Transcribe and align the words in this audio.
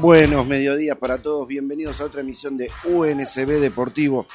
Buenos 0.00 0.46
mediodías 0.46 0.98
para 0.98 1.16
todos, 1.16 1.48
bienvenidos 1.48 2.02
a 2.02 2.04
otra 2.04 2.20
emisión 2.20 2.58
de 2.58 2.70
UNSB 2.84 3.60
Deportivo, 3.60 4.26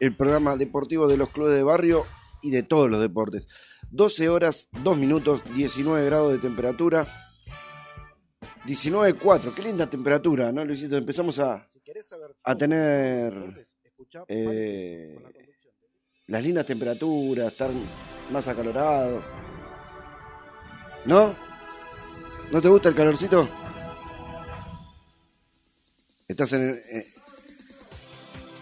el 0.00 0.16
programa 0.16 0.56
deportivo 0.56 1.06
de 1.06 1.16
los 1.16 1.30
clubes 1.30 1.54
de 1.54 1.62
barrio 1.62 2.04
y 2.42 2.50
de 2.50 2.64
todos 2.64 2.90
los 2.90 3.00
deportes. 3.00 3.46
12 3.92 4.28
horas, 4.28 4.68
2 4.82 4.96
minutos, 4.98 5.44
19 5.54 6.04
grados 6.06 6.32
de 6.32 6.38
temperatura, 6.38 7.06
19.4, 8.66 9.54
qué 9.54 9.62
linda 9.62 9.88
temperatura, 9.88 10.50
¿no, 10.50 10.64
Luisito? 10.64 10.96
Empezamos 10.96 11.38
a, 11.38 11.68
a 12.42 12.56
tener 12.56 13.68
eh, 14.26 15.16
las 16.26 16.42
lindas 16.42 16.66
temperaturas, 16.66 17.52
estar 17.52 17.70
más 18.32 18.48
acalorado. 18.48 19.22
¿No? 21.04 21.36
¿No 22.50 22.60
te 22.60 22.68
gusta 22.68 22.88
el 22.88 22.96
calorcito? 22.96 23.48
Estás 26.34 26.52
en 26.54 26.68
el. 26.68 26.74
Eh. 26.90 27.06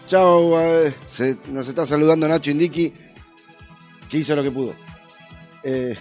Chao, 0.05 0.61
eh, 0.61 0.95
nos 1.47 1.67
está 1.67 1.87
saludando 1.87 2.27
Nacho 2.27 2.51
Indiki, 2.51 2.93
que 4.07 4.17
hizo 4.17 4.35
lo 4.35 4.43
que 4.43 4.51
pudo. 4.51 4.75
Eh, 5.63 5.97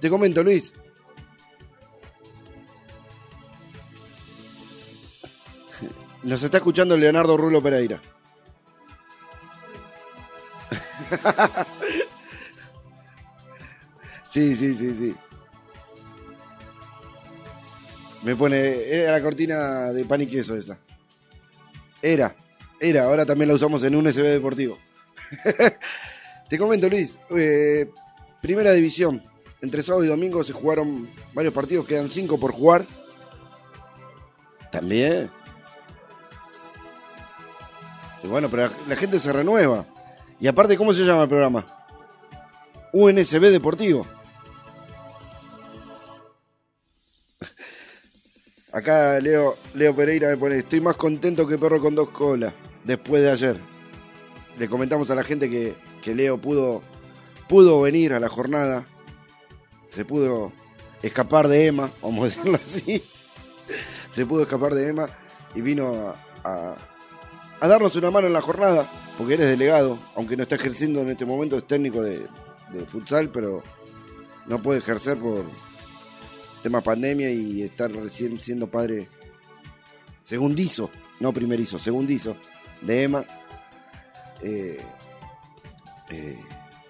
te 0.00 0.08
comento, 0.08 0.44
Luis. 0.44 0.72
Nos 6.22 6.40
está 6.40 6.58
escuchando 6.58 6.96
Leonardo 6.96 7.36
Rulo 7.36 7.60
Pereira. 7.60 8.00
sí, 14.30 14.54
sí, 14.54 14.72
sí, 14.74 14.94
sí. 14.94 15.16
Me 18.24 18.34
pone. 18.36 18.88
Era 18.88 19.12
la 19.12 19.22
cortina 19.22 19.92
de 19.92 20.04
pan 20.04 20.22
y 20.22 20.26
queso 20.26 20.56
esa. 20.56 20.78
Era. 22.00 22.34
Era. 22.80 23.04
Ahora 23.04 23.26
también 23.26 23.48
la 23.48 23.54
usamos 23.54 23.84
en 23.84 23.94
un 23.94 24.10
SB 24.10 24.24
deportivo. 24.24 24.78
Te 26.48 26.58
comento, 26.58 26.88
Luis. 26.88 27.14
Eh, 27.30 27.90
primera 28.40 28.72
división. 28.72 29.22
Entre 29.60 29.82
sábado 29.82 30.04
y 30.04 30.08
domingo 30.08 30.42
se 30.42 30.52
jugaron 30.52 31.08
varios 31.34 31.52
partidos. 31.52 31.86
Quedan 31.86 32.10
cinco 32.10 32.40
por 32.40 32.52
jugar. 32.52 32.86
También. 34.70 35.30
Y 38.22 38.26
bueno, 38.26 38.50
pero 38.50 38.70
la 38.88 38.96
gente 38.96 39.20
se 39.20 39.32
renueva. 39.32 39.84
Y 40.40 40.46
aparte, 40.46 40.76
¿cómo 40.78 40.92
se 40.94 41.04
llama 41.04 41.22
el 41.24 41.28
programa? 41.28 41.64
UNSB 42.92 43.50
Deportivo. 43.50 44.06
Acá 48.74 49.20
Leo, 49.20 49.56
Leo 49.74 49.94
Pereira 49.94 50.28
me 50.30 50.36
pone, 50.36 50.58
estoy 50.58 50.80
más 50.80 50.96
contento 50.96 51.46
que 51.46 51.56
perro 51.56 51.80
con 51.80 51.94
dos 51.94 52.10
colas, 52.10 52.52
después 52.82 53.22
de 53.22 53.30
ayer. 53.30 53.60
Le 54.58 54.68
comentamos 54.68 55.08
a 55.12 55.14
la 55.14 55.22
gente 55.22 55.48
que, 55.48 56.12
Leo 56.12 56.38
pudo, 56.38 56.82
pudo 57.48 57.80
venir 57.82 58.12
a 58.14 58.18
la 58.18 58.28
jornada, 58.28 58.84
se 59.88 60.04
pudo 60.04 60.52
escapar 61.02 61.46
de 61.46 61.66
Emma, 61.66 61.88
vamos 62.02 62.22
a 62.22 62.24
decirlo 62.24 62.58
así, 62.66 63.04
se 64.10 64.26
pudo 64.26 64.42
escapar 64.42 64.74
de 64.74 64.88
Emma 64.88 65.06
y 65.54 65.60
vino 65.60 66.12
a, 66.42 66.74
darnos 67.60 67.94
una 67.94 68.10
mano 68.10 68.26
en 68.26 68.32
la 68.32 68.42
jornada, 68.42 68.90
porque 69.16 69.34
eres 69.34 69.46
delegado, 69.46 70.00
aunque 70.16 70.36
no 70.36 70.42
está 70.42 70.56
ejerciendo 70.56 71.00
en 71.00 71.10
este 71.10 71.24
momento, 71.24 71.56
es 71.56 71.64
técnico 71.64 72.02
de, 72.02 72.26
de 72.72 72.86
futsal, 72.86 73.28
pero 73.28 73.62
no 74.46 74.60
puede 74.60 74.80
ejercer 74.80 75.16
por, 75.16 75.44
tema 76.64 76.80
pandemia 76.80 77.30
y 77.30 77.62
estar 77.62 77.92
recién 77.92 78.40
siendo 78.40 78.66
padre 78.66 79.06
segundizo, 80.18 80.90
no 81.20 81.30
primerizo, 81.30 81.78
segundizo 81.78 82.36
de 82.80 83.02
Emma. 83.02 83.22
Eh, 84.40 84.80
eh, 86.08 86.38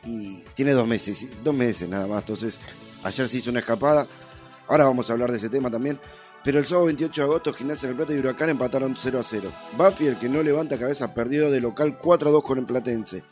y 0.05 0.45
tiene 0.55 0.71
dos 0.71 0.87
meses, 0.87 1.27
dos 1.43 1.53
meses 1.53 1.89
nada 1.89 2.07
más. 2.07 2.21
Entonces, 2.21 2.61
ayer 3.03 3.29
se 3.29 3.39
hizo 3.39 3.51
una 3.51 3.59
escapada. 3.59 4.07
Ahora 4.69 4.85
vamos 4.85 5.11
a 5.11 5.15
hablar 5.15 5.33
de 5.33 5.39
ese 5.39 5.49
tema 5.49 5.69
también. 5.69 5.99
Pero 6.45 6.61
el 6.61 6.65
sábado 6.65 6.87
28 6.87 7.21
de 7.21 7.25
agosto, 7.25 7.53
Gimnasia 7.53 7.89
del 7.89 7.97
Plata 7.97 8.15
y 8.15 8.19
Huracán 8.19 8.51
empataron 8.51 8.95
0 8.97 9.19
a 9.19 9.23
0. 9.25 9.53
Banfield, 9.77 10.21
que 10.21 10.29
no 10.29 10.41
levanta 10.41 10.79
cabeza, 10.79 11.13
perdió 11.13 11.51
de 11.51 11.61
local 11.61 11.99
4 11.99 12.29
a 12.29 12.33
2 12.33 12.45
con 12.45 12.59
el 12.59 12.65
Platense. 12.65 13.25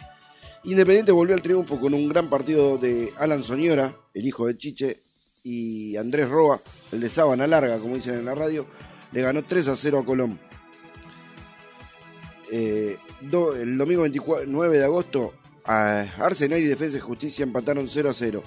Independiente 0.65 1.13
volvió 1.13 1.37
al 1.37 1.43
triunfo 1.43 1.79
con 1.79 1.95
un 1.95 2.09
gran 2.09 2.29
partido 2.29 2.79
de 2.79 3.13
Alan 3.19 3.45
Soñora, 3.45 3.95
el 4.13 4.27
hijo 4.27 4.49
de 4.49 4.57
Chiche, 4.57 4.97
y 5.43 5.97
Andrés 5.97 6.29
Roa, 6.29 6.61
el 6.93 7.01
de 7.01 7.09
Sábana 7.09 7.47
Larga, 7.47 7.79
como 7.79 7.95
dicen 7.95 8.15
en 8.15 8.25
la 8.25 8.35
radio, 8.35 8.67
le 9.13 9.23
ganó 9.23 9.43
3 9.43 9.69
a 9.69 9.77
0 9.77 9.99
a 10.01 10.05
Colón. 10.05 10.39
Eh, 12.51 12.97
el 13.21 13.79
domingo 13.79 14.03
29 14.03 14.79
de 14.79 14.85
agosto, 14.85 15.33
Arsenal 15.65 16.61
y 16.61 16.67
Defensa 16.67 16.99
y 16.99 17.01
Justicia 17.01 17.43
empataron 17.43 17.89
0 17.89 18.11
a 18.11 18.13
0. 18.13 18.43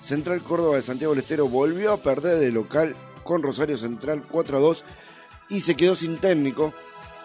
Central 0.00 0.40
Córdoba 0.42 0.76
de 0.76 0.82
Santiago 0.82 1.12
del 1.12 1.22
Estero 1.22 1.46
volvió 1.48 1.92
a 1.92 2.02
perder 2.02 2.38
de 2.38 2.50
local 2.50 2.94
con 3.22 3.42
Rosario 3.42 3.76
Central 3.76 4.22
4 4.28 4.56
a 4.56 4.60
2 4.60 4.84
y 5.50 5.60
se 5.60 5.74
quedó 5.74 5.94
sin 5.94 6.18
técnico. 6.18 6.72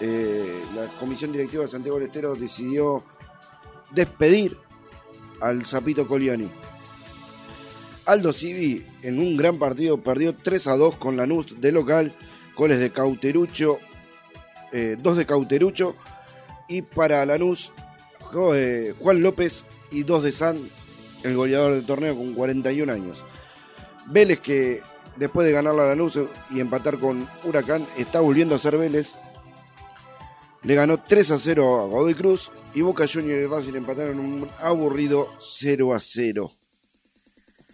Eh, 0.01 0.61
la 0.75 0.87
comisión 0.99 1.31
directiva 1.31 1.63
de 1.63 1.69
Santiago 1.69 1.97
del 1.97 2.07
Estero 2.07 2.35
decidió 2.35 3.03
despedir 3.91 4.57
al 5.39 5.65
Zapito 5.65 6.05
Colioni. 6.07 6.51
Aldo 8.05 8.33
Civi 8.33 8.85
en 9.01 9.19
un 9.19 9.35
gran 9.35 9.57
partido 9.57 10.01
perdió 10.01 10.35
3 10.35 10.67
a 10.67 10.77
2 10.77 10.95
con 10.97 11.17
Lanús 11.17 11.59
de 11.59 11.71
local, 11.71 12.15
goles 12.55 12.79
de 12.79 12.91
Cauterucho, 12.91 13.79
eh, 14.71 14.97
de 14.97 15.25
Cauterucho 15.25 15.95
y 16.67 16.81
para 16.81 17.25
Lanús 17.25 17.71
eh, 18.53 18.93
Juan 18.99 19.21
López 19.21 19.63
y 19.91 20.03
dos 20.03 20.23
de 20.23 20.31
San, 20.31 20.69
el 21.23 21.35
goleador 21.35 21.73
del 21.73 21.85
torneo 21.85 22.15
con 22.15 22.33
41 22.33 22.91
años. 22.91 23.23
Vélez 24.07 24.39
que 24.39 24.81
después 25.15 25.47
de 25.47 25.53
ganar 25.53 25.73
la 25.75 25.85
Lanús 25.85 26.19
y 26.51 26.59
empatar 26.59 26.97
con 26.97 27.27
Huracán 27.43 27.85
está 27.97 28.19
volviendo 28.19 28.55
a 28.55 28.59
ser 28.59 28.77
Vélez. 28.77 29.13
Le 30.63 30.75
ganó 30.75 31.01
3 31.01 31.31
a 31.31 31.39
0 31.39 31.79
a 31.79 31.85
Godoy 31.85 32.15
Cruz 32.15 32.51
y 32.73 32.81
Boca 32.81 33.05
Juniors 33.07 33.43
y 33.43 33.47
Racing 33.47 33.75
empataron 33.75 34.19
un 34.19 34.47
aburrido 34.59 35.27
0 35.39 35.93
a 35.93 35.99
0. 35.99 36.51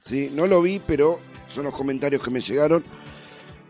¿Sí? 0.01 0.31
No 0.33 0.47
lo 0.47 0.61
vi, 0.61 0.81
pero 0.85 1.19
son 1.47 1.65
los 1.65 1.73
comentarios 1.73 2.21
que 2.21 2.31
me 2.31 2.41
llegaron. 2.41 2.83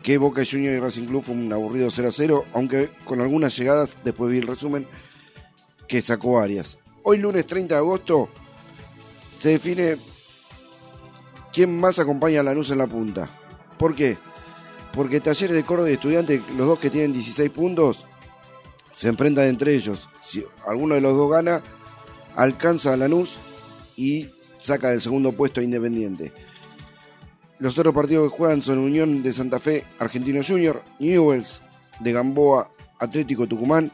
Que 0.02 0.18
Boca 0.18 0.42
Juniors 0.44 0.78
y 0.78 0.80
Racing 0.80 1.06
Club 1.06 1.24
fue 1.24 1.36
un 1.36 1.54
aburrido 1.54 1.92
0 1.92 2.08
a 2.08 2.12
0, 2.12 2.46
aunque 2.54 2.90
con 3.06 3.22
algunas 3.22 3.56
llegadas, 3.56 3.98
después 4.04 4.32
vi 4.32 4.40
el 4.40 4.48
resumen, 4.48 4.88
que 5.88 6.02
sacó 6.02 6.40
Arias. 6.40 6.80
Hoy 7.04 7.20
lunes 7.20 7.46
30 7.46 7.76
de 7.76 7.80
agosto 7.80 8.30
se 9.38 9.50
define 9.50 9.98
quién 11.54 11.80
más 11.80 12.00
acompaña 12.00 12.40
a 12.40 12.44
Lanús 12.44 12.72
en 12.72 12.80
la 12.80 12.88
punta. 12.88 13.30
¿Por 13.78 13.96
qué? 13.96 14.18
Porque 14.94 15.20
Talleres 15.20 15.56
de 15.56 15.64
Córdoba 15.64 15.90
y 15.90 15.94
Estudiantes, 15.94 16.42
los 16.58 16.68
dos 16.68 16.80
que 16.80 16.90
tienen 16.90 17.14
16 17.14 17.50
puntos, 17.52 18.06
se 18.92 19.08
enfrentan 19.08 19.46
entre 19.46 19.76
ellos. 19.76 20.10
Si 20.22 20.44
alguno 20.68 20.96
de 20.96 21.02
los 21.02 21.16
dos 21.16 21.32
gana, 21.32 21.62
alcanza 22.36 22.94
a 22.94 22.98
Lanús 22.98 23.38
y 23.96 24.28
saca 24.62 24.92
del 24.92 25.02
segundo 25.02 25.34
puesto 25.34 25.60
a 25.60 25.64
Independiente. 25.64 26.32
Los 27.60 27.78
otros 27.78 27.94
partidos 27.94 28.32
que 28.32 28.38
juegan 28.38 28.62
son 28.62 28.78
Unión 28.78 29.22
de 29.22 29.34
Santa 29.34 29.60
Fe, 29.60 29.86
Argentino 30.00 30.42
Junior, 30.48 30.82
Newells 31.00 31.62
de 32.00 32.12
Gamboa, 32.12 32.70
Atlético 33.00 33.48
Tucumán, 33.48 33.92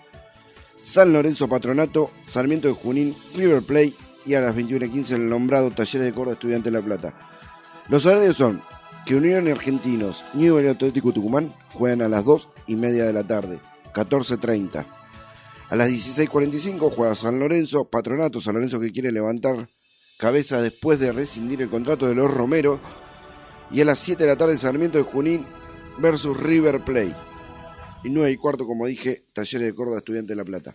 San 0.81 1.11
Lorenzo 1.11 1.49
Patronato, 1.49 2.11
Sarmiento 2.29 2.67
de 2.67 2.73
Junín, 2.73 3.15
River 3.35 3.63
Play 3.63 3.95
y 4.25 4.35
a 4.35 4.41
las 4.41 4.55
21.15 4.55 5.15
el 5.15 5.29
nombrado 5.29 5.71
Talleres 5.71 6.05
de 6.07 6.13
Córdoba 6.13 6.33
Estudiante 6.33 6.69
de 6.69 6.77
La 6.77 6.85
Plata. 6.85 7.13
Los 7.89 8.05
horarios 8.05 8.37
son 8.37 8.61
que 9.05 9.15
Unión 9.15 9.47
Argentinos, 9.47 10.23
Newell's 10.33 10.67
y 10.67 10.69
Atlético 10.71 11.13
Tucumán 11.13 11.53
juegan 11.73 12.01
a 12.01 12.09
las 12.09 12.25
2 12.25 12.47
y 12.67 12.75
media 12.75 13.05
de 13.05 13.13
la 13.13 13.25
tarde, 13.25 13.59
14.30. 13.93 14.85
A 15.69 15.75
las 15.75 15.89
16.45 15.89 16.93
juega 16.93 17.15
San 17.15 17.39
Lorenzo, 17.39 17.85
Patronato, 17.89 18.39
San 18.39 18.55
Lorenzo 18.55 18.79
que 18.79 18.91
quiere 18.91 19.11
levantar 19.11 19.69
cabeza 20.17 20.61
después 20.61 20.99
de 20.99 21.11
rescindir 21.11 21.61
el 21.61 21.69
contrato 21.69 22.07
de 22.07 22.15
los 22.15 22.31
Romero. 22.31 22.79
Y 23.69 23.81
a 23.81 23.85
las 23.85 23.99
7 23.99 24.23
de 24.23 24.29
la 24.29 24.37
tarde 24.37 24.57
Sarmiento 24.57 24.97
de 24.97 25.03
Junín 25.03 25.45
versus 25.99 26.37
River 26.37 26.83
Play. 26.83 27.13
Y 28.03 28.09
9 28.09 28.31
y 28.31 28.37
cuarto, 28.37 28.65
como 28.65 28.85
dije, 28.85 29.21
Talleres 29.33 29.67
de 29.67 29.75
Córdoba, 29.75 29.97
Estudiante 29.97 30.33
de 30.33 30.35
La 30.35 30.45
Plata. 30.45 30.73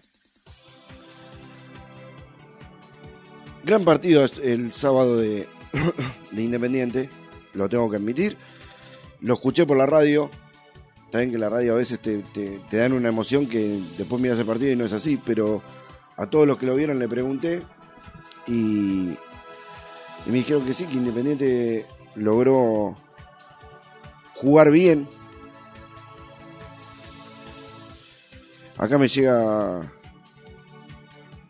Gran 3.64 3.84
partido 3.84 4.24
el 4.42 4.72
sábado 4.72 5.16
de, 5.16 5.48
de 6.32 6.42
Independiente, 6.42 7.08
lo 7.54 7.68
tengo 7.68 7.88
que 7.90 7.96
admitir. 7.96 8.36
Lo 9.20 9.34
escuché 9.34 9.64
por 9.64 9.76
la 9.76 9.86
radio. 9.86 10.30
Saben 11.12 11.30
que 11.30 11.38
la 11.38 11.48
radio 11.48 11.74
a 11.74 11.76
veces 11.76 12.00
te, 12.00 12.18
te, 12.18 12.60
te, 12.70 12.76
dan 12.78 12.92
una 12.92 13.08
emoción 13.08 13.46
que 13.46 13.80
después 13.98 14.20
miras 14.20 14.38
el 14.38 14.46
partido 14.46 14.72
y 14.72 14.76
no 14.76 14.84
es 14.84 14.92
así, 14.92 15.20
pero 15.22 15.62
a 16.16 16.26
todos 16.26 16.46
los 16.46 16.58
que 16.58 16.66
lo 16.66 16.74
vieron 16.74 16.98
le 16.98 17.06
pregunté 17.06 17.62
y 18.46 19.10
y 20.26 20.30
me 20.30 20.38
dijeron 20.38 20.64
que 20.64 20.72
sí, 20.72 20.86
que 20.86 20.94
Independiente 20.94 21.86
logró 22.14 22.94
jugar 24.34 24.70
bien, 24.70 25.08
Acá 28.82 28.98
me 28.98 29.06
llega 29.06 29.80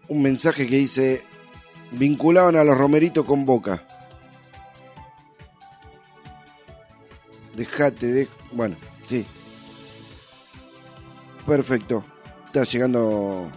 un 0.08 0.22
mensaje 0.22 0.66
que 0.66 0.76
dice, 0.76 1.22
vinculaban 1.92 2.56
a 2.56 2.62
los 2.62 2.76
Romeritos 2.76 3.24
con 3.24 3.46
Boca. 3.46 3.86
Dejate 7.56 8.06
de... 8.12 8.28
Bueno, 8.52 8.76
sí. 9.06 9.24
Perfecto. 11.46 12.04
Está 12.44 12.64
llegando 12.64 13.50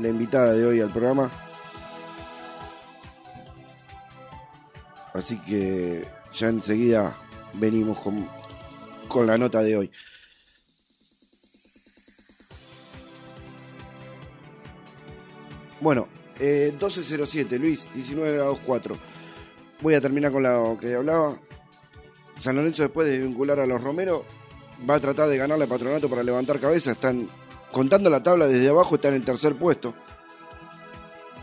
la 0.00 0.08
invitada 0.08 0.54
de 0.54 0.64
hoy 0.64 0.80
al 0.80 0.90
programa. 0.90 1.30
Así 5.16 5.38
que 5.38 6.06
ya 6.34 6.48
enseguida 6.48 7.16
venimos 7.54 7.98
con, 7.98 8.26
con 9.08 9.26
la 9.26 9.38
nota 9.38 9.62
de 9.62 9.76
hoy. 9.76 9.90
Bueno, 15.80 16.08
12.07, 16.38 17.52
eh, 17.52 17.58
Luis, 17.58 17.88
19 17.94 18.32
grados 18.34 18.58
4. 18.66 18.96
Voy 19.80 19.94
a 19.94 20.00
terminar 20.00 20.32
con 20.32 20.42
lo 20.42 20.76
que 20.80 20.94
hablaba. 20.94 21.38
San 22.38 22.56
Lorenzo, 22.56 22.82
después 22.82 23.08
de 23.08 23.18
vincular 23.18 23.58
a 23.60 23.66
los 23.66 23.82
Romero, 23.82 24.24
va 24.88 24.96
a 24.96 25.00
tratar 25.00 25.28
de 25.28 25.38
ganarle 25.38 25.66
patronato 25.66 26.10
para 26.10 26.22
levantar 26.22 26.60
cabeza. 26.60 26.92
Están 26.92 27.28
contando 27.72 28.10
la 28.10 28.22
tabla 28.22 28.46
desde 28.46 28.68
abajo, 28.68 28.96
está 28.96 29.08
en 29.08 29.14
el 29.14 29.24
tercer 29.24 29.56
puesto. 29.56 29.94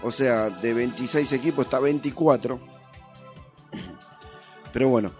O 0.04 0.12
sea, 0.12 0.50
de 0.50 0.74
26 0.74 1.32
equipos 1.32 1.66
está 1.66 1.80
24. 1.80 2.83
Pero 4.74 4.90
bueno, 4.90 5.12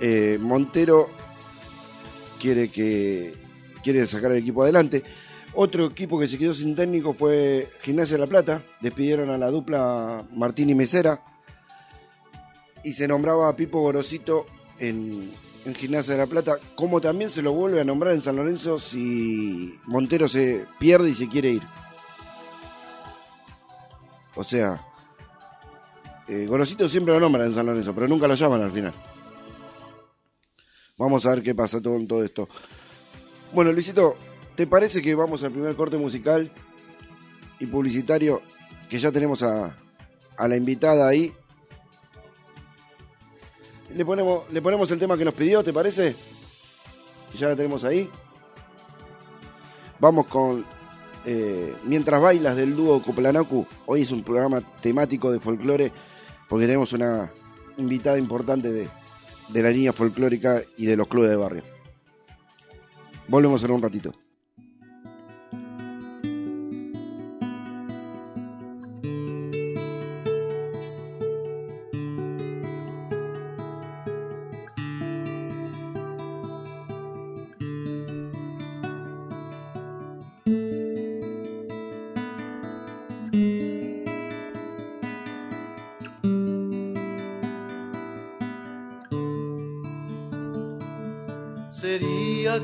eh, 0.00 0.38
Montero 0.40 1.10
quiere 2.38 2.70
que 2.70 3.32
quiere 3.82 4.06
sacar 4.06 4.30
el 4.30 4.38
equipo 4.38 4.62
adelante. 4.62 5.02
Otro 5.52 5.86
equipo 5.86 6.18
que 6.18 6.28
se 6.28 6.38
quedó 6.38 6.54
sin 6.54 6.76
técnico 6.76 7.12
fue 7.12 7.68
Gimnasia 7.82 8.16
de 8.16 8.20
la 8.20 8.28
Plata. 8.28 8.62
Despidieron 8.80 9.30
a 9.30 9.36
la 9.36 9.50
dupla 9.50 10.24
Martín 10.32 10.70
y 10.70 10.74
Mesera. 10.76 11.22
Y 12.84 12.92
se 12.92 13.08
nombraba 13.08 13.48
a 13.48 13.56
Pipo 13.56 13.80
Gorosito 13.80 14.46
en, 14.78 15.32
en 15.66 15.74
Gimnasia 15.74 16.14
de 16.14 16.20
la 16.20 16.26
Plata. 16.26 16.58
Como 16.76 17.00
también 17.00 17.28
se 17.30 17.42
lo 17.42 17.52
vuelve 17.52 17.80
a 17.80 17.84
nombrar 17.84 18.14
en 18.14 18.22
San 18.22 18.36
Lorenzo 18.36 18.78
si 18.78 19.74
Montero 19.86 20.28
se 20.28 20.66
pierde 20.78 21.10
y 21.10 21.14
se 21.14 21.28
quiere 21.28 21.50
ir. 21.50 21.62
O 24.36 24.44
sea, 24.44 24.86
eh, 26.30 26.88
siempre 26.88 27.12
lo 27.14 27.20
nombran 27.20 27.48
en 27.48 27.54
San 27.54 27.66
Lorenzo, 27.66 27.94
pero 27.94 28.08
nunca 28.08 28.28
lo 28.28 28.34
llaman 28.34 28.62
al 28.62 28.70
final. 28.72 28.92
Vamos 30.96 31.26
a 31.26 31.30
ver 31.30 31.42
qué 31.42 31.54
pasa 31.54 31.78
en 31.78 32.06
todo 32.06 32.22
esto. 32.22 32.48
Bueno, 33.52 33.72
Luisito, 33.72 34.16
¿Te 34.60 34.66
parece 34.66 35.00
que 35.00 35.14
vamos 35.14 35.42
al 35.42 35.52
primer 35.52 35.74
corte 35.74 35.96
musical 35.96 36.50
y 37.58 37.64
publicitario? 37.64 38.42
Que 38.90 38.98
ya 38.98 39.10
tenemos 39.10 39.42
a, 39.42 39.74
la 40.38 40.54
invitada 40.54 41.08
ahí. 41.08 41.32
Le 43.94 44.04
ponemos, 44.04 44.52
le 44.52 44.60
ponemos 44.60 44.90
el 44.90 44.98
tema 44.98 45.16
que 45.16 45.24
nos 45.24 45.32
pidió, 45.32 45.64
¿te 45.64 45.72
parece? 45.72 46.14
Ya 47.38 47.48
la 47.48 47.56
tenemos 47.56 47.84
ahí. 47.84 48.10
Vamos 49.98 50.26
con 50.26 50.66
eh, 51.24 51.74
Mientras 51.84 52.20
bailas 52.20 52.54
del 52.54 52.76
dúo 52.76 53.00
Coplanacu. 53.00 53.66
Hoy 53.86 54.02
es 54.02 54.10
un 54.10 54.22
programa 54.22 54.60
temático 54.82 55.32
de 55.32 55.40
folclore 55.40 55.90
porque 56.50 56.66
tenemos 56.66 56.92
una 56.92 57.30
invitada 57.78 58.18
importante 58.18 58.72
de, 58.72 58.88
de 59.48 59.62
la 59.62 59.70
línea 59.70 59.92
folclórica 59.92 60.60
y 60.76 60.84
de 60.84 60.96
los 60.96 61.06
clubes 61.06 61.30
de 61.30 61.36
barrio. 61.36 61.62
Volvemos 63.28 63.62
en 63.62 63.70
un 63.70 63.80
ratito. 63.80 64.12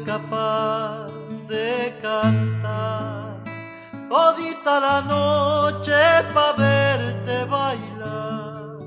Capaz 0.05 1.09
de 1.49 1.95
cantar 2.03 3.43
todita 4.11 4.79
la 4.79 5.01
noche 5.01 6.01
pa' 6.35 6.53
verte 6.53 7.45
bailar. 7.47 8.79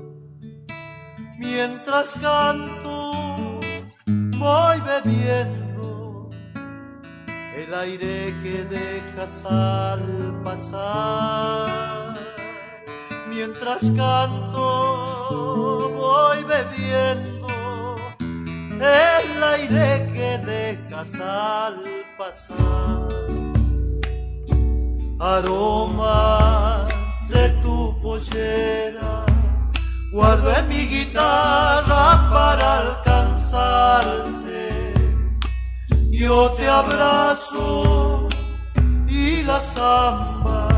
Mientras 1.36 2.14
canto 2.22 3.58
voy 4.38 4.80
bebiendo 4.90 6.30
el 7.56 7.74
aire 7.74 8.32
que 8.42 8.56
dejas 8.76 9.44
al 9.44 10.04
pasar. 10.44 12.14
Mientras 13.28 13.82
canto 13.96 14.68
voy 16.02 16.44
bebiendo 16.44 17.48
el 18.80 19.09
aire 19.52 20.08
que 20.14 20.38
dejas 20.38 21.14
al 21.14 21.76
pasar. 22.18 23.08
Aromas 25.18 26.88
de 27.28 27.48
tu 27.62 28.00
pollera 28.02 29.24
guardo 30.12 30.56
en 30.56 30.68
mi 30.68 30.86
guitarra 30.86 32.30
para 32.32 32.78
alcanzarte. 32.78 34.64
Yo 36.10 36.50
te 36.50 36.68
abrazo 36.68 38.28
y 39.08 39.42
la 39.42 39.60
samba 39.60 40.68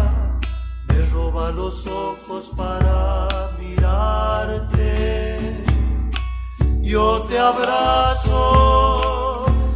me 0.88 1.02
roba 1.12 1.50
los 1.50 1.86
ojos 1.86 2.50
para 2.56 3.28
mirarte 3.58 4.92
yo 6.92 7.22
te 7.22 7.38
abrazo 7.38 8.36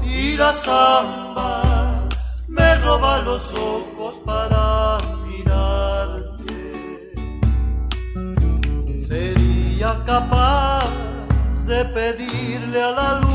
y 0.04 0.36
la 0.36 0.52
samba 0.52 2.06
me 2.46 2.74
roba 2.84 3.22
los 3.22 3.54
ojos 3.54 4.20
para 4.26 4.98
mirarte. 5.26 6.58
Sería 9.08 9.90
capaz 10.04 10.84
de 11.64 11.86
pedirle 11.86 12.82
a 12.82 12.90
la 12.90 13.20
luna 13.20 13.25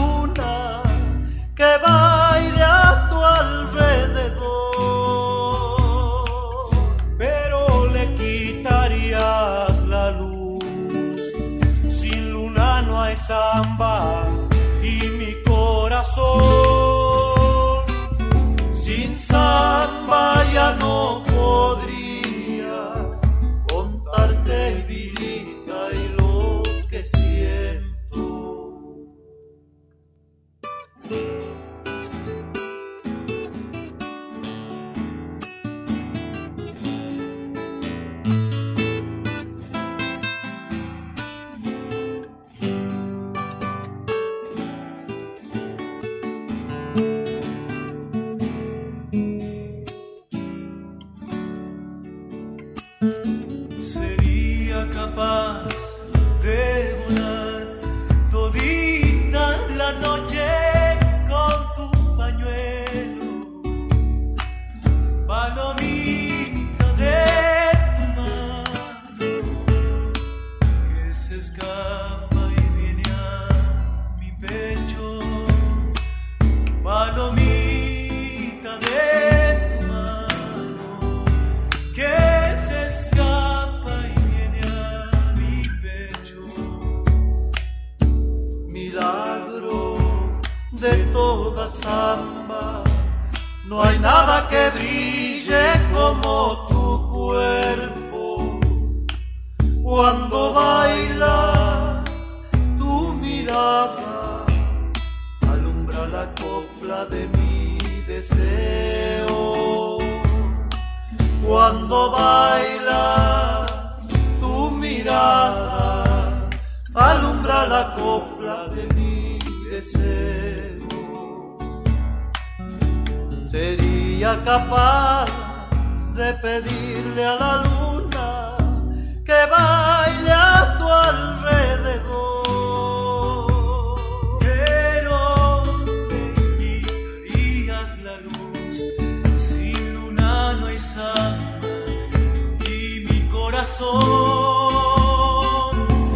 y 142.68 143.06
mi 143.10 143.30
corazón 143.30 143.92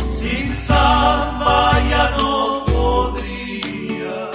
sin 0.09 0.53
samba 0.55 1.79
no 2.17 2.65
podría 2.65 4.31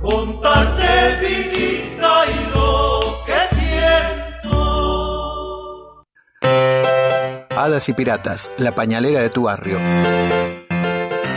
contarte 0.00 1.16
vidita 1.20 2.12
y 2.26 2.36
lo 2.54 3.00
que 3.26 3.40
siento. 3.54 4.54
Hadas 7.50 7.88
y 7.88 7.92
Piratas, 7.92 8.50
la 8.56 8.74
pañalera 8.74 9.20
de 9.20 9.30
tu 9.30 9.42
barrio. 9.42 9.78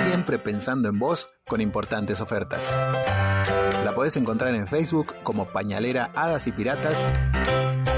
Siempre 0.04 0.40
pensando 0.40 0.88
en 0.90 0.98
vos 1.00 1.30
con 1.46 1.60
importantes 1.60 2.22
ofertas. 2.22 2.72
La 3.84 3.94
podés 3.94 4.16
encontrar 4.18 4.56
en 4.56 4.68
Facebook 4.68 5.16
como 5.24 5.46
Pañalera 5.46 6.12
Hadas 6.16 6.48
y 6.48 6.52
Piratas 6.52 7.06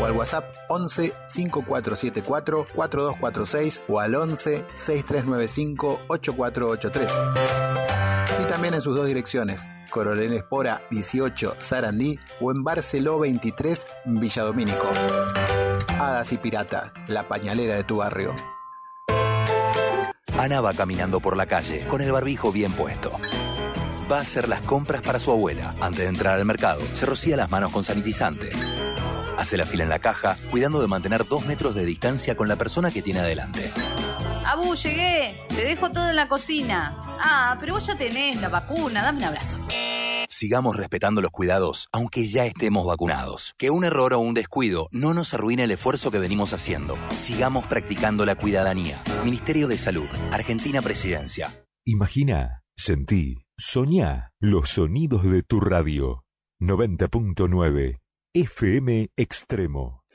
o 0.01 0.05
al 0.05 0.13
WhatsApp 0.13 0.45
11 0.69 1.13
5474 1.27 2.65
4246 2.73 3.81
o 3.87 3.99
al 3.99 4.15
11 4.15 4.65
6395 4.75 6.01
8483. 6.07 7.11
Y 8.41 8.45
también 8.45 8.73
en 8.73 8.81
sus 8.81 8.95
dos 8.95 9.05
direcciones, 9.05 9.67
Coronel 9.89 10.33
Espora 10.33 10.81
18 10.89 11.55
Sarandí 11.59 12.17
o 12.39 12.51
en 12.51 12.63
Barceló 12.63 13.19
23 13.19 13.89
Villadomínico. 14.05 14.89
Hadas 15.99 16.31
y 16.33 16.37
Pirata, 16.37 16.91
la 17.07 17.27
pañalera 17.27 17.75
de 17.75 17.83
tu 17.83 17.97
barrio. 17.97 18.33
Ana 20.37 20.61
va 20.61 20.73
caminando 20.73 21.19
por 21.19 21.37
la 21.37 21.45
calle 21.45 21.85
con 21.87 22.01
el 22.01 22.11
barbijo 22.11 22.51
bien 22.51 22.71
puesto. 22.71 23.11
Va 24.11 24.17
a 24.17 24.21
hacer 24.21 24.49
las 24.49 24.61
compras 24.61 25.01
para 25.01 25.19
su 25.19 25.31
abuela. 25.31 25.75
Antes 25.79 25.99
de 25.99 26.07
entrar 26.07 26.37
al 26.37 26.45
mercado, 26.45 26.81
se 26.93 27.05
rocía 27.05 27.37
las 27.37 27.51
manos 27.51 27.71
con 27.71 27.83
sanitizante. 27.83 28.51
Hace 29.41 29.57
la 29.57 29.65
fila 29.65 29.81
en 29.81 29.89
la 29.89 29.97
caja, 29.97 30.37
cuidando 30.51 30.79
de 30.81 30.87
mantener 30.87 31.27
dos 31.27 31.47
metros 31.47 31.73
de 31.73 31.83
distancia 31.83 32.37
con 32.37 32.47
la 32.47 32.57
persona 32.57 32.91
que 32.91 33.01
tiene 33.01 33.21
adelante. 33.21 33.71
Abu, 34.45 34.75
llegué. 34.75 35.41
Te 35.49 35.65
dejo 35.65 35.91
todo 35.91 36.11
en 36.11 36.15
la 36.15 36.27
cocina. 36.27 36.99
Ah, 37.19 37.57
pero 37.59 37.73
vos 37.73 37.87
ya 37.87 37.97
tenés 37.97 38.39
la 38.39 38.49
vacuna. 38.49 39.01
Dame 39.01 39.17
un 39.17 39.23
abrazo. 39.23 39.57
Sigamos 40.29 40.77
respetando 40.77 41.21
los 41.21 41.31
cuidados, 41.31 41.89
aunque 41.91 42.27
ya 42.27 42.45
estemos 42.45 42.85
vacunados. 42.85 43.55
Que 43.57 43.71
un 43.71 43.83
error 43.83 44.13
o 44.13 44.19
un 44.19 44.35
descuido 44.35 44.89
no 44.91 45.15
nos 45.15 45.33
arruine 45.33 45.63
el 45.63 45.71
esfuerzo 45.71 46.11
que 46.11 46.19
venimos 46.19 46.53
haciendo. 46.53 46.95
Sigamos 47.09 47.65
practicando 47.65 48.27
la 48.27 48.35
cuidadanía. 48.35 49.01
Ministerio 49.25 49.67
de 49.67 49.79
Salud, 49.79 50.07
Argentina 50.31 50.83
Presidencia. 50.83 51.65
Imagina, 51.83 52.61
sentí, 52.75 53.47
soñá 53.57 54.33
los 54.39 54.69
sonidos 54.69 55.23
de 55.23 55.41
tu 55.41 55.61
radio. 55.61 56.25
90.9 56.59 58.00
FM 58.33 59.09
Extremo. 59.17 60.05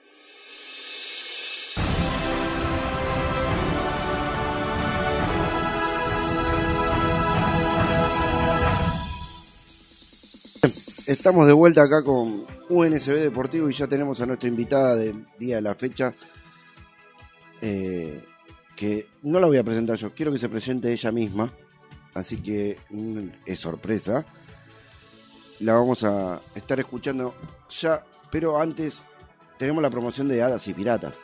Estamos 11.06 11.46
de 11.46 11.52
vuelta 11.52 11.82
acá 11.82 12.02
con 12.02 12.46
UNSB 12.70 13.16
Deportivo 13.16 13.68
y 13.68 13.74
ya 13.74 13.86
tenemos 13.86 14.18
a 14.22 14.26
nuestra 14.26 14.48
invitada 14.48 14.96
del 14.96 15.26
día 15.38 15.56
de 15.56 15.62
la 15.62 15.74
fecha. 15.74 16.14
eh, 17.60 18.24
que 18.74 19.08
no 19.24 19.40
la 19.40 19.46
voy 19.46 19.58
a 19.58 19.64
presentar 19.64 19.96
yo, 19.98 20.14
quiero 20.14 20.32
que 20.32 20.38
se 20.38 20.48
presente 20.48 20.90
ella 20.90 21.12
misma. 21.12 21.52
Así 22.14 22.38
que 22.38 22.78
mm, 22.88 23.28
es 23.44 23.58
sorpresa. 23.58 24.24
La 25.60 25.72
vamos 25.72 26.04
a 26.04 26.40
estar 26.54 26.78
escuchando 26.78 27.34
ya, 27.70 28.04
pero 28.30 28.60
antes 28.60 29.02
tenemos 29.58 29.82
la 29.82 29.88
promoción 29.88 30.28
de 30.28 30.42
Hadas 30.42 30.68
y 30.68 30.74
Piratas. 30.74 31.14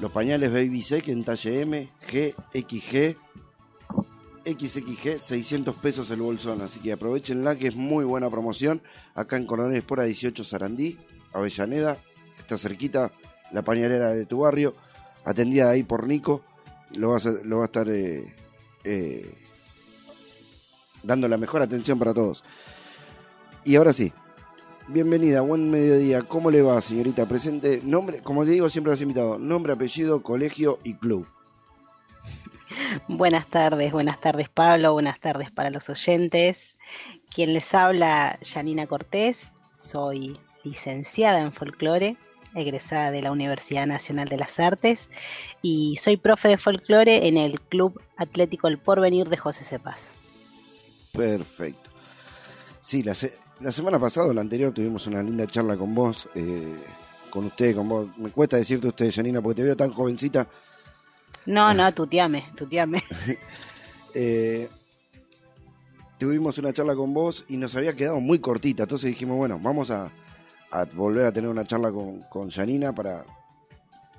Los 0.00 0.10
pañales 0.10 0.50
Baby 0.52 0.80
Sec 0.80 1.08
en 1.08 1.24
talle 1.24 1.60
M, 1.60 1.90
G, 2.08 2.34
XG, 2.52 3.16
XXG, 4.46 5.18
600 5.18 5.74
pesos 5.76 6.10
el 6.10 6.22
bolsón. 6.22 6.62
Así 6.62 6.80
que 6.80 6.92
aprovechenla 6.92 7.56
que 7.56 7.68
es 7.68 7.76
muy 7.76 8.04
buena 8.04 8.30
promoción. 8.30 8.80
Acá 9.14 9.36
en 9.36 9.44
Coronel 9.44 9.76
Espora 9.76 10.04
18 10.04 10.42
Sarandí, 10.42 10.98
Avellaneda. 11.32 11.98
Está 12.38 12.56
cerquita 12.56 13.12
la 13.52 13.62
pañalera 13.62 14.10
de 14.10 14.24
tu 14.24 14.40
barrio. 14.40 14.74
Atendida 15.24 15.68
ahí 15.68 15.82
por 15.82 16.06
Nico. 16.06 16.42
Lo 16.96 17.10
va 17.10 17.18
a, 17.18 17.44
lo 17.44 17.58
va 17.58 17.64
a 17.64 17.66
estar 17.66 17.88
eh, 17.90 18.34
eh, 18.84 19.34
dando 21.02 21.28
la 21.28 21.36
mejor 21.36 21.60
atención 21.60 21.98
para 21.98 22.14
todos. 22.14 22.44
Y 23.64 23.76
ahora 23.76 23.92
sí. 23.92 24.12
Bienvenida, 24.88 25.42
buen 25.42 25.70
mediodía. 25.70 26.22
¿Cómo 26.22 26.50
le 26.50 26.62
va, 26.62 26.80
señorita? 26.80 27.26
Presente, 27.28 27.82
nombre, 27.84 28.22
como 28.22 28.42
le 28.42 28.52
digo 28.52 28.70
siempre 28.70 28.90
a 28.90 28.94
los 28.94 29.02
invitados, 29.02 29.38
nombre, 29.38 29.74
apellido, 29.74 30.22
colegio 30.22 30.78
y 30.82 30.94
club. 30.94 31.26
Buenas 33.06 33.46
tardes, 33.46 33.92
buenas 33.92 34.20
tardes 34.20 34.48
Pablo, 34.48 34.92
buenas 34.92 35.20
tardes 35.20 35.50
para 35.50 35.70
los 35.70 35.88
oyentes. 35.90 36.74
Quien 37.34 37.52
les 37.52 37.74
habla, 37.74 38.38
Janina 38.42 38.86
Cortés, 38.86 39.54
soy 39.76 40.38
licenciada 40.64 41.40
en 41.40 41.52
folclore, 41.52 42.16
egresada 42.54 43.10
de 43.10 43.22
la 43.22 43.30
Universidad 43.30 43.86
Nacional 43.86 44.28
de 44.28 44.38
las 44.38 44.58
Artes 44.58 45.10
y 45.60 45.96
soy 45.96 46.16
profe 46.16 46.48
de 46.48 46.58
folclore 46.58 47.28
en 47.28 47.36
el 47.36 47.60
Club 47.60 48.00
Atlético 48.16 48.68
El 48.68 48.78
Porvenir 48.78 49.28
de 49.28 49.36
José 49.36 49.64
Cepaz. 49.64 50.12
Perfecto. 51.12 51.90
Sí, 52.80 53.02
la, 53.02 53.14
la 53.60 53.72
semana 53.72 53.98
pasada 53.98 54.32
la 54.32 54.40
anterior 54.40 54.72
tuvimos 54.72 55.06
una 55.06 55.22
linda 55.22 55.46
charla 55.46 55.76
con 55.76 55.94
vos, 55.94 56.28
eh, 56.34 56.76
con 57.30 57.46
usted, 57.46 57.74
con 57.74 57.88
vos. 57.88 58.08
Me 58.16 58.30
cuesta 58.30 58.56
decirte 58.56 58.88
usted, 58.88 59.10
Janina, 59.12 59.40
porque 59.40 59.62
te 59.62 59.64
veo 59.64 59.76
tan 59.76 59.90
jovencita. 59.92 60.46
No, 61.46 61.72
no, 61.74 61.92
tuteame, 61.92 62.44
tuteame. 62.56 63.02
Eh, 64.14 64.68
tuvimos 66.18 66.56
una 66.58 66.72
charla 66.72 66.96
con 66.96 67.12
vos 67.12 67.44
y 67.46 67.58
nos 67.58 67.76
había 67.76 67.94
quedado 67.94 68.20
muy 68.20 68.38
cortita. 68.38 68.84
Entonces 68.84 69.10
dijimos, 69.10 69.36
bueno, 69.36 69.60
vamos 69.62 69.90
a, 69.90 70.10
a 70.72 70.84
volver 70.86 71.26
a 71.26 71.30
tener 71.30 71.48
una 71.48 71.62
charla 71.64 71.92
con, 71.92 72.22
con 72.22 72.50
Janina 72.50 72.94
para 72.94 73.26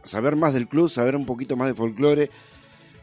saber 0.04 0.36
más 0.36 0.54
del 0.54 0.68
club, 0.70 0.90
saber 0.90 1.16
un 1.16 1.26
poquito 1.26 1.58
más 1.58 1.68
de 1.68 1.74
folclore 1.74 2.30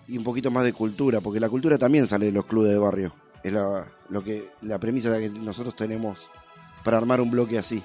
y 0.06 0.16
un 0.16 0.24
poquito 0.24 0.50
más 0.50 0.64
de 0.64 0.72
cultura, 0.72 1.20
porque 1.20 1.40
la 1.40 1.48
cultura 1.50 1.76
también 1.76 2.06
sale 2.06 2.26
de 2.26 2.32
los 2.32 2.46
clubes 2.46 2.70
de 2.70 2.78
barrio. 2.78 3.12
Es 3.46 3.52
la, 3.52 3.86
lo 4.08 4.24
que, 4.24 4.50
la 4.60 4.80
premisa 4.80 5.16
que 5.20 5.28
nosotros 5.30 5.76
tenemos 5.76 6.32
para 6.82 6.96
armar 6.96 7.20
un 7.20 7.30
bloque 7.30 7.56
así. 7.56 7.80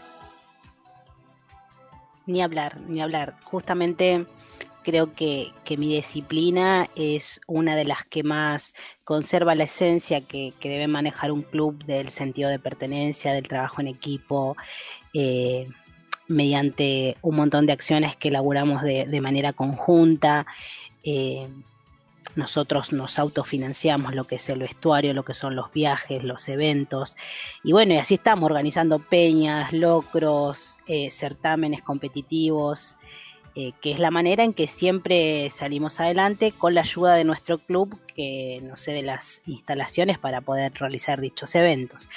Ni 2.26 2.42
hablar, 2.42 2.82
ni 2.88 3.00
hablar. 3.00 3.36
Justamente 3.44 4.26
creo 4.82 5.14
que, 5.14 5.52
que 5.64 5.78
mi 5.78 5.94
disciplina 5.94 6.88
es 6.96 7.42
una 7.46 7.76
de 7.76 7.86
las 7.86 8.04
que 8.06 8.24
más 8.24 8.74
conserva 9.04 9.54
la 9.54 9.66
esencia 9.66 10.22
que, 10.22 10.56
que 10.60 10.68
debe 10.68 10.88
manejar 10.88 11.32
un 11.32 11.44
club 11.44 11.86
del 11.86 12.10
sentido 12.10 12.50
de 12.50 12.58
pertenencia, 12.58 13.32
del 13.32 13.48
trabajo 13.48 13.82
en 13.82 13.88
equipo, 13.88 14.58
eh, 15.14 15.70
mediante 16.28 17.18
un 17.22 17.36
montón 17.36 17.68
de 17.68 17.74
acciones 17.74 18.16
que 18.16 18.30
elaboramos 18.30 18.82
de, 18.82 19.06
de 19.06 19.22
manera 19.22 19.54
conjunta. 19.54 20.48
Eh, 21.04 21.48
nosotros 22.36 22.94
nos 22.94 23.20
autofinanciamos 23.20 24.16
lo 24.16 24.26
que 24.26 24.36
es 24.36 24.50
el 24.50 24.60
vestuario, 24.60 25.14
lo 25.14 25.24
que 25.24 25.34
son 25.34 25.56
los 25.56 25.72
viajes, 25.72 26.24
los 26.24 26.48
eventos. 26.50 27.18
Y 27.64 27.72
bueno, 27.74 27.94
y 27.94 27.98
así 27.98 28.16
estamos 28.16 28.46
organizando 28.46 29.00
peñas, 29.00 29.74
locros, 29.74 30.78
eh, 30.88 31.10
certámenes 31.12 31.82
competitivos. 31.82 32.98
Eh, 33.56 33.74
que 33.82 33.92
es 33.92 34.00
la 34.00 34.12
manera 34.12 34.44
en 34.44 34.54
que 34.54 34.68
siempre 34.68 35.50
salimos 35.50 36.00
adelante 36.00 36.54
con 36.54 36.74
la 36.74 36.82
ayuda 36.82 37.16
de 37.16 37.26
nuestro 37.26 37.58
club 37.58 38.00
que 38.16 38.62
nos 38.64 38.80
cede 38.80 39.02
las 39.02 39.42
instalaciones 39.46 40.18
para 40.18 40.40
poder 40.40 40.74
realizar 40.74 41.20
dichos 41.20 41.54
eventos. 41.56 42.10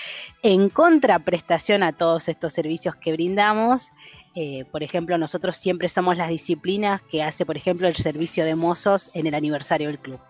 En 0.42 0.68
contraprestación 0.68 1.82
a 1.82 1.92
todos 1.92 2.28
estos 2.28 2.52
servicios 2.52 2.94
que 2.94 3.12
brindamos, 3.12 3.90
eh, 4.36 4.64
por 4.70 4.82
ejemplo, 4.82 5.18
nosotros 5.18 5.56
siempre 5.56 5.88
somos 5.88 6.16
las 6.16 6.28
disciplinas 6.28 7.02
que 7.02 7.22
hace, 7.22 7.44
por 7.44 7.56
ejemplo, 7.56 7.88
el 7.88 7.96
servicio 7.96 8.44
de 8.44 8.54
mozos 8.54 9.10
en 9.14 9.26
el 9.26 9.34
aniversario 9.34 9.88
del 9.88 9.98
club. 9.98 10.20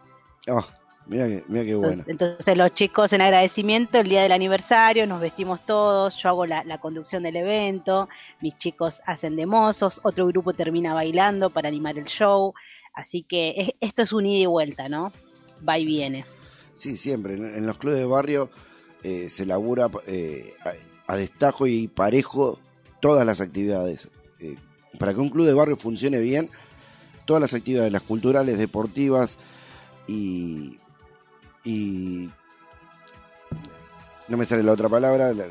Oh, 0.49 0.65
mira 1.07 1.27
que, 1.27 1.45
mira 1.49 1.77
bueno. 1.77 2.03
Entonces, 2.07 2.09
entonces 2.09 2.57
los 2.57 2.73
chicos 2.73 3.13
en 3.13 3.21
agradecimiento, 3.21 3.99
el 3.99 4.09
día 4.09 4.23
del 4.23 4.33
aniversario, 4.33 5.07
nos 5.07 5.21
vestimos 5.21 5.65
todos, 5.67 6.17
yo 6.17 6.29
hago 6.31 6.47
la, 6.47 6.65
la 6.65 6.79
conducción 6.79 7.23
del 7.23 7.37
evento, 7.37 8.09
mis 8.41 8.57
chicos 8.57 9.01
hacen 9.07 9.37
de 9.37 9.47
mozos, 9.47 10.01
otro 10.03 10.27
grupo 10.27 10.53
termina 10.53 10.95
bailando 10.95 11.51
para 11.51 11.69
animar 11.69 11.99
el 11.99 12.07
show, 12.07 12.55
así 12.95 13.23
que 13.23 13.55
es- 13.57 13.73
esto 13.81 14.03
es 14.03 14.13
un 14.13 14.27
ida 14.27 14.43
y 14.45 14.47
vuelta, 14.47 14.89
¿no? 14.89 15.13
Va 15.67 15.79
y 15.79 15.85
viene. 15.85 16.25
Sí, 16.75 16.97
siempre. 16.97 17.35
En, 17.35 17.45
en 17.45 17.67
los 17.67 17.77
clubes 17.79 17.99
de 17.99 18.05
barrio 18.07 18.51
eh, 19.03 19.29
se 19.29 19.47
labura 19.47 19.91
eh, 20.07 20.55
a, 21.07 21.13
a 21.13 21.17
destajo 21.17 21.67
y 21.67 21.89
parejo 21.89 22.59
todas 23.01 23.25
las 23.27 23.41
actividades. 23.41 24.09
Eh, 24.41 24.57
para 24.99 25.13
que 25.13 25.21
un 25.21 25.29
club 25.29 25.47
de 25.47 25.53
barrio 25.55 25.77
funcione 25.77 26.19
bien, 26.19 26.49
todas 27.27 27.41
las 27.41 27.55
actividades, 27.55 27.93
las 27.93 28.03
culturales, 28.03 28.59
deportivas 28.59 29.39
y. 30.09 30.79
y 31.65 32.29
no 34.29 34.37
me 34.37 34.45
sale 34.47 34.63
la 34.63 34.73
otra 34.73 34.89
palabra. 34.89 35.33
la- 35.33 35.47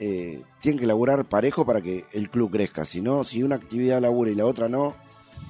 eh, 0.00 0.42
tienen 0.60 0.78
que 0.78 0.86
laburar 0.86 1.24
parejo 1.24 1.66
para 1.66 1.80
que 1.80 2.04
el 2.12 2.30
club 2.30 2.52
crezca. 2.52 2.84
Si 2.84 3.00
no, 3.00 3.24
si 3.24 3.42
una 3.42 3.56
actividad 3.56 4.00
labura 4.00 4.30
y 4.30 4.34
la 4.36 4.44
otra 4.46 4.68
no, 4.68 4.94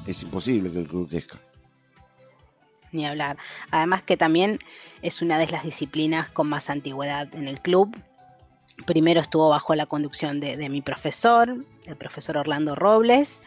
es 0.07 0.23
imposible 0.23 0.73
que 0.73 0.79
el 0.79 0.89
club 0.89 1.09
crezca. 1.09 1.39
Ni 2.91 3.05
hablar. 3.07 3.37
Además 3.71 4.03
que 4.03 4.17
también 4.17 4.59
es 5.03 5.21
una 5.21 5.37
de 5.39 5.49
las 5.49 5.65
disciplinas 5.65 6.31
con 6.31 6.49
más 6.49 6.71
antigüedad 6.71 7.35
en 7.35 7.47
el 7.47 7.61
club. 7.61 7.95
Primero 8.87 9.21
estuvo 9.21 9.51
bajo 9.51 9.75
la 9.75 9.85
conducción 9.85 10.41
de, 10.41 10.57
de 10.57 10.69
mi 10.71 10.81
profesor, 10.81 11.55
el 11.87 11.97
profesor 11.97 12.39
Orlando 12.39 12.75
Robles. 12.75 13.41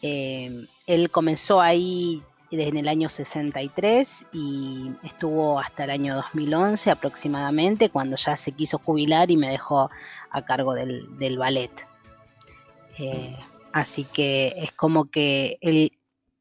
Eh, 0.00 0.66
él 0.86 1.10
comenzó 1.10 1.60
ahí 1.60 2.22
desde 2.56 2.80
el 2.80 2.88
año 2.88 3.08
63 3.08 4.26
y 4.32 4.90
estuvo 5.04 5.60
hasta 5.60 5.84
el 5.84 5.90
año 5.90 6.14
2011 6.16 6.90
aproximadamente, 6.90 7.90
cuando 7.90 8.16
ya 8.16 8.36
se 8.36 8.52
quiso 8.52 8.78
jubilar 8.78 9.30
y 9.30 9.36
me 9.36 9.50
dejó 9.50 9.90
a 10.30 10.44
cargo 10.44 10.74
del, 10.74 11.38
ballet. 11.38 11.70
Eh, 12.98 13.36
así 13.72 14.04
que 14.04 14.54
es 14.56 14.72
como 14.72 15.10
que 15.10 15.58
el 15.60 15.92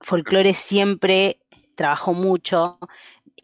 folclore 0.02 0.54
siempre 0.54 1.38
trabajó 1.76 2.14
mucho. 2.14 2.80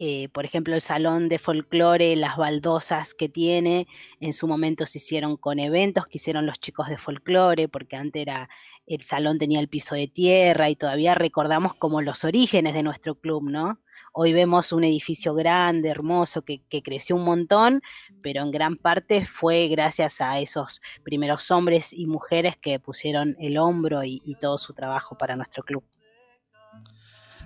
Eh, 0.04 0.28
por 0.30 0.44
ejemplo, 0.44 0.74
el 0.74 0.80
salón 0.80 1.28
de 1.28 1.38
folclore, 1.38 2.16
las 2.16 2.36
baldosas 2.36 3.14
que 3.14 3.28
tiene, 3.28 3.86
en 4.18 4.32
su 4.32 4.48
momento 4.48 4.84
se 4.84 4.98
hicieron 4.98 5.36
con 5.36 5.60
eventos 5.60 6.08
que 6.08 6.18
hicieron 6.18 6.44
los 6.44 6.58
chicos 6.58 6.88
de 6.88 6.98
folclore, 6.98 7.68
porque 7.68 7.94
antes 7.94 8.22
era 8.22 8.48
el 8.88 9.04
salón 9.04 9.38
tenía 9.38 9.60
el 9.60 9.68
piso 9.68 9.94
de 9.94 10.08
tierra 10.08 10.68
y 10.68 10.74
todavía 10.74 11.14
recordamos 11.14 11.74
como 11.76 12.02
los 12.02 12.24
orígenes 12.24 12.74
de 12.74 12.82
nuestro 12.82 13.14
club, 13.14 13.48
¿no? 13.48 13.78
Hoy 14.12 14.32
vemos 14.32 14.72
un 14.72 14.82
edificio 14.82 15.34
grande, 15.34 15.90
hermoso, 15.90 16.42
que, 16.42 16.64
que 16.68 16.82
creció 16.82 17.14
un 17.14 17.22
montón, 17.22 17.80
pero 18.24 18.42
en 18.42 18.50
gran 18.50 18.74
parte 18.74 19.24
fue 19.24 19.68
gracias 19.68 20.20
a 20.20 20.40
esos 20.40 20.82
primeros 21.04 21.48
hombres 21.52 21.92
y 21.92 22.06
mujeres 22.06 22.56
que 22.56 22.80
pusieron 22.80 23.36
el 23.38 23.56
hombro 23.56 24.02
y, 24.02 24.20
y 24.24 24.34
todo 24.34 24.58
su 24.58 24.74
trabajo 24.74 25.16
para 25.16 25.36
nuestro 25.36 25.62
club. 25.62 25.84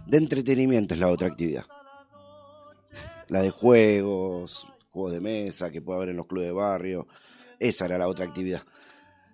De 0.06 0.16
entretenimiento 0.16 0.94
es 0.94 1.00
la 1.00 1.08
otra 1.08 1.28
actividad. 1.28 1.66
La 3.28 3.42
de 3.42 3.50
juegos, 3.50 4.66
juegos 4.90 5.12
de 5.12 5.20
mesa 5.20 5.70
que 5.70 5.82
puede 5.82 5.98
haber 5.98 6.08
en 6.10 6.16
los 6.16 6.26
clubes 6.26 6.48
de 6.48 6.52
barrio. 6.52 7.06
Esa 7.58 7.86
era 7.86 7.98
la 7.98 8.08
otra 8.08 8.26
actividad. 8.26 8.62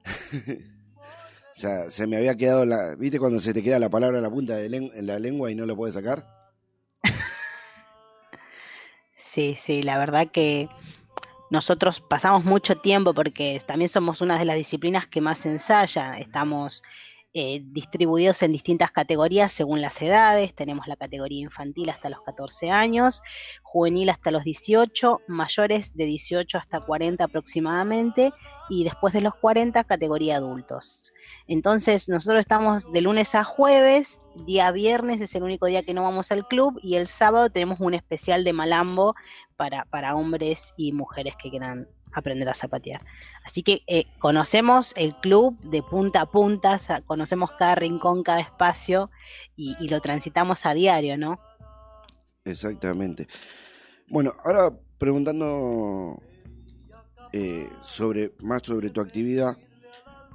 o 0.48 1.54
sea, 1.54 1.90
se 1.90 2.06
me 2.06 2.16
había 2.16 2.36
quedado 2.36 2.64
la. 2.64 2.94
¿Viste 2.96 3.18
cuando 3.18 3.40
se 3.40 3.52
te 3.52 3.62
queda 3.62 3.78
la 3.78 3.90
palabra 3.90 4.18
en 4.18 4.22
la 4.22 4.30
punta 4.30 4.56
de 4.56 4.66
en 4.66 5.06
la 5.06 5.18
lengua 5.18 5.50
y 5.50 5.54
no 5.54 5.66
lo 5.66 5.76
puedes 5.76 5.94
sacar? 5.94 6.42
Sí, 9.32 9.54
sí, 9.56 9.82
la 9.82 9.96
verdad 9.96 10.30
que 10.30 10.68
nosotros 11.48 12.00
pasamos 12.00 12.44
mucho 12.44 12.76
tiempo 12.76 13.14
porque 13.14 13.62
también 13.66 13.88
somos 13.88 14.20
una 14.20 14.38
de 14.38 14.44
las 14.44 14.56
disciplinas 14.56 15.06
que 15.06 15.22
más 15.22 15.46
ensaya. 15.46 16.18
Estamos 16.18 16.82
eh, 17.34 17.62
distribuidos 17.64 18.42
en 18.42 18.52
distintas 18.52 18.90
categorías 18.90 19.50
según 19.52 19.80
las 19.80 20.02
edades. 20.02 20.54
Tenemos 20.54 20.86
la 20.86 20.96
categoría 20.96 21.40
infantil 21.40 21.88
hasta 21.88 22.10
los 22.10 22.20
14 22.22 22.70
años, 22.70 23.22
juvenil 23.62 24.10
hasta 24.10 24.30
los 24.30 24.44
18, 24.44 25.22
mayores 25.28 25.96
de 25.96 26.04
18 26.04 26.58
hasta 26.58 26.80
40 26.80 27.24
aproximadamente 27.24 28.32
y 28.68 28.84
después 28.84 29.14
de 29.14 29.22
los 29.22 29.34
40 29.34 29.82
categoría 29.84 30.36
adultos. 30.36 31.14
Entonces 31.46 32.08
nosotros 32.10 32.40
estamos 32.40 32.90
de 32.92 33.00
lunes 33.00 33.34
a 33.34 33.44
jueves, 33.44 34.20
día 34.44 34.70
viernes 34.70 35.22
es 35.22 35.34
el 35.34 35.42
único 35.42 35.64
día 35.64 35.82
que 35.84 35.94
no 35.94 36.02
vamos 36.02 36.32
al 36.32 36.46
club 36.46 36.78
y 36.82 36.96
el 36.96 37.06
sábado 37.06 37.48
tenemos 37.48 37.80
un 37.80 37.94
especial 37.94 38.44
de 38.44 38.52
malambo 38.52 39.14
para, 39.56 39.86
para 39.86 40.14
hombres 40.16 40.74
y 40.76 40.92
mujeres 40.92 41.34
que 41.42 41.48
quieran 41.48 41.88
aprender 42.12 42.48
a 42.48 42.54
zapatear. 42.54 43.04
Así 43.44 43.62
que 43.62 43.82
eh, 43.86 44.04
conocemos 44.18 44.92
el 44.96 45.14
club 45.16 45.58
de 45.60 45.82
punta 45.82 46.22
a 46.22 46.26
punta, 46.26 46.78
conocemos 47.06 47.52
cada 47.52 47.74
rincón, 47.74 48.22
cada 48.22 48.40
espacio 48.40 49.10
y, 49.56 49.88
lo 49.88 50.00
transitamos 50.00 50.64
a 50.66 50.74
diario, 50.74 51.16
¿no? 51.16 51.38
Exactamente. 52.44 53.28
Bueno, 54.08 54.32
ahora 54.44 54.72
preguntando 54.98 56.20
eh, 57.32 57.68
sobre 57.82 58.32
más 58.40 58.62
sobre 58.62 58.90
tu 58.90 59.00
actividad. 59.00 59.56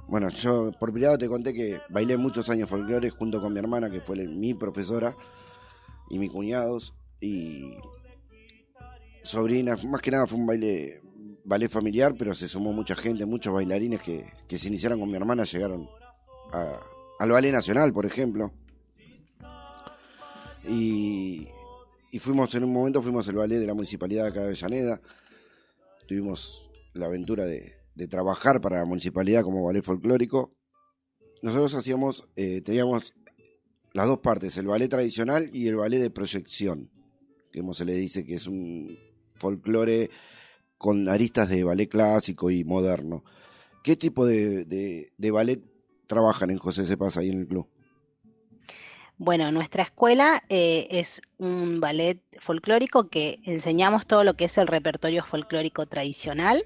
Bueno, 0.08 0.30
yo 0.30 0.72
por 0.78 0.92
privado 0.92 1.18
te 1.18 1.28
conté 1.28 1.52
que 1.52 1.80
bailé 1.90 2.16
muchos 2.16 2.48
años 2.48 2.68
folclore 2.68 3.10
junto 3.10 3.40
con 3.40 3.52
mi 3.52 3.58
hermana, 3.58 3.90
que 3.90 4.00
fue 4.00 4.16
mi 4.26 4.54
profesora, 4.54 5.14
y 6.08 6.18
mis 6.18 6.30
cuñados, 6.30 6.94
y 7.20 7.76
sobrinas. 9.22 9.84
Más 9.84 10.00
que 10.00 10.10
nada 10.10 10.26
fue 10.26 10.38
un 10.38 10.46
baile, 10.46 11.02
ballet 11.48 11.70
familiar, 11.70 12.14
pero 12.16 12.34
se 12.34 12.46
sumó 12.46 12.72
mucha 12.72 12.94
gente, 12.94 13.24
muchos 13.24 13.54
bailarines 13.54 14.02
que, 14.02 14.26
que 14.46 14.58
se 14.58 14.68
iniciaron 14.68 15.00
con 15.00 15.08
mi 15.08 15.16
hermana, 15.16 15.44
llegaron 15.44 15.88
al 17.18 17.30
ballet 17.30 17.52
nacional, 17.52 17.92
por 17.92 18.04
ejemplo. 18.04 18.52
Y, 20.68 21.48
y 22.12 22.18
fuimos 22.18 22.54
en 22.54 22.64
un 22.64 22.72
momento, 22.72 23.00
fuimos 23.00 23.26
al 23.28 23.36
ballet 23.36 23.58
de 23.58 23.66
la 23.66 23.74
municipalidad 23.74 24.24
de 24.24 24.28
acá 24.28 24.40
de 24.40 24.46
Avellaneda. 24.48 25.00
Tuvimos 26.06 26.68
la 26.92 27.06
aventura 27.06 27.46
de, 27.46 27.76
de 27.94 28.08
trabajar 28.08 28.60
para 28.60 28.78
la 28.78 28.84
municipalidad 28.84 29.42
como 29.42 29.64
ballet 29.64 29.82
folclórico. 29.82 30.54
Nosotros 31.40 31.74
hacíamos, 31.74 32.28
eh, 32.36 32.60
teníamos 32.60 33.14
las 33.92 34.06
dos 34.06 34.18
partes, 34.18 34.56
el 34.58 34.66
ballet 34.66 34.88
tradicional 34.88 35.48
y 35.52 35.68
el 35.68 35.76
ballet 35.76 36.00
de 36.00 36.10
proyección, 36.10 36.90
que 37.50 37.60
como 37.60 37.72
se 37.72 37.86
le 37.86 37.94
dice 37.94 38.24
que 38.24 38.34
es 38.34 38.46
un 38.46 38.98
folclore 39.36 40.10
con 40.78 41.08
aristas 41.08 41.48
de 41.48 41.64
ballet 41.64 41.88
clásico 41.88 42.50
y 42.50 42.64
moderno. 42.64 43.24
¿Qué 43.82 43.96
tipo 43.96 44.24
de, 44.26 45.10
ballet 45.18 45.60
trabajan 46.06 46.50
en 46.50 46.58
José 46.58 46.86
Sepas 46.86 47.16
ahí 47.16 47.30
en 47.30 47.40
el 47.40 47.48
club? 47.48 47.68
Bueno, 49.16 49.50
nuestra 49.50 49.82
escuela 49.82 50.44
eh, 50.48 50.86
es 50.90 51.20
un 51.38 51.80
ballet 51.80 52.22
folclórico 52.38 53.08
que 53.08 53.40
enseñamos 53.44 54.06
todo 54.06 54.22
lo 54.22 54.34
que 54.34 54.44
es 54.44 54.58
el 54.58 54.68
repertorio 54.68 55.24
folclórico 55.24 55.86
tradicional, 55.86 56.64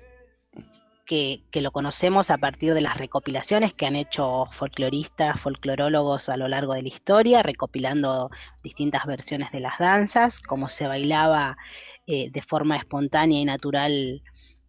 que, 1.06 1.42
que 1.50 1.62
lo 1.62 1.70
conocemos 1.70 2.30
a 2.30 2.36
partir 2.36 2.74
de 2.74 2.82
las 2.82 2.98
recopilaciones 2.98 3.72
que 3.72 3.86
han 3.86 3.96
hecho 3.96 4.46
folcloristas, 4.50 5.40
folclorólogos 5.40 6.28
a 6.28 6.36
lo 6.36 6.46
largo 6.46 6.74
de 6.74 6.82
la 6.82 6.88
historia, 6.88 7.42
recopilando 7.42 8.30
distintas 8.62 9.06
versiones 9.06 9.50
de 9.50 9.60
las 9.60 9.78
danzas, 9.78 10.40
cómo 10.40 10.68
se 10.68 10.86
bailaba 10.86 11.56
eh, 12.06 12.30
de 12.30 12.42
forma 12.42 12.76
espontánea 12.76 13.40
y 13.40 13.44
natural 13.44 14.22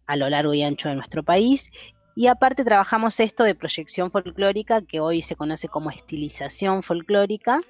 a 0.06 0.16
lo 0.16 0.28
largo 0.28 0.54
y 0.54 0.62
ancho 0.62 0.88
de 0.88 0.94
nuestro 0.94 1.22
país. 1.22 1.70
Y 2.16 2.28
aparte 2.28 2.64
trabajamos 2.64 3.18
esto 3.18 3.42
de 3.42 3.54
proyección 3.54 4.10
folclórica, 4.10 4.82
que 4.82 5.00
hoy 5.00 5.22
se 5.22 5.34
conoce 5.34 5.68
como 5.68 5.90
estilización 5.90 6.82
folclórica. 6.82 7.60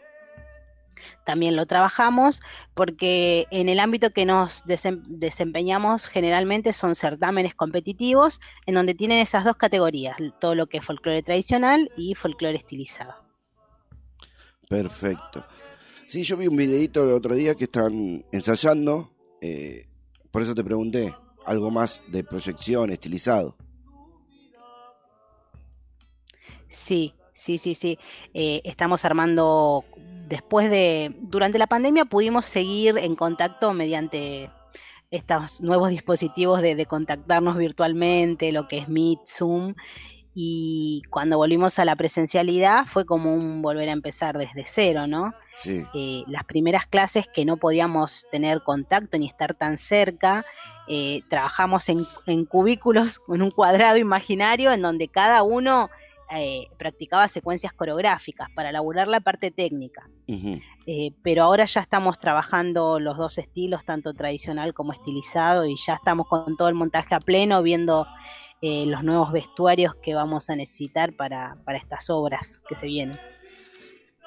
También 1.24 1.56
lo 1.56 1.66
trabajamos 1.66 2.40
porque 2.74 3.46
en 3.50 3.68
el 3.68 3.80
ámbito 3.80 4.10
que 4.10 4.26
nos 4.26 4.64
desem- 4.64 5.02
desempeñamos 5.06 6.06
generalmente 6.06 6.72
son 6.72 6.94
certámenes 6.94 7.54
competitivos 7.54 8.40
en 8.66 8.74
donde 8.74 8.94
tienen 8.94 9.18
esas 9.18 9.44
dos 9.44 9.56
categorías, 9.56 10.16
todo 10.40 10.54
lo 10.54 10.66
que 10.66 10.78
es 10.78 10.84
folclore 10.84 11.22
tradicional 11.22 11.90
y 11.96 12.14
folclore 12.14 12.56
estilizado. 12.56 13.14
Perfecto. 14.68 15.44
Sí, 16.06 16.22
yo 16.22 16.36
vi 16.36 16.46
un 16.46 16.56
videito 16.56 17.02
el 17.02 17.10
otro 17.10 17.34
día 17.34 17.54
que 17.54 17.64
están 17.64 18.24
ensayando, 18.30 19.13
eh, 19.40 19.86
por 20.30 20.42
eso 20.42 20.54
te 20.54 20.64
pregunté, 20.64 21.14
algo 21.44 21.70
más 21.70 22.02
de 22.08 22.24
proyección, 22.24 22.90
estilizado. 22.90 23.56
Sí, 26.68 27.14
Sí, 27.34 27.58
sí, 27.58 27.74
sí. 27.74 27.98
Eh, 28.32 28.62
estamos 28.64 29.04
armando, 29.04 29.84
después 30.28 30.70
de, 30.70 31.14
durante 31.20 31.58
la 31.58 31.66
pandemia 31.66 32.04
pudimos 32.04 32.46
seguir 32.46 32.96
en 32.96 33.16
contacto 33.16 33.74
mediante 33.74 34.50
estos 35.10 35.60
nuevos 35.60 35.90
dispositivos 35.90 36.62
de, 36.62 36.76
de 36.76 36.86
contactarnos 36.86 37.56
virtualmente, 37.56 38.52
lo 38.52 38.68
que 38.68 38.78
es 38.78 38.88
Meet, 38.88 39.26
Zoom, 39.26 39.74
y 40.34 41.02
cuando 41.10 41.38
volvimos 41.38 41.78
a 41.78 41.84
la 41.84 41.94
presencialidad 41.94 42.86
fue 42.86 43.06
como 43.06 43.32
un 43.32 43.62
volver 43.62 43.88
a 43.88 43.92
empezar 43.92 44.36
desde 44.36 44.64
cero, 44.66 45.06
¿no? 45.06 45.32
Sí. 45.54 45.84
Eh, 45.94 46.24
las 46.26 46.42
primeras 46.42 46.86
clases 46.86 47.28
que 47.28 47.44
no 47.44 47.56
podíamos 47.56 48.26
tener 48.32 48.62
contacto 48.62 49.16
ni 49.16 49.28
estar 49.28 49.54
tan 49.54 49.78
cerca, 49.78 50.44
eh, 50.88 51.22
trabajamos 51.28 51.88
en, 51.88 52.04
en, 52.26 52.44
cubículos, 52.46 53.20
en 53.28 53.42
un 53.42 53.52
cuadrado 53.52 53.96
imaginario 53.96 54.72
en 54.72 54.82
donde 54.82 55.06
cada 55.06 55.44
uno 55.44 55.88
eh, 56.34 56.66
practicaba 56.78 57.28
secuencias 57.28 57.72
coreográficas 57.72 58.48
para 58.56 58.70
elaborar 58.70 59.06
la 59.06 59.20
parte 59.20 59.52
técnica. 59.52 60.10
Uh 60.26 60.32
-huh. 60.32 61.14
pero 61.22 61.44
ahora 61.44 61.66
ya 61.66 61.82
estamos 61.82 62.18
trabajando 62.18 62.98
los 62.98 63.18
dos 63.18 63.38
estilos, 63.38 63.84
tanto 63.84 64.14
tradicional 64.14 64.74
como 64.74 64.92
estilizado, 64.92 65.66
y 65.66 65.76
ya 65.76 65.94
estamos 65.94 66.26
con 66.26 66.56
todo 66.56 66.68
el 66.68 66.74
montaje 66.74 67.14
a 67.14 67.20
pleno, 67.20 67.62
viendo 67.62 68.06
eh, 68.66 68.86
los 68.86 69.04
nuevos 69.04 69.30
vestuarios 69.30 69.94
que 69.96 70.14
vamos 70.14 70.48
a 70.48 70.56
necesitar 70.56 71.14
para, 71.14 71.58
para 71.66 71.76
estas 71.76 72.08
obras 72.08 72.62
que 72.66 72.74
se 72.74 72.86
vienen. 72.86 73.18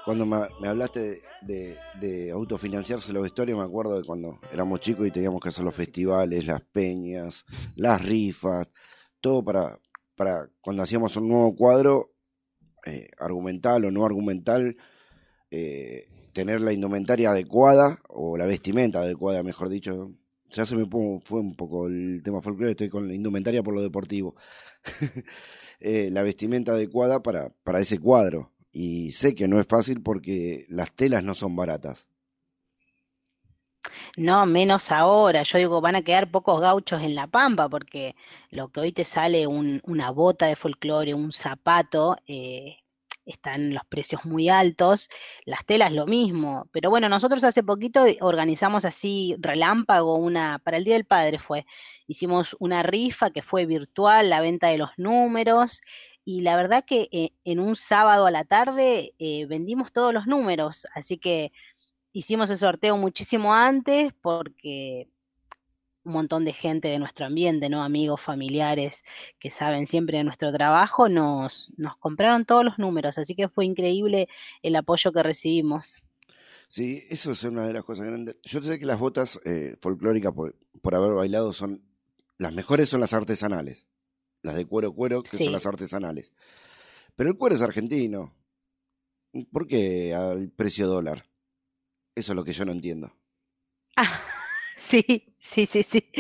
Cuando 0.05 0.27
me, 0.27 0.67
hablaste 0.67 1.21
de, 1.41 2.31
autofinanciarse 2.31 3.11
los 3.13 3.23
vestuarios, 3.23 3.57
me 3.57 3.65
acuerdo 3.65 3.97
de 3.97 4.05
cuando 4.05 4.39
éramos 4.53 4.79
chicos 4.79 5.07
y 5.07 5.11
teníamos 5.11 5.41
que 5.41 5.49
hacer 5.49 5.65
los 5.65 5.73
festivales, 5.73 6.45
las 6.45 6.61
peñas, 6.61 7.45
las 7.77 8.05
rifas, 8.05 8.69
todo 9.21 9.43
para, 9.43 9.79
para 10.15 10.47
cuando 10.61 10.83
hacíamos 10.83 11.17
un 11.17 11.29
nuevo 11.29 11.55
cuadro, 11.55 12.13
eh, 12.85 13.09
argumental 13.17 13.85
o 13.85 13.91
no 13.91 14.05
argumental, 14.05 14.77
eh, 15.49 16.09
tener 16.33 16.61
la 16.61 16.73
indumentaria 16.73 17.31
adecuada, 17.31 17.97
o 18.07 18.37
la 18.37 18.45
vestimenta 18.45 18.99
adecuada, 18.99 19.41
mejor 19.41 19.69
dicho, 19.69 20.11
ya 20.51 20.65
se 20.65 20.75
me 20.75 20.85
fue 20.85 21.39
un 21.39 21.55
poco 21.55 21.87
el 21.87 22.21
tema 22.23 22.41
folclore, 22.41 22.71
estoy 22.71 22.89
con 22.89 23.07
la 23.07 23.13
indumentaria 23.13 23.63
por 23.63 23.73
lo 23.73 23.81
deportivo. 23.81 24.35
eh, 25.79 26.09
la 26.11 26.23
vestimenta 26.23 26.73
adecuada 26.73 27.21
para, 27.21 27.49
para 27.63 27.79
ese 27.79 27.99
cuadro. 27.99 28.53
Y 28.71 29.11
sé 29.11 29.33
que 29.33 29.47
no 29.47 29.59
es 29.59 29.67
fácil 29.67 30.01
porque 30.03 30.65
las 30.69 30.93
telas 30.93 31.23
no 31.23 31.33
son 31.33 31.55
baratas. 31.55 32.07
No, 34.17 34.45
menos 34.45 34.91
ahora. 34.91 35.43
Yo 35.43 35.57
digo, 35.57 35.81
van 35.81 35.95
a 35.95 36.01
quedar 36.01 36.29
pocos 36.29 36.59
gauchos 36.61 37.01
en 37.01 37.15
la 37.15 37.27
pampa, 37.27 37.69
porque 37.69 38.15
lo 38.49 38.69
que 38.69 38.79
hoy 38.81 38.91
te 38.91 39.03
sale 39.03 39.47
un, 39.47 39.81
una 39.83 40.11
bota 40.11 40.47
de 40.47 40.55
folclore, 40.55 41.13
un 41.13 41.31
zapato, 41.31 42.17
eh, 42.27 42.77
están 43.27 43.73
los 43.73 43.85
precios 43.85 44.25
muy 44.25 44.49
altos, 44.49 45.09
las 45.45 45.65
telas 45.65 45.91
lo 45.91 46.05
mismo, 46.05 46.67
pero 46.71 46.89
bueno, 46.89 47.09
nosotros 47.09 47.43
hace 47.43 47.63
poquito 47.63 48.05
organizamos 48.21 48.85
así 48.85 49.35
relámpago 49.39 50.15
una, 50.15 50.59
para 50.59 50.77
el 50.77 50.83
Día 50.83 50.95
del 50.95 51.05
Padre 51.05 51.39
fue, 51.39 51.65
hicimos 52.07 52.55
una 52.59 52.83
rifa 52.83 53.29
que 53.29 53.41
fue 53.41 53.65
virtual, 53.65 54.29
la 54.29 54.41
venta 54.41 54.67
de 54.67 54.77
los 54.77 54.91
números, 54.97 55.81
y 56.23 56.41
la 56.41 56.55
verdad 56.57 56.83
que 56.85 57.07
eh, 57.11 57.29
en 57.45 57.59
un 57.59 57.75
sábado 57.75 58.25
a 58.25 58.31
la 58.31 58.43
tarde 58.43 59.13
eh, 59.17 59.45
vendimos 59.45 59.93
todos 59.93 60.13
los 60.13 60.27
números, 60.27 60.85
así 60.93 61.17
que 61.17 61.51
hicimos 62.11 62.49
el 62.49 62.57
sorteo 62.57 62.97
muchísimo 62.97 63.53
antes 63.53 64.11
porque 64.21 65.07
un 66.07 66.13
montón 66.13 66.45
de 66.45 66.53
gente 66.53 66.87
de 66.87 66.99
nuestro 66.99 67.25
ambiente, 67.25 67.69
¿no? 67.69 67.83
Amigos, 67.83 68.21
familiares 68.21 69.03
que 69.39 69.51
saben 69.51 69.85
siempre 69.85 70.17
de 70.17 70.23
nuestro 70.23 70.51
trabajo, 70.51 71.09
nos, 71.09 71.73
nos 71.77 71.97
compraron 71.97 72.45
todos 72.45 72.63
los 72.63 72.79
números, 72.79 73.17
así 73.17 73.35
que 73.35 73.49
fue 73.49 73.65
increíble 73.65 74.27
el 74.63 74.75
apoyo 74.75 75.11
que 75.11 75.21
recibimos. 75.21 76.01
Sí, 76.69 77.03
eso 77.09 77.31
es 77.31 77.43
una 77.43 77.67
de 77.67 77.73
las 77.73 77.83
cosas 77.83 78.07
grandes. 78.07 78.37
Yo 78.43 78.61
sé 78.61 78.79
que 78.79 78.85
las 78.85 78.99
botas 78.99 79.39
eh, 79.45 79.75
folclóricas 79.79 80.33
por, 80.33 80.55
por, 80.81 80.95
haber 80.95 81.13
bailado 81.13 81.53
son 81.53 81.83
las 82.37 82.53
mejores 82.53 82.89
son 82.89 83.01
las 83.01 83.13
artesanales, 83.13 83.87
las 84.41 84.55
de 84.55 84.65
cuero 84.65 84.93
cuero 84.93 85.23
que 85.23 85.29
sí. 85.29 85.43
son 85.43 85.53
las 85.53 85.65
artesanales. 85.65 86.33
Pero 87.15 87.29
el 87.29 87.37
cuero 87.37 87.55
es 87.55 87.61
argentino. 87.61 88.33
¿Por 89.51 89.67
qué 89.67 90.15
al 90.15 90.49
precio 90.49 90.87
dólar? 90.87 91.25
Eso 92.15 92.31
es 92.31 92.35
lo 92.35 92.43
que 92.43 92.53
yo 92.53 92.65
no 92.65 92.71
entiendo. 92.71 93.11
Ah. 93.95 94.21
Sí, 94.77 95.33
sí, 95.39 95.65
sí, 95.65 95.81
sí. 95.81 96.11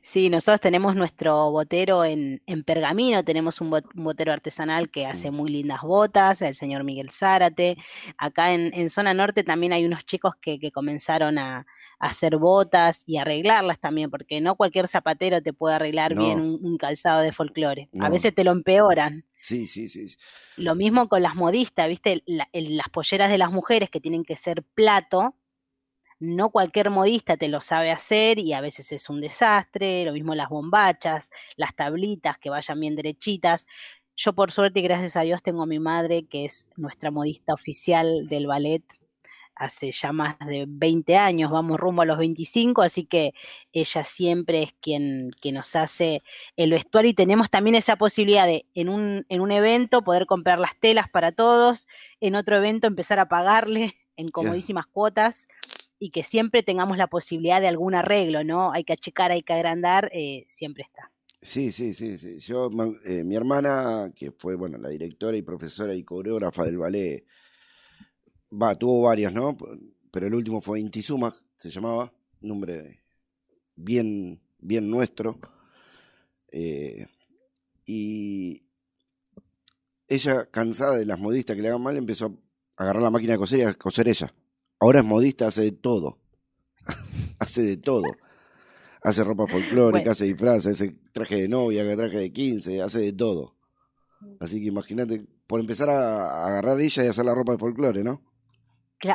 Sí, 0.00 0.30
nosotros 0.30 0.62
tenemos 0.62 0.96
nuestro 0.96 1.50
botero 1.50 2.06
en, 2.06 2.40
en 2.46 2.64
Pergamino, 2.64 3.22
tenemos 3.22 3.60
un, 3.60 3.70
botero 3.94 4.32
artesanal 4.32 4.90
que 4.90 5.04
hace 5.04 5.30
muy 5.30 5.50
lindas 5.50 5.82
botas, 5.82 6.40
el 6.40 6.54
señor 6.54 6.84
Miguel 6.84 7.10
Zárate. 7.10 7.76
Acá 8.16 8.52
en, 8.54 8.72
en 8.72 8.88
zona 8.88 9.12
norte 9.12 9.44
también 9.44 9.74
hay 9.74 9.84
unos 9.84 10.06
chicos 10.06 10.32
que, 10.40 10.58
que 10.58 10.72
comenzaron 10.72 11.36
a, 11.36 11.58
a, 11.58 11.66
hacer 11.98 12.38
botas 12.38 13.02
y 13.06 13.18
arreglarlas 13.18 13.78
también, 13.78 14.10
porque 14.10 14.40
no 14.40 14.56
cualquier 14.56 14.88
zapatero 14.88 15.42
te 15.42 15.52
puede 15.52 15.74
arreglar 15.74 16.14
no. 16.14 16.24
bien 16.24 16.40
un, 16.40 16.58
un, 16.64 16.78
calzado 16.78 17.20
de 17.20 17.32
folclore. 17.32 17.90
No. 17.92 18.06
A 18.06 18.08
veces 18.08 18.34
te 18.34 18.42
lo 18.42 18.52
empeoran. 18.52 19.26
Sí, 19.38 19.66
sí, 19.66 19.86
sí. 19.90 20.06
Lo 20.56 20.74
mismo 20.74 21.08
con 21.08 21.22
las 21.22 21.36
modistas, 21.36 21.88
¿viste? 21.88 22.22
La, 22.24 22.48
el, 22.52 22.78
las 22.78 22.88
polleras 22.88 23.30
de 23.30 23.38
las 23.38 23.52
mujeres 23.52 23.90
que 23.90 24.00
tienen 24.00 24.24
que 24.24 24.34
ser 24.34 24.62
plato, 24.62 25.34
no 26.20 26.50
cualquier 26.50 26.90
modista 26.90 27.36
te 27.36 27.48
lo 27.48 27.60
sabe 27.60 27.90
hacer 27.90 28.38
y 28.38 28.52
a 28.52 28.60
veces 28.60 28.92
es 28.92 29.08
un 29.08 29.20
desastre, 29.20 30.04
lo 30.04 30.12
mismo 30.12 30.34
las 30.34 30.48
bombachas, 30.48 31.30
las 31.56 31.74
tablitas 31.74 32.38
que 32.38 32.50
vayan 32.50 32.80
bien 32.80 32.96
derechitas. 32.96 33.66
Yo 34.16 34.32
por 34.32 34.50
suerte 34.50 34.80
y 34.80 34.82
gracias 34.82 35.16
a 35.16 35.22
Dios 35.22 35.42
tengo 35.42 35.62
a 35.62 35.66
mi 35.66 35.78
madre 35.78 36.26
que 36.26 36.44
es 36.44 36.68
nuestra 36.76 37.10
modista 37.10 37.54
oficial 37.54 38.26
del 38.28 38.46
ballet 38.46 38.82
hace 39.58 39.90
ya 39.90 40.12
más 40.12 40.38
de 40.38 40.66
20 40.68 41.16
años, 41.16 41.50
vamos 41.50 41.78
rumbo 41.78 42.02
a 42.02 42.06
los 42.06 42.16
25, 42.16 42.82
así 42.82 43.04
que 43.04 43.34
ella 43.72 44.04
siempre 44.04 44.62
es 44.62 44.72
quien, 44.80 45.30
quien 45.40 45.56
nos 45.56 45.74
hace 45.74 46.22
el 46.56 46.70
vestuario 46.70 47.10
y 47.10 47.14
tenemos 47.14 47.50
también 47.50 47.74
esa 47.74 47.96
posibilidad 47.96 48.46
de 48.46 48.66
en 48.74 48.88
un, 48.88 49.26
en 49.28 49.40
un 49.40 49.50
evento 49.50 50.02
poder 50.02 50.26
comprar 50.26 50.60
las 50.60 50.78
telas 50.78 51.08
para 51.08 51.32
todos, 51.32 51.88
en 52.20 52.36
otro 52.36 52.56
evento 52.56 52.86
empezar 52.86 53.18
a 53.18 53.28
pagarle 53.28 53.96
en 54.16 54.28
comodísimas 54.28 54.84
yeah. 54.86 54.92
cuotas 54.92 55.48
y 55.98 56.10
que 56.10 56.22
siempre 56.22 56.62
tengamos 56.62 56.96
la 56.96 57.08
posibilidad 57.08 57.60
de 57.60 57.68
algún 57.68 57.94
arreglo, 57.94 58.44
¿no? 58.44 58.72
Hay 58.72 58.84
que 58.84 58.92
achicar, 58.92 59.32
hay 59.32 59.42
que 59.42 59.52
agrandar, 59.52 60.10
eh, 60.12 60.44
siempre 60.46 60.84
está. 60.84 61.10
Sí, 61.40 61.72
sí, 61.72 61.94
sí, 61.94 62.18
sí. 62.18 62.38
Yo, 62.38 62.68
eh, 63.04 63.24
mi 63.24 63.36
hermana, 63.36 64.12
que 64.14 64.32
fue, 64.32 64.56
bueno, 64.56 64.78
la 64.78 64.88
directora 64.88 65.36
y 65.36 65.42
profesora 65.42 65.94
y 65.94 66.02
coreógrafa 66.02 66.64
del 66.64 66.78
ballet, 66.78 67.24
va, 68.50 68.74
tuvo 68.74 69.02
varios, 69.02 69.32
¿no? 69.32 69.56
Pero 70.10 70.26
el 70.26 70.34
último 70.34 70.60
fue 70.60 70.80
Intizuma, 70.80 71.34
se 71.56 71.70
llamaba, 71.70 72.12
nombre 72.40 73.02
bien, 73.76 74.40
bien 74.58 74.90
nuestro. 74.90 75.38
Eh, 76.50 77.06
y 77.86 78.64
ella, 80.08 80.46
cansada 80.50 80.98
de 80.98 81.06
las 81.06 81.18
modistas 81.18 81.54
que 81.54 81.62
le 81.62 81.68
hagan 81.68 81.82
mal, 81.82 81.96
empezó 81.96 82.26
a 82.76 82.82
agarrar 82.82 83.02
la 83.02 83.10
máquina 83.10 83.32
de 83.32 83.38
coser 83.38 83.58
y 83.60 83.62
a 83.62 83.74
coser 83.74 84.08
ella. 84.08 84.32
Ahora 84.80 85.00
es 85.00 85.04
modista, 85.04 85.48
hace 85.48 85.62
de 85.62 85.72
todo. 85.72 86.18
hace 87.38 87.62
de 87.62 87.76
todo. 87.76 88.04
Hace 89.02 89.24
ropa 89.24 89.46
folclórica, 89.46 89.98
bueno. 89.98 90.10
hace 90.10 90.24
disfraces, 90.24 90.80
hace 90.80 90.96
traje 91.12 91.36
de 91.42 91.48
novia, 91.48 91.96
traje 91.96 92.18
de 92.18 92.32
15, 92.32 92.82
hace 92.82 93.00
de 93.00 93.12
todo. 93.12 93.54
Así 94.40 94.60
que 94.60 94.66
imagínate, 94.66 95.24
por 95.46 95.60
empezar 95.60 95.88
a, 95.88 96.46
agarrar 96.46 96.80
ella 96.80 97.04
y 97.04 97.06
hacer 97.06 97.24
la 97.24 97.34
ropa 97.34 97.52
de 97.52 97.58
folclore, 97.58 98.02
¿no? 98.02 98.22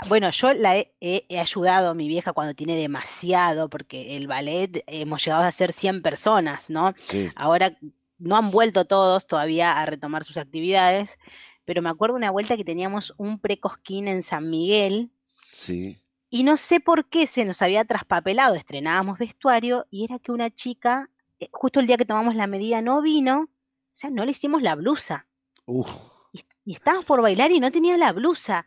Bueno, 0.07 0.29
yo 0.29 0.53
la 0.53 0.77
he, 0.77 0.95
he, 1.01 1.25
he, 1.27 1.39
ayudado 1.39 1.89
a 1.89 1.93
mi 1.93 2.07
vieja 2.07 2.31
cuando 2.31 2.53
tiene 2.53 2.77
demasiado, 2.77 3.69
porque 3.69 4.15
el 4.15 4.27
ballet 4.27 4.81
hemos 4.87 5.25
llegado 5.25 5.43
a 5.43 5.51
ser 5.51 5.73
100 5.73 6.01
personas, 6.01 6.69
¿no? 6.69 6.93
Sí. 7.05 7.29
Ahora 7.35 7.77
no 8.17 8.37
han 8.37 8.49
vuelto 8.49 8.85
todos 8.85 9.27
todavía 9.27 9.73
a 9.73 9.85
retomar 9.85 10.23
sus 10.23 10.37
actividades, 10.37 11.19
pero 11.65 11.81
me 11.81 11.89
acuerdo 11.89 12.15
una 12.15 12.31
vuelta 12.31 12.55
que 12.55 12.63
teníamos 12.63 13.13
un 13.17 13.39
precosquín 13.39 14.07
en 14.07 14.21
San 14.21 14.49
Miguel, 14.49 15.11
Sí. 15.53 15.99
Y 16.29 16.43
no 16.43 16.57
sé 16.57 16.79
por 16.79 17.05
qué 17.09 17.27
se 17.27 17.45
nos 17.45 17.61
había 17.61 17.85
traspapelado, 17.85 18.55
estrenábamos 18.55 19.19
vestuario 19.19 19.85
y 19.91 20.03
era 20.05 20.17
que 20.17 20.31
una 20.31 20.49
chica, 20.49 21.09
eh, 21.39 21.47
justo 21.51 21.79
el 21.79 21.87
día 21.87 21.97
que 21.97 22.05
tomamos 22.05 22.35
la 22.35 22.47
medida, 22.47 22.81
no 22.81 23.01
vino, 23.01 23.41
o 23.41 23.95
sea, 23.95 24.09
no 24.09 24.25
le 24.25 24.31
hicimos 24.31 24.63
la 24.63 24.75
blusa. 24.75 25.27
Uf. 25.65 25.89
Y, 26.31 26.41
y 26.65 26.73
estábamos 26.73 27.05
por 27.05 27.21
bailar 27.21 27.51
y 27.51 27.59
no 27.59 27.71
tenía 27.71 27.97
la 27.97 28.11
blusa. 28.11 28.65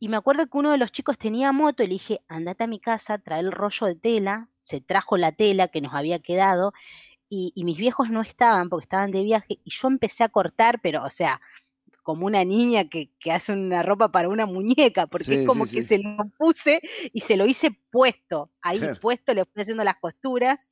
Y 0.00 0.08
me 0.08 0.16
acuerdo 0.16 0.46
que 0.46 0.58
uno 0.58 0.72
de 0.72 0.78
los 0.78 0.90
chicos 0.90 1.16
tenía 1.16 1.52
moto 1.52 1.84
y 1.84 1.86
le 1.86 1.94
dije, 1.94 2.20
andate 2.28 2.64
a 2.64 2.66
mi 2.66 2.80
casa, 2.80 3.18
trae 3.18 3.40
el 3.40 3.52
rollo 3.52 3.86
de 3.86 3.94
tela, 3.94 4.50
se 4.62 4.80
trajo 4.80 5.16
la 5.16 5.30
tela 5.30 5.68
que 5.68 5.80
nos 5.80 5.94
había 5.94 6.18
quedado 6.18 6.72
y, 7.28 7.52
y 7.54 7.64
mis 7.64 7.78
viejos 7.78 8.10
no 8.10 8.22
estaban 8.22 8.68
porque 8.68 8.84
estaban 8.84 9.12
de 9.12 9.22
viaje 9.22 9.60
y 9.64 9.70
yo 9.70 9.88
empecé 9.88 10.24
a 10.24 10.28
cortar, 10.28 10.80
pero 10.82 11.04
o 11.04 11.10
sea, 11.10 11.40
como 12.04 12.26
una 12.26 12.44
niña 12.44 12.88
que, 12.88 13.10
que, 13.18 13.32
hace 13.32 13.52
una 13.52 13.82
ropa 13.82 14.12
para 14.12 14.28
una 14.28 14.46
muñeca, 14.46 15.08
porque 15.08 15.24
sí, 15.24 15.34
es 15.34 15.46
como 15.46 15.66
sí, 15.66 15.76
que 15.76 15.82
sí. 15.82 15.88
se 15.96 15.98
lo 15.98 16.16
puse 16.38 16.80
y 17.12 17.20
se 17.22 17.36
lo 17.36 17.46
hice 17.46 17.76
puesto, 17.90 18.52
ahí 18.62 18.80
puesto, 19.00 19.34
le 19.34 19.44
fui 19.44 19.62
haciendo 19.62 19.82
las 19.82 19.96
costuras, 19.96 20.70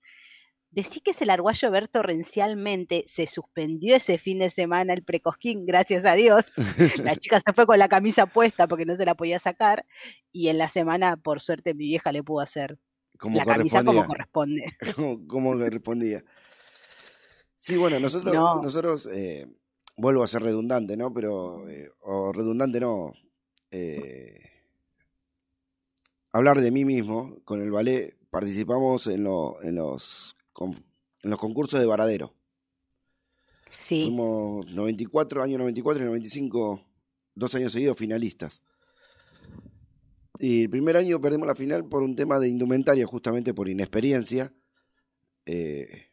Decí 0.72 1.00
que 1.00 1.12
se 1.12 1.26
largó 1.26 1.50
a 1.50 1.52
llover 1.52 1.86
torrencialmente, 1.86 3.04
se 3.06 3.26
suspendió 3.26 3.94
ese 3.94 4.16
fin 4.16 4.38
de 4.38 4.48
semana 4.48 4.94
el 4.94 5.04
precosquín, 5.04 5.66
gracias 5.66 6.06
a 6.06 6.14
Dios. 6.14 6.52
La 7.12 7.14
chica 7.14 7.40
se 7.40 7.52
fue 7.52 7.66
con 7.66 7.78
la 7.78 7.88
camisa 7.88 8.24
puesta 8.24 8.66
porque 8.66 8.86
no 8.86 8.94
se 8.94 9.04
la 9.04 9.14
podía 9.14 9.38
sacar 9.38 9.84
y 10.32 10.48
en 10.48 10.56
la 10.56 10.68
semana, 10.70 11.18
por 11.18 11.42
suerte, 11.42 11.74
mi 11.74 11.84
vieja 11.84 12.10
le 12.10 12.22
pudo 12.22 12.40
hacer 12.40 12.78
Como 13.18 13.36
la 13.36 13.44
camisa 13.44 13.84
como 13.84 14.06
corresponde. 14.06 14.64
como, 14.96 15.26
como 15.26 15.52
correspondía. 15.52 16.24
Sí, 17.58 17.76
bueno, 17.76 18.00
nosotros, 18.00 18.34
No. 18.34 18.62
nosotros 18.62 19.06
eh, 19.12 19.46
vuelvo 20.02 20.22
a 20.24 20.26
ser 20.28 20.42
redundante, 20.42 20.96
¿no? 20.96 21.12
Pero, 21.14 21.68
eh, 21.68 21.90
o 22.00 22.32
redundante 22.32 22.80
no, 22.80 23.12
eh, 23.70 24.38
hablar 26.32 26.60
de 26.60 26.70
mí 26.70 26.84
mismo, 26.84 27.36
con 27.44 27.60
el 27.62 27.70
ballet 27.70 28.16
participamos 28.30 29.06
en, 29.06 29.24
lo- 29.24 29.62
en, 29.62 29.76
los, 29.76 30.36
en 31.22 31.30
los 31.30 31.38
concursos 31.38 31.78
de 31.80 31.86
Varadero. 31.86 32.34
Sí, 33.70 34.02
Fuimos 34.04 34.66
94, 34.74 35.42
año 35.42 35.56
94 35.58 36.02
y 36.02 36.06
95, 36.06 36.84
dos 37.34 37.54
años 37.54 37.72
seguidos 37.72 37.96
finalistas. 37.96 38.62
Y 40.38 40.62
el 40.64 40.70
primer 40.70 40.96
año 40.96 41.20
perdimos 41.20 41.46
la 41.46 41.54
final 41.54 41.84
por 41.88 42.02
un 42.02 42.16
tema 42.16 42.40
de 42.40 42.48
indumentaria, 42.48 43.06
justamente 43.06 43.54
por 43.54 43.68
inexperiencia. 43.68 44.52
Eh, 45.46 46.08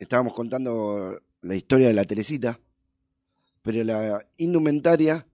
estábamos 0.00 0.32
contando 0.34 1.20
la 1.42 1.54
historia 1.54 1.86
de 1.86 1.94
la 1.94 2.04
Teresita, 2.04 2.58
pero 3.62 3.84
la 3.84 4.20
indumentaria, 4.36 5.26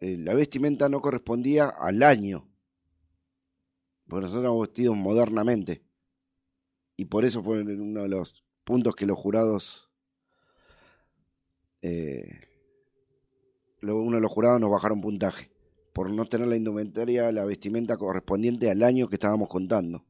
eh, 0.00 0.16
la 0.18 0.34
vestimenta 0.34 0.88
no 0.88 1.00
correspondía 1.00 1.68
al 1.68 2.02
año. 2.02 2.48
Porque 4.06 4.22
nosotros 4.22 4.42
éramos 4.42 4.66
vestidos 4.68 4.96
modernamente. 4.96 5.82
Y 6.96 7.06
por 7.06 7.24
eso 7.24 7.42
fue 7.42 7.62
uno 7.62 8.02
de 8.02 8.08
los 8.08 8.44
puntos 8.64 8.94
que 8.94 9.06
los 9.06 9.18
jurados 9.18 9.88
eh, 11.82 12.40
uno 13.82 14.16
de 14.16 14.20
los 14.20 14.32
jurados 14.32 14.60
nos 14.60 14.70
bajaron 14.70 15.00
puntaje 15.00 15.50
por 15.92 16.10
no 16.10 16.26
tener 16.26 16.48
la 16.48 16.56
indumentaria, 16.56 17.32
la 17.32 17.44
vestimenta 17.44 17.96
correspondiente 17.96 18.70
al 18.70 18.82
año 18.82 19.08
que 19.08 19.16
estábamos 19.16 19.48
contando. 19.48 20.04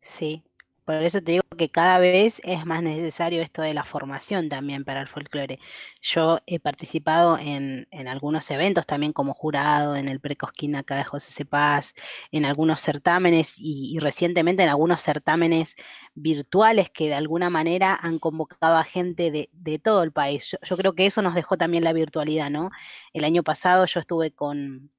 sí. 0.00 0.44
Por 0.90 1.04
eso 1.04 1.22
te 1.22 1.30
digo 1.30 1.44
que 1.56 1.70
cada 1.70 2.00
vez 2.00 2.40
es 2.42 2.66
más 2.66 2.82
necesario 2.82 3.42
esto 3.42 3.62
de 3.62 3.74
la 3.74 3.84
formación 3.84 4.48
también 4.48 4.84
para 4.84 5.00
el 5.00 5.06
folclore. 5.06 5.60
Yo 6.02 6.40
he 6.46 6.58
participado 6.58 7.38
en, 7.38 7.86
en 7.92 8.08
algunos 8.08 8.50
eventos 8.50 8.86
también 8.86 9.12
como 9.12 9.32
jurado, 9.32 9.94
en 9.94 10.08
el 10.08 10.18
Precosquín 10.18 10.74
acá 10.74 10.96
de 10.96 11.04
José 11.04 11.30
Cepaz, 11.30 11.94
en 12.32 12.44
algunos 12.44 12.80
certámenes 12.80 13.54
y, 13.56 14.00
recientemente 14.00 14.64
en 14.64 14.68
algunos 14.68 15.00
certámenes 15.00 15.76
virtuales 16.14 16.90
que 16.90 17.06
de 17.06 17.14
alguna 17.14 17.50
manera 17.50 17.94
han 17.94 18.18
convocado 18.18 18.76
a 18.76 18.82
gente 18.82 19.30
de, 19.30 19.48
de 19.52 19.78
todo 19.78 20.02
el 20.02 20.10
país. 20.10 20.56
Yo 20.60 20.76
creo 20.76 20.96
que 20.96 21.06
eso 21.06 21.22
nos 21.22 21.36
dejó 21.36 21.56
también 21.56 21.84
la 21.84 21.92
virtualidad, 21.92 22.50
¿no? 22.50 22.70
El 23.12 23.22
año 23.22 23.44
pasado 23.44 23.86
yo 23.86 24.00
estuve 24.00 24.32
con 24.32 24.90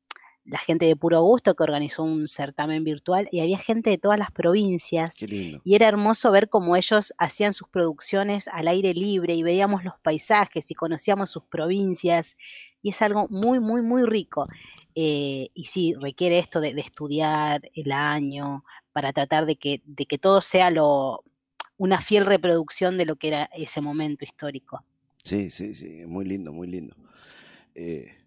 la 0.45 0.57
gente 0.57 0.85
de 0.85 0.95
Puro 0.95 1.21
Gusto 1.21 1.55
que 1.55 1.63
organizó 1.63 2.03
un 2.03 2.27
certamen 2.27 2.83
virtual 2.83 3.29
y 3.31 3.41
había 3.41 3.57
gente 3.59 3.89
de 3.89 3.97
todas 3.97 4.17
las 4.17 4.31
provincias 4.31 5.15
Qué 5.17 5.27
lindo. 5.27 5.61
y 5.63 5.75
era 5.75 5.87
hermoso 5.87 6.31
ver 6.31 6.49
cómo 6.49 6.75
ellos 6.75 7.13
hacían 7.17 7.53
sus 7.53 7.67
producciones 7.69 8.47
al 8.47 8.67
aire 8.67 8.93
libre 8.93 9.35
y 9.35 9.43
veíamos 9.43 9.83
los 9.83 9.93
paisajes 10.01 10.71
y 10.71 10.73
conocíamos 10.73 11.29
sus 11.29 11.43
provincias 11.43 12.37
y 12.81 12.89
es 12.89 13.01
algo 13.01 13.27
muy, 13.29 13.59
muy, 13.59 13.81
muy 13.81 14.03
rico. 14.03 14.47
Eh, 14.95 15.49
y 15.53 15.65
sí, 15.65 15.93
requiere 16.01 16.39
esto 16.39 16.59
de, 16.59 16.73
de 16.73 16.81
estudiar 16.81 17.61
el 17.75 17.91
año 17.91 18.65
para 18.91 19.13
tratar 19.13 19.45
de 19.45 19.55
que, 19.55 19.81
de 19.85 20.05
que 20.05 20.17
todo 20.17 20.41
sea 20.41 20.69
lo, 20.69 21.23
una 21.77 22.01
fiel 22.01 22.25
reproducción 22.25 22.97
de 22.97 23.05
lo 23.05 23.15
que 23.15 23.29
era 23.29 23.49
ese 23.55 23.81
momento 23.81 24.25
histórico. 24.25 24.83
Sí, 25.23 25.49
sí, 25.49 25.73
sí, 25.73 26.03
muy 26.05 26.25
lindo, 26.25 26.51
muy 26.51 26.67
lindo. 26.67 26.95
Eh, 27.73 28.05
eh, 28.07 28.20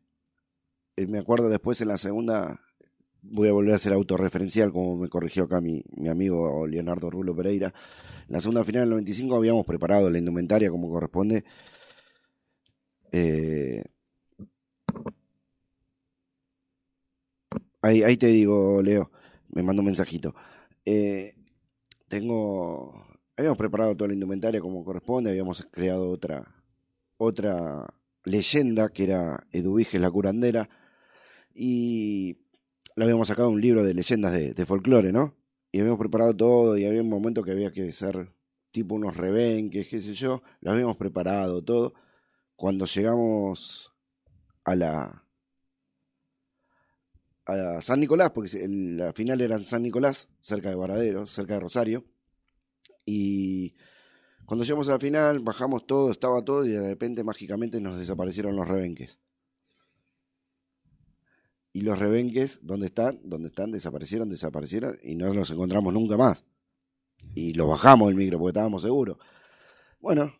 me 0.97 1.19
acuerdo 1.19 1.49
después 1.49 1.81
en 1.81 1.89
la 1.89 1.99
segunda, 1.99 2.61
voy 3.23 3.49
a 3.49 3.53
volver 3.53 3.75
a 3.75 3.79
ser 3.79 3.93
autorreferencial, 3.93 4.73
como 4.73 4.97
me 4.97 5.09
corrigió 5.09 5.45
acá 5.45 5.61
mi, 5.61 5.83
mi 5.97 6.09
amigo 6.09 6.67
Leonardo 6.67 7.11
Rulo 7.11 7.35
Pereira. 7.35 7.73
En 8.29 8.33
la 8.33 8.41
segunda 8.41 8.65
final 8.65 8.83
del 8.83 8.91
95 8.91 9.35
habíamos 9.37 9.67
preparado 9.67 10.11
la 10.11 10.19
indumentaria 10.19 10.71
como 10.71 10.89
corresponde. 10.91 11.45
Eh, 13.13 13.85
ahí, 17.83 18.03
ahí 18.03 18.17
te 18.17 18.27
digo, 18.29 18.83
Leo, 18.83 19.11
me 19.51 19.63
mandó 19.63 19.83
un 19.83 19.87
mensajito. 19.87 20.35
Eh, 20.85 21.35
tengo, 22.09 23.05
habíamos 23.37 23.59
preparado 23.59 23.97
toda 23.97 24.09
la 24.09 24.15
indumentaria 24.15 24.61
como 24.61 24.85
corresponde, 24.85 25.31
habíamos 25.31 25.67
creado 25.71 26.11
otra, 26.11 26.45
otra 27.17 27.87
leyenda 28.25 28.89
que 28.91 29.05
era 29.05 29.47
Eduviges 29.53 30.01
la 30.01 30.11
curandera 30.11 30.69
y 31.55 32.39
lo 32.97 33.05
habíamos 33.05 33.29
sacado 33.29 33.51
un 33.51 33.61
libro 33.61 33.83
de 33.85 33.95
leyendas 33.95 34.33
de, 34.33 34.67
folclore, 34.67 35.13
¿no? 35.13 35.35
Y 35.73 35.81
habíamos 35.81 35.99
preparado 36.01 36.37
todo 36.37 36.79
y 36.79 36.85
había 36.87 37.03
un 37.03 37.09
momento 37.09 37.43
que 37.45 37.53
había 37.53 37.73
que 37.73 37.93
ser 37.93 38.33
tipo 38.71 38.95
unos 38.95 39.17
rebenques, 39.17 39.89
qué 39.89 40.01
sé 40.01 40.15
yo, 40.15 40.43
lo 40.61 40.73
habíamos 40.73 40.97
preparado 40.97 41.63
todo. 41.63 41.95
Cuando 42.57 42.87
llegamos 42.87 43.93
a 44.65 44.77
la 44.77 45.25
a 47.47 47.81
San 47.81 48.01
Nicolás, 48.01 48.31
porque 48.31 48.63
el- 48.65 48.97
la 48.97 49.13
final 49.13 49.41
era 49.41 49.57
en 49.57 49.65
San 49.65 49.83
Nicolás, 49.83 50.29
cerca 50.41 50.71
de 50.71 50.77
Varadero, 50.77 51.27
cerca 51.27 51.55
de 51.55 51.61
Rosario, 51.61 52.05
y 53.07 53.75
cuando 54.47 54.65
llegamos 54.65 54.89
a 54.89 54.93
la 54.93 55.01
final, 55.01 55.41
bajamos 55.41 55.87
todo, 55.87 56.11
estaba 56.13 56.45
todo, 56.45 56.65
y 56.67 56.71
de 56.73 56.83
repente 56.89 57.25
mágicamente 57.25 57.81
nos 57.81 57.99
desaparecieron 57.99 58.57
los 58.57 58.69
rebenques. 58.69 59.21
Y 61.77 61.81
los 61.81 61.99
rebenques, 61.99 62.61
¿dónde 62.63 62.87
están? 62.87 63.19
¿Dónde 63.25 63.49
están? 63.49 63.73
Desaparecieron, 63.73 64.31
desaparecieron, 64.31 64.97
y 65.03 65.17
no 65.17 65.35
los 65.35 65.51
encontramos 65.51 65.93
nunca 65.93 66.17
más. 66.17 66.45
Y 67.35 67.53
los 67.55 67.69
bajamos 67.69 68.09
del 68.09 68.17
micro 68.17 68.39
porque 68.39 68.51
estábamos 68.51 68.83
seguros. 68.83 69.19
Bueno, 69.99 70.33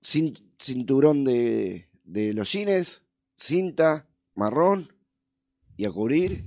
cin- 0.00 0.40
cinturón 0.60 1.24
de, 1.24 1.90
de 2.04 2.32
los 2.34 2.52
jeans, 2.52 3.02
cinta 3.34 4.08
marrón, 4.36 4.92
y 5.76 5.86
a 5.86 5.90
cubrir 5.90 6.46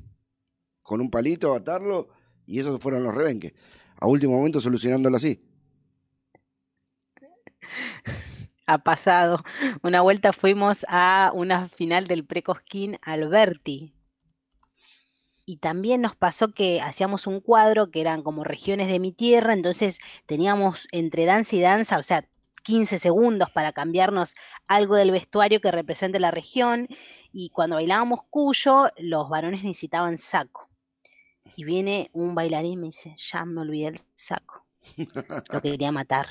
con 0.84 1.02
un 1.02 1.12
palito, 1.12 1.54
atarlo, 1.54 2.08
y 2.45 2.60
esos 2.60 2.80
fueron 2.80 3.04
los 3.04 3.13
rebenques. 3.13 3.54
A 3.97 4.08
último 4.08 4.38
momento 4.38 4.62
solucionándolo 4.62 5.17
así. 5.17 5.45
Ha 8.67 8.78
pasado. 8.78 9.43
Una 9.84 9.99
vuelta 9.99 10.32
fuimos 10.32 10.86
a 10.88 11.34
una 11.36 11.67
final 11.67 12.08
del 12.08 12.25
Precosquín 12.25 12.97
Alberti. 13.02 13.93
Y 15.50 15.58
también 15.58 16.02
nos 16.02 16.16
pasó 16.16 16.54
que 16.54 16.80
hacíamos 16.80 17.26
un 17.26 17.40
cuadro 17.40 17.90
que 17.90 18.02
eran 18.02 18.22
como 18.22 18.44
regiones 18.44 18.88
de 18.88 19.00
mi 19.00 19.12
tierra, 19.12 19.54
entonces 19.54 19.98
teníamos 20.28 20.88
entre 20.92 21.26
danza 21.26 21.56
y 21.56 21.62
danza, 21.62 21.98
o 21.98 22.04
sea, 22.04 22.30
15 22.62 23.00
segundos 23.00 23.50
para 23.50 23.72
cambiarnos 23.72 24.36
algo 24.68 24.94
del 24.96 25.10
vestuario 25.10 25.60
que 25.60 25.72
represente 25.72 26.20
la 26.20 26.30
región. 26.30 26.88
Y 27.34 27.50
cuando 27.50 27.78
bailábamos 27.78 28.20
cuyo, 28.30 28.92
los 29.00 29.28
varones 29.28 29.64
necesitaban 29.64 30.20
saco. 30.20 30.70
Y 31.56 31.64
viene 31.64 32.12
un 32.14 32.36
bailarín 32.36 32.74
y 32.74 32.78
me 32.78 32.86
dice, 32.90 33.16
ya 33.18 33.44
me 33.44 33.62
olvidé 33.62 33.88
el 33.88 34.02
saco. 34.14 34.68
Lo 35.52 35.62
quería 35.64 35.92
matar. 35.92 36.28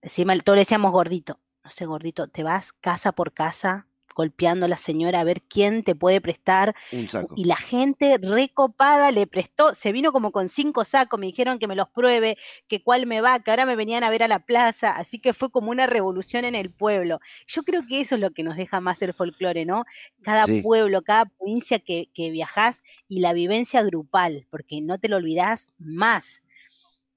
Encima 0.00 0.34
todos 0.38 0.56
le 0.56 0.62
decíamos 0.62 0.92
gordito. 0.92 1.38
No 1.62 1.68
sé, 1.68 1.84
gordito, 1.84 2.26
te 2.28 2.42
vas 2.42 2.72
casa 2.72 3.12
por 3.12 3.34
casa 3.34 3.86
golpeando 4.14 4.66
a 4.66 4.68
la 4.68 4.76
señora 4.78 5.20
a 5.20 5.24
ver 5.24 5.42
quién 5.42 5.82
te 5.82 5.94
puede 5.94 6.20
prestar. 6.20 6.74
Un 6.92 7.08
saco. 7.08 7.36
Y 7.36 7.44
la 7.46 7.56
gente 7.56 8.18
recopada 8.22 9.10
le 9.10 9.26
prestó, 9.26 9.74
se 9.74 9.92
vino 9.92 10.12
como 10.12 10.32
con 10.32 10.48
cinco 10.48 10.84
sacos, 10.84 11.18
me 11.20 11.26
dijeron 11.26 11.58
que 11.58 11.66
me 11.68 11.76
los 11.76 11.88
pruebe, 11.90 12.36
que 12.68 12.82
cuál 12.82 13.06
me 13.06 13.20
va, 13.20 13.40
que 13.40 13.50
ahora 13.50 13.66
me 13.66 13.76
venían 13.76 14.04
a 14.04 14.10
ver 14.10 14.22
a 14.22 14.28
la 14.28 14.40
plaza, 14.40 14.90
así 14.90 15.18
que 15.20 15.34
fue 15.34 15.50
como 15.50 15.70
una 15.70 15.86
revolución 15.86 16.44
en 16.44 16.54
el 16.54 16.72
pueblo. 16.72 17.18
Yo 17.46 17.62
creo 17.64 17.82
que 17.88 18.00
eso 18.00 18.14
es 18.14 18.20
lo 18.20 18.30
que 18.30 18.44
nos 18.44 18.56
deja 18.56 18.80
más 18.80 19.02
el 19.02 19.14
folclore, 19.14 19.64
¿no? 19.66 19.84
Cada 20.22 20.46
Sí. 20.46 20.62
pueblo, 20.62 21.02
cada 21.02 21.26
provincia 21.26 21.78
que, 21.80 22.08
que 22.14 22.30
viajás 22.30 22.82
y 23.08 23.20
la 23.20 23.32
vivencia 23.32 23.82
grupal, 23.82 24.46
porque 24.50 24.80
no 24.80 24.98
te 24.98 25.08
lo 25.08 25.16
olvidás 25.16 25.70
más. 25.78 26.42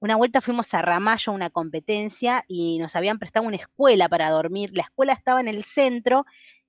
Una 0.00 0.14
vuelta 0.16 0.40
fuimos 0.40 0.72
a 0.74 0.82
Ramallo 0.82 1.32
a 1.32 1.34
una 1.34 1.50
competencia 1.50 2.44
y 2.46 2.78
nos 2.78 2.94
habían 2.94 3.18
prestado 3.18 3.46
una 3.46 3.56
escuela 3.56 4.08
para 4.08 4.30
dormir. 4.30 4.70
La 4.72 4.84
escuela 4.84 5.12
estaba 5.12 5.40
en 5.40 5.48
el 5.48 5.64
centro 5.64 6.24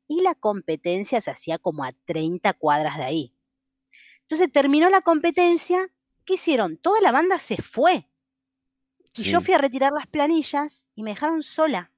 y 0.10 0.22
la 0.22 0.36
competencia 0.36 1.22
se 1.22 1.32
hacía 1.32 1.60
como 1.60 1.86
a 1.86 1.94
30 2.06 2.52
cuadras 2.54 2.98
de 2.98 3.04
ahí. 3.04 3.36
Entonces 4.24 4.52
terminó 4.52 4.90
la 4.90 5.02
competencia, 5.02 5.90
¿qué 6.26 6.34
hicieron? 6.34 6.78
Toda 6.78 7.00
la 7.00 7.14
banda 7.14 7.40
se 7.40 7.62
fue. 7.62 8.10
Y 9.16 9.24
yo 9.24 9.40
fui 9.40 9.54
a 9.54 9.60
retirar 9.60 9.94
las 9.94 10.08
planillas 10.08 10.88
y 10.96 11.04
me 11.04 11.12
dejaron 11.12 11.44
sola. 11.44 11.92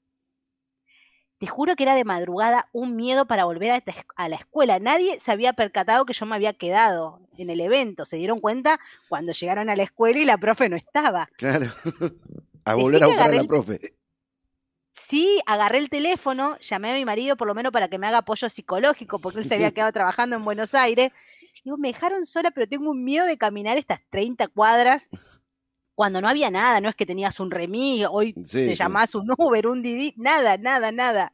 Te 1.38 1.48
juro 1.48 1.76
que 1.76 1.84
era 1.84 1.96
de 1.96 2.04
madrugada 2.04 2.70
un 2.72 2.96
miedo 2.96 3.26
para 3.26 3.46
volver 3.46 3.72
a, 3.72 3.84
a 4.16 4.30
la 4.30 4.36
escuela. 4.36 4.78
Nadie 4.80 5.20
se 5.20 5.32
había 5.32 5.54
percatado 5.54 6.06
que 6.06 6.14
yo 6.14 6.26
me 6.26 6.36
había 6.36 6.54
quedado 6.54 7.22
en 7.38 7.50
el 7.50 7.62
evento. 7.62 8.06
Se 8.06 8.18
dieron 8.18 8.40
cuenta 8.40 8.80
cuando 9.10 9.32
llegaron 9.32 9.70
a 9.70 9.76
la 9.76 9.84
escuela 9.84 10.20
y 10.20 10.26
la 10.26 10.38
profe 10.38 10.70
no 10.70 10.76
estaba. 10.76 11.28
Claro. 11.38 11.72
A 12.64 12.76
Decí 12.76 12.84
volver 12.84 13.04
a 13.04 13.08
buscar 13.08 13.30
a 13.32 13.34
la 13.34 13.44
profe. 13.44 13.96
Sí, 14.92 15.40
agarré 15.46 15.78
el 15.78 15.90
teléfono, 15.90 16.58
llamé 16.60 16.92
a 16.92 16.96
mi 16.96 17.06
marido 17.06 17.38
por 17.38 17.48
lo 17.48 17.56
menos 17.56 17.72
para 17.72 17.88
que 17.88 17.98
me 17.98 18.08
haga 18.08 18.20
apoyo 18.20 18.50
psicológico, 18.50 19.20
porque 19.20 19.40
él 19.40 19.46
se 19.46 19.56
había 19.56 19.72
quedado 19.74 19.92
trabajando 19.92 20.36
en 20.36 20.46
Buenos 20.46 20.74
Aires. 20.74 21.12
Digo, 21.64 21.78
me 21.78 21.90
dejaron 21.90 22.26
sola, 22.26 22.52
pero 22.52 22.68
tengo 22.68 22.90
un 22.90 23.04
miedo 23.04 23.26
de 23.26 23.38
caminar 23.38 23.78
estas 23.78 24.00
30 24.10 24.48
cuadras 24.48 25.10
cuando 25.96 26.22
no 26.22 26.28
había 26.28 26.50
nada, 26.50 26.82
no 26.82 26.90
es 26.90 26.96
que 26.96 27.06
tenías 27.06 27.40
un 27.40 27.52
remis, 27.52 28.08
hoy 28.10 28.34
Sí, 28.46 28.66
te 28.66 28.70
sí. 28.70 28.76
llamás 28.76 29.14
un 29.14 29.32
Uber, 29.38 29.68
un 29.68 29.84
Didi, 29.84 30.14
nada, 30.18 30.58
nada, 30.58 30.92
nada. 30.92 31.34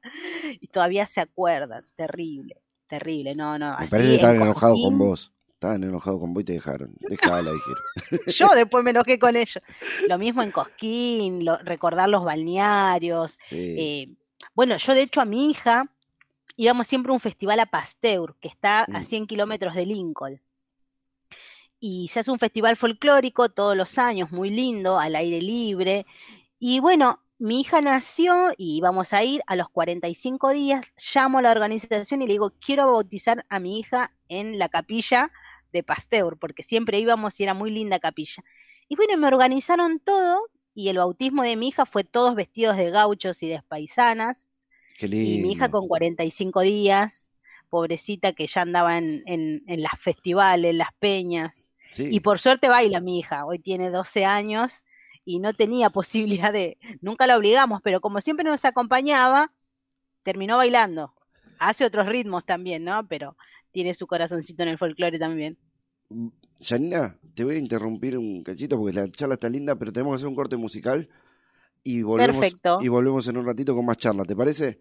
Y 0.60 0.68
todavía 0.68 1.06
se 1.06 1.22
acuerdan, 1.22 1.88
terrible, 1.96 2.62
terrible, 2.88 3.36
no, 3.36 3.58
no. 3.58 3.70
Me 3.70 3.76
así 3.76 3.92
parece 3.92 4.10
que 4.10 4.16
estaban 4.16 4.42
enojados 4.42 4.80
con 4.82 4.98
vos. 5.00 5.34
Estaban 5.58 5.84
enojados 5.84 6.20
con 6.20 6.36
vos 6.36 6.42
y 6.42 6.46
te 6.46 6.54
dejaron. 6.54 6.94
Dejala, 7.00 7.50
dijeron. 7.52 8.22
Yo 8.28 8.48
después 8.50 8.84
me 8.84 8.92
enojé 8.92 9.18
con 9.18 9.36
ellos. 9.36 9.60
Lo 10.08 10.20
mismo 10.20 10.44
en 10.44 10.52
Cosquín, 10.52 11.44
lo- 11.44 11.58
recordar 11.58 12.10
los 12.10 12.24
balnearios, 12.24 13.40
Sí. 13.42 13.76
Eh, 13.80 14.08
bueno, 14.54 14.78
yo 14.78 14.94
de 14.94 15.02
hecho 15.02 15.20
a 15.20 15.26
mi 15.26 15.50
hija 15.50 15.92
íbamos 16.58 16.86
siempre 16.86 17.10
a 17.10 17.14
un 17.14 17.20
festival 17.20 17.60
a 17.60 17.66
Pasteur, 17.66 18.36
que 18.40 18.48
está 18.48 18.84
a 18.84 19.00
Mm. 19.00 19.04
100 19.04 19.26
kilómetros 19.28 19.74
de 19.74 19.86
Lincoln. 19.88 20.40
Y 21.80 22.08
se 22.10 22.20
hace 22.20 22.30
un 22.32 22.40
festival 22.40 22.78
folclórico 22.78 23.50
todos 23.50 23.76
los 23.76 23.98
años, 23.98 24.32
muy 24.32 24.50
lindo, 24.52 25.00
al 25.00 25.16
aire 25.16 25.42
libre. 25.42 26.06
Y 26.60 26.80
bueno, 26.80 27.24
mi 27.40 27.62
hija 27.62 27.82
nació 27.82 28.52
y 28.58 28.78
íbamos 28.78 29.14
a 29.14 29.24
ir 29.24 29.42
a 29.48 29.56
los 29.56 29.70
45 29.70 30.50
días. 30.52 30.86
Llamo 31.16 31.40
a 31.40 31.42
la 31.44 31.52
organización 31.52 32.22
y 32.22 32.28
le 32.28 32.34
digo, 32.34 32.54
quiero 32.64 32.92
bautizar 32.92 33.44
a 33.50 33.60
mi 33.60 33.80
hija 33.80 34.12
en 34.28 34.58
la 34.60 34.70
capilla 34.70 35.32
de 35.74 35.84
Pasteur, 35.84 36.38
porque 36.38 36.64
siempre 36.64 37.00
íbamos 37.00 37.40
y 37.40 37.44
era 37.44 37.54
muy 37.54 37.72
linda 37.72 38.00
capilla. 38.00 38.44
Y 38.88 38.96
bueno, 38.96 39.18
me 39.18 39.28
organizaron 39.28 40.00
todo 40.00 40.42
y 40.74 40.90
el 40.90 40.98
bautismo 40.98 41.44
de 41.44 41.56
mi 41.56 41.70
hija 41.70 41.86
fue 41.86 42.04
todos 42.04 42.36
vestidos 42.36 42.78
de 42.78 42.92
gauchos 42.92 43.42
y 43.44 43.50
de 43.50 43.62
paisanas. 43.64 44.50
Qué 44.96 45.08
Y 45.20 45.40
mi 45.40 45.52
hija 45.54 45.68
lindo. 45.68 45.70
con 45.70 45.88
45 45.88 46.62
días, 46.62 47.32
pobrecita 47.70 48.34
que 48.34 48.48
ya 48.48 48.62
andaba 48.62 48.98
en, 48.98 49.24
en, 49.26 49.64
en 49.68 49.82
las 49.82 49.94
festivales, 50.00 50.72
en 50.72 50.78
las 50.78 50.94
peñas. 51.00 51.70
Sí. 51.90 52.08
Y 52.10 52.20
por 52.22 52.40
suerte 52.40 52.70
baila 52.70 53.02
mi 53.02 53.20
hija, 53.20 53.46
hoy 53.46 53.60
tiene 53.60 53.90
12 53.92 54.26
años 54.26 54.86
y 55.26 55.40
no 55.40 55.54
tenía 55.56 55.90
posibilidad 55.92 56.54
de, 56.54 56.78
nunca 57.02 57.28
la 57.28 57.38
obligamos, 57.38 57.82
pero 57.84 58.02
como 58.02 58.22
siempre 58.22 58.46
nos 58.46 58.66
acompañaba, 58.66 59.48
terminó 60.24 60.58
bailando. 60.58 61.14
Hace 61.60 61.86
otros 61.86 62.08
ritmos 62.08 62.46
también, 62.46 62.84
¿no? 62.84 63.08
Pero 63.08 63.36
tiene 63.78 63.94
su 63.94 64.08
corazoncito 64.08 64.64
en 64.64 64.70
el 64.70 64.80
folclore 64.80 65.20
también. 65.20 65.56
Janina, 66.60 67.16
te 67.36 67.44
voy 67.44 67.58
a 67.58 67.60
interrumpir 67.60 68.18
un 68.18 68.42
cachito 68.44 68.76
porque 68.76 68.96
la 68.96 69.08
charla 69.12 69.36
está 69.36 69.50
linda, 69.50 69.76
pero 69.76 69.94
tenemos 69.94 70.14
que 70.14 70.16
hacer 70.16 70.28
un 70.28 70.34
corte 70.34 70.58
musical 70.58 71.08
y 71.84 72.02
volvemos, 72.02 72.38
Perfecto. 72.38 72.80
y 72.82 72.88
volvemos 72.88 73.28
en 73.28 73.38
un 73.38 73.46
ratito 73.46 73.76
con 73.76 73.86
más 73.86 73.98
charla, 73.98 74.26
¿te 74.26 74.36
parece? 74.36 74.80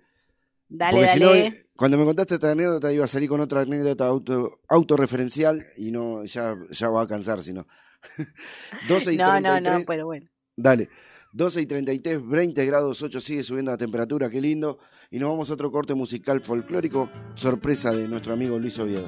Dale, 0.66 0.96
porque 0.96 1.12
si 1.12 1.18
dale. 1.20 1.50
no, 1.50 1.56
cuando 1.76 1.98
me 1.98 2.06
contaste 2.06 2.36
esta 2.36 2.52
anécdota 2.52 2.90
iba 2.90 3.04
a 3.04 3.08
salir 3.08 3.28
con 3.28 3.42
otra 3.42 3.60
anécdota 3.60 4.06
auto, 4.06 4.60
autorreferencial 4.66 5.62
y 5.76 5.90
no, 5.90 6.24
ya, 6.24 6.56
ya 6.70 6.88
va 6.88 7.02
a 7.02 7.06
cansar, 7.06 7.42
si 7.42 7.52
no. 7.52 7.66
12 8.88 9.12
y 9.12 9.16
no, 9.18 9.26
no, 9.26 9.52
33, 9.52 9.78
no, 9.80 9.84
pero 9.86 10.06
bueno. 10.06 10.26
Dale. 10.56 10.88
12 11.36 11.60
y 11.60 11.66
33, 11.66 12.26
20 12.26 12.64
grados 12.64 13.02
8, 13.02 13.20
sigue 13.20 13.42
subiendo 13.42 13.70
la 13.70 13.76
temperatura, 13.76 14.30
qué 14.30 14.40
lindo. 14.40 14.78
Y 15.10 15.18
nos 15.18 15.28
vamos 15.28 15.50
a 15.50 15.52
otro 15.52 15.70
corte 15.70 15.92
musical 15.92 16.40
folclórico, 16.40 17.10
sorpresa 17.34 17.90
de 17.90 18.08
nuestro 18.08 18.32
amigo 18.32 18.58
Luis 18.58 18.78
Oviedo. 18.78 19.06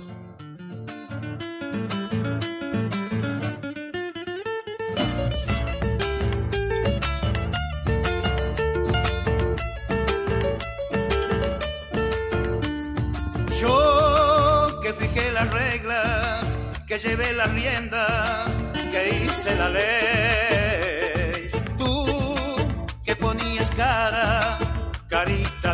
Yo 13.59 14.81
que 14.83 14.93
fijé 14.93 15.33
las 15.33 15.51
reglas, 15.51 16.59
que 16.87 16.99
llevé 16.99 17.33
las 17.33 17.51
riendas, 17.55 18.64
que 18.93 19.25
hice 19.25 19.57
la 19.57 19.71
ley. 19.71 20.48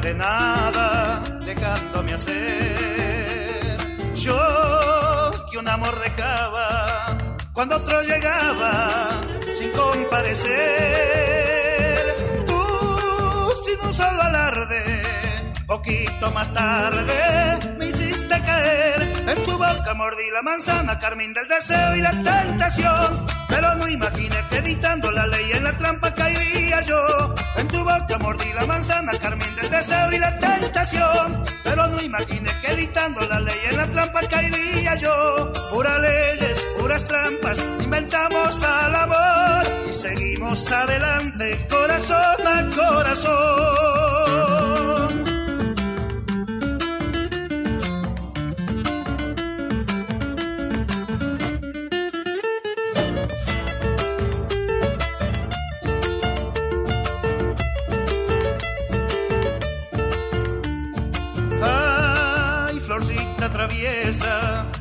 De 0.05 0.15
nada, 0.15 1.23
dejándome 1.47 2.13
hacer. 2.13 3.77
Yo 4.15 4.37
que 5.51 5.57
un 5.57 5.67
amor 5.67 5.99
recaba 5.99 7.17
cuando 7.55 7.77
otro 7.77 8.03
llegaba 8.03 9.09
sin 9.59 9.71
comparecer. 9.73 10.45
Tú 12.47 12.61
sin 13.65 13.81
un 13.87 13.95
solo 13.95 14.23
alarde 14.23 15.03
Poquito 15.67 16.31
más 16.33 16.53
tarde 16.53 17.59
me 17.79 17.87
hiciste 17.87 18.43
caer 18.43 19.01
en 19.27 19.45
tu 19.47 19.53
boca 19.53 19.95
mordí 19.95 20.31
la 20.35 20.43
manzana, 20.43 20.99
carmín 20.99 21.33
del 21.33 21.49
deseo 21.49 21.97
y 21.97 22.03
la 22.03 22.11
tentación. 22.11 23.44
Pero 23.55 23.73
no 23.77 23.89
imaginé 23.89 24.37
que 24.51 24.57
editando 24.57 25.13
la 25.13 25.29
ley 25.29 25.53
en 25.53 25.63
la 25.63 25.73
trampa 25.79 26.13
caería 26.13 26.83
yo. 26.83 27.35
En 27.57 27.69
tu 27.69 27.79
boca 27.79 28.19
mordí 28.19 28.53
la 28.53 28.67
manzana, 28.67 29.13
carmín 29.17 29.55
del 29.55 29.71
deseo 29.71 30.11
y 30.11 30.19
la 30.19 30.37
tentación. 30.41 31.45
Pero 31.63 31.87
no 31.87 32.03
imaginé 32.03 32.51
que 32.61 32.73
editando 32.73 33.21
la 33.29 33.39
ley 33.39 33.61
en 33.71 33.77
la 33.77 33.87
trampa 33.87 34.21
caería 34.23 34.97
yo. 34.97 35.53
Puras 35.71 36.01
leyes, 36.01 36.67
puras 36.81 37.07
trampas, 37.07 37.65
inventamos 37.81 38.63
al 38.65 38.95
amor 38.97 39.63
y 39.89 39.93
seguimos 39.93 40.73
adelante, 40.73 41.67
corazón 41.71 42.47
a 42.47 42.69
corazón. 42.75 44.34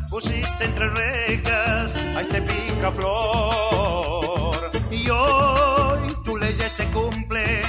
Pusiste 0.10 0.66
entre 0.66 0.90
rejas 0.90 1.96
a 1.96 2.22
este 2.22 2.42
pica 2.42 2.92
flor. 2.92 4.72
Y 4.92 5.10
hoy 5.10 6.16
tus 6.24 6.40
leyes 6.40 6.72
se 6.72 6.86
cumplen 6.88 7.64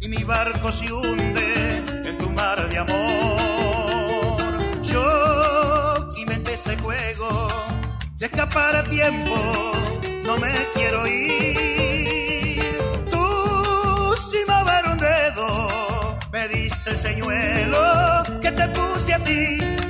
y 0.00 0.08
mi 0.08 0.22
barco 0.24 0.70
se 0.70 0.92
hunde 0.92 1.82
en 2.04 2.18
tu 2.18 2.30
mar 2.30 2.68
de 2.68 2.78
amor. 2.78 4.46
Yo 4.82 6.08
inventé 6.16 6.54
este 6.54 6.76
juego 6.78 7.48
de 8.18 8.26
escapar 8.26 8.76
a 8.76 8.84
tiempo, 8.84 9.34
no 10.24 10.38
me 10.38 10.52
quiero 10.74 11.06
ir. 11.06 12.62
Tú 13.10 14.14
sin 14.30 14.46
mover 14.46 14.86
un 14.88 14.98
dedo 14.98 16.18
me 16.30 16.48
diste 16.48 16.90
el 16.90 16.96
señuelo 16.96 18.22
que 18.40 18.52
te 18.52 18.68
puse 18.68 19.14
a 19.14 19.24
ti. 19.24 19.81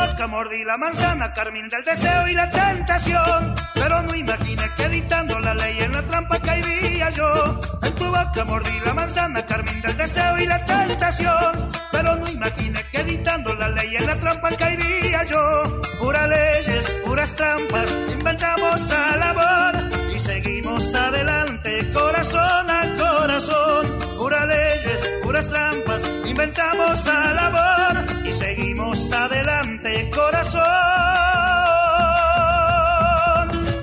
Boca 0.00 0.26
mordí 0.28 0.64
la 0.64 0.78
manzana, 0.78 1.34
carmín 1.34 1.68
del 1.68 1.84
deseo 1.84 2.26
y 2.28 2.32
la 2.32 2.50
tentación. 2.50 3.54
Pero 3.74 4.02
no 4.02 4.14
imaginé 4.14 4.62
que 4.76 4.84
editando 4.84 5.38
la 5.40 5.52
ley 5.52 5.78
en 5.78 5.92
la 5.92 6.02
trampa 6.02 6.38
caería 6.38 7.10
yo. 7.10 7.60
En 7.82 7.94
tu 7.94 8.06
boca 8.06 8.44
mordí 8.46 8.80
la 8.86 8.94
manzana, 8.94 9.44
carmín 9.44 9.82
del 9.82 9.96
deseo 9.98 10.38
y 10.38 10.46
la 10.46 10.64
tentación. 10.64 11.70
Pero 11.92 12.16
no 12.16 12.28
imaginé 12.30 12.80
que 12.90 13.00
editando 13.00 13.52
la 13.54 13.68
ley 13.68 13.96
en 13.96 14.06
la 14.06 14.16
trampa 14.16 14.50
caería 14.56 15.24
yo. 15.24 15.82
Puras 15.98 16.28
leyes, 16.28 16.96
puras 17.04 17.36
trampas, 17.36 17.96
inventamos 18.10 18.90
amor 18.90 19.74
y 20.14 20.18
seguimos 20.18 20.94
adelante, 20.94 21.90
corazón 21.92 22.70
a 22.70 22.96
corazón. 22.96 23.98
Puras 24.16 24.46
leyes, 24.46 25.10
puras 25.22 25.46
trampas, 25.46 26.02
inventamos 26.24 27.06
al 27.06 27.38
amor 27.38 27.89
y 28.30 28.32
seguimos 28.32 29.12
adelante, 29.12 30.08
corazón 30.14 30.62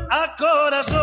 a 0.10 0.36
corazón. 0.38 0.98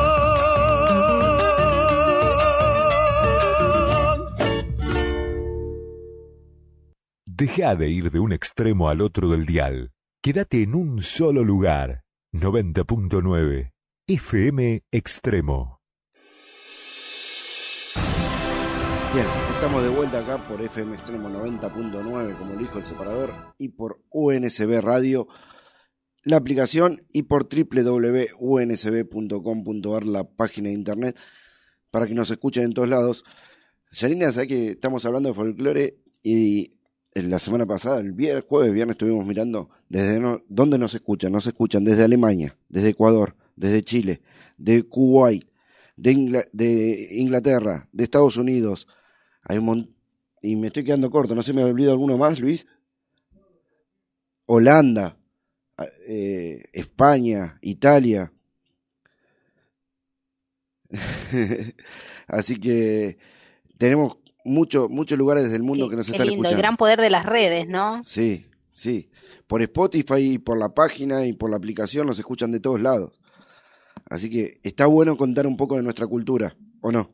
Deja 7.26 7.76
de 7.76 7.88
ir 7.90 8.10
de 8.10 8.20
un 8.20 8.32
extremo 8.32 8.88
al 8.88 9.02
otro 9.02 9.28
del 9.28 9.44
dial. 9.44 9.92
Quédate 10.22 10.62
en 10.62 10.74
un 10.74 11.02
solo 11.02 11.44
lugar. 11.44 12.02
90.9 12.32 13.72
FM 14.06 14.80
Extremo. 14.90 15.80
Bien, 19.12 19.26
estamos 19.54 19.82
de 19.82 19.88
vuelta 19.88 20.18
acá 20.20 20.46
por 20.46 20.60
FM 20.60 20.94
Extremo 20.94 21.28
90.9, 21.30 22.36
como 22.38 22.52
lo 22.52 22.58
dijo 22.58 22.78
el 22.78 22.84
separador, 22.84 23.32
y 23.58 23.70
por 23.70 24.00
UNSB 24.10 24.80
Radio, 24.80 25.26
la 26.24 26.36
aplicación, 26.36 27.02
y 27.12 27.22
por 27.24 27.48
www.unsb.com.ar, 27.48 30.06
la 30.06 30.24
página 30.24 30.68
de 30.68 30.74
internet. 30.74 31.16
para 31.90 32.06
que 32.08 32.14
nos 32.14 32.28
escuchen 32.30 32.64
en 32.64 32.72
todos 32.72 32.88
lados. 32.88 33.24
Yanina, 33.92 34.32
sabes 34.32 34.48
que 34.48 34.70
estamos 34.70 35.04
hablando 35.06 35.28
de 35.28 35.34
folclore 35.36 36.00
y 36.24 36.70
la 37.14 37.38
semana 37.38 37.66
pasada, 37.66 38.00
el 38.00 38.10
viernes, 38.10 38.44
jueves, 38.48 38.72
viernes, 38.72 38.94
estuvimos 38.94 39.24
mirando 39.24 39.70
desde 39.88 40.18
no- 40.18 40.42
dónde 40.48 40.76
nos 40.76 40.92
escuchan. 40.94 41.30
Nos 41.30 41.46
escuchan 41.46 41.84
desde 41.84 42.02
Alemania, 42.02 42.58
desde 42.68 42.88
Ecuador, 42.88 43.36
desde 43.54 43.82
Chile, 43.82 44.22
de 44.58 44.82
Kuwait, 44.82 45.44
de 45.96 46.10
Inglaterra, 47.12 47.88
de 47.92 48.02
Estados 48.02 48.36
Unidos. 48.38 48.88
Hay 49.44 49.58
un 49.58 49.64
mon- 49.64 49.94
y 50.42 50.56
me 50.56 50.66
estoy 50.68 50.84
quedando 50.84 51.10
corto, 51.10 51.34
no 51.34 51.42
sé, 51.42 51.52
me 51.52 51.62
ha 51.62 51.66
olvidado 51.66 51.92
alguno 51.94 52.18
más, 52.18 52.38
Luis. 52.40 52.66
Holanda, 54.46 55.16
eh, 56.06 56.64
España, 56.72 57.58
Italia. 57.62 58.30
Así 62.26 62.56
que 62.58 63.18
tenemos 63.78 64.18
muchos 64.44 64.90
muchos 64.90 65.18
lugares 65.18 65.50
del 65.50 65.62
mundo 65.62 65.88
que 65.88 65.96
nos 65.96 66.08
están 66.08 66.26
lindo, 66.26 66.42
el 66.42 66.46
escuchando. 66.46 66.58
gran 66.62 66.76
poder 66.76 67.00
de 67.00 67.10
las 67.10 67.24
redes, 67.26 67.66
¿no? 67.68 68.02
Sí, 68.04 68.46
sí. 68.70 69.10
Por 69.46 69.62
Spotify 69.62 70.34
y 70.34 70.38
por 70.38 70.58
la 70.58 70.74
página 70.74 71.26
y 71.26 71.32
por 71.32 71.50
la 71.50 71.56
aplicación 71.56 72.06
nos 72.06 72.18
escuchan 72.18 72.50
de 72.52 72.60
todos 72.60 72.80
lados. 72.80 73.18
Así 74.08 74.30
que 74.30 74.58
está 74.62 74.86
bueno 74.86 75.16
contar 75.16 75.46
un 75.46 75.56
poco 75.56 75.76
de 75.76 75.82
nuestra 75.82 76.06
cultura, 76.06 76.56
¿o 76.80 76.92
no? 76.92 77.10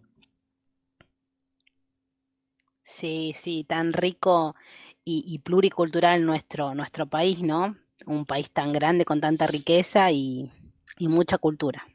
Sí, 2.91 3.32
sí, 3.36 3.64
tan 3.64 3.93
rico 3.93 4.57
y, 5.05 5.24
y 5.24 5.38
pluricultural 5.38 6.26
nuestro, 6.26 6.74
nuestro 6.74 7.07
país, 7.09 7.38
¿no? 7.41 7.76
Un 8.05 8.26
país 8.26 8.51
tan 8.51 8.72
grande 8.72 9.05
con 9.05 9.20
tanta 9.20 9.47
riqueza 9.47 10.11
y, 10.11 10.51
y 10.99 11.07
mucha 11.07 11.38
cultura. 11.38 11.86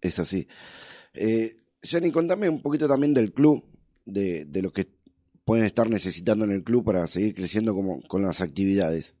Es 0.00 0.18
así. 0.18 0.48
Eh, 1.14 1.54
Jenny, 1.80 2.10
contame 2.10 2.48
un 2.48 2.60
poquito 2.60 2.88
también 2.88 3.14
del 3.14 3.32
club, 3.32 3.64
de, 4.04 4.44
de 4.44 4.62
lo 4.62 4.72
que 4.72 4.88
pueden 5.44 5.64
estar 5.64 5.88
necesitando 5.88 6.44
en 6.44 6.50
el 6.50 6.64
club 6.64 6.84
para 6.84 7.06
seguir 7.06 7.34
creciendo 7.34 7.72
como, 7.72 8.02
con 8.02 8.22
las 8.22 8.40
actividades. 8.40 9.14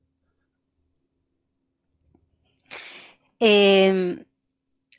Eh, 3.38 4.24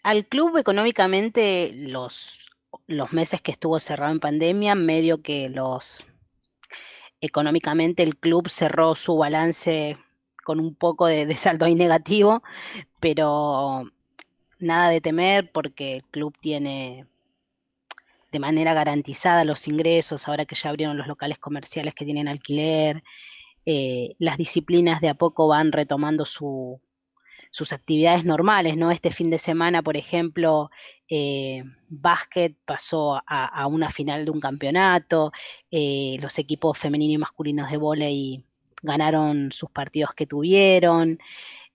al 0.03 0.25
club 0.27 0.57
económicamente 0.57 1.73
los, 1.75 2.44
los 2.87 3.13
meses 3.13 3.41
que 3.41 3.51
estuvo 3.51 3.79
cerrado 3.79 4.11
en 4.11 4.19
pandemia, 4.19 4.75
medio 4.75 5.21
que 5.21 5.49
los 5.49 6.05
económicamente 7.21 8.03
el 8.03 8.17
club 8.17 8.49
cerró 8.49 8.95
su 8.95 9.17
balance 9.17 9.97
con 10.43 10.59
un 10.59 10.75
poco 10.75 11.07
de, 11.07 11.33
saldo 11.35 11.65
ahí 11.65 11.75
negativo, 11.75 12.43
pero 12.99 13.83
nada 14.59 14.89
de 14.89 15.01
temer 15.01 15.51
porque 15.51 15.97
el 15.97 16.03
club 16.05 16.35
tiene 16.39 17.07
de 18.31 18.39
manera 18.39 18.73
garantizada 18.73 19.45
los 19.45 19.67
ingresos, 19.67 20.27
ahora 20.27 20.45
que 20.45 20.55
ya 20.55 20.69
abrieron 20.69 20.97
los 20.97 21.07
locales 21.07 21.39
comerciales 21.39 21.93
que 21.95 22.05
tienen 22.05 22.27
alquiler, 22.27 23.03
eh, 23.65 24.15
las 24.19 24.37
disciplinas 24.37 25.01
de 25.01 25.09
a 25.09 25.15
poco 25.15 25.47
van 25.47 25.71
retomando 25.71 26.25
su, 26.25 26.79
sus 27.55 27.71
actividades 27.71 28.25
normales, 28.25 28.75
¿no? 28.75 28.91
Este 28.91 29.11
fin 29.11 29.29
de 29.29 29.37
semana, 29.37 29.81
por 29.81 29.95
ejemplo, 29.95 30.69
eh, 31.07 31.63
básquet 31.87 32.53
pasó 32.65 33.21
a, 33.25 33.65
una 33.67 33.89
final 33.89 34.25
de 34.25 34.31
un 34.31 34.41
campeonato, 34.41 35.31
eh, 35.71 36.17
los 36.19 36.37
equipos 36.37 36.77
femenino 36.77 37.13
y 37.13 37.17
masculinos 37.17 37.71
de 37.71 37.77
vóley 37.77 38.43
ganaron 38.81 39.53
sus 39.53 39.69
partidos 39.71 40.13
que 40.13 40.27
tuvieron. 40.27 41.17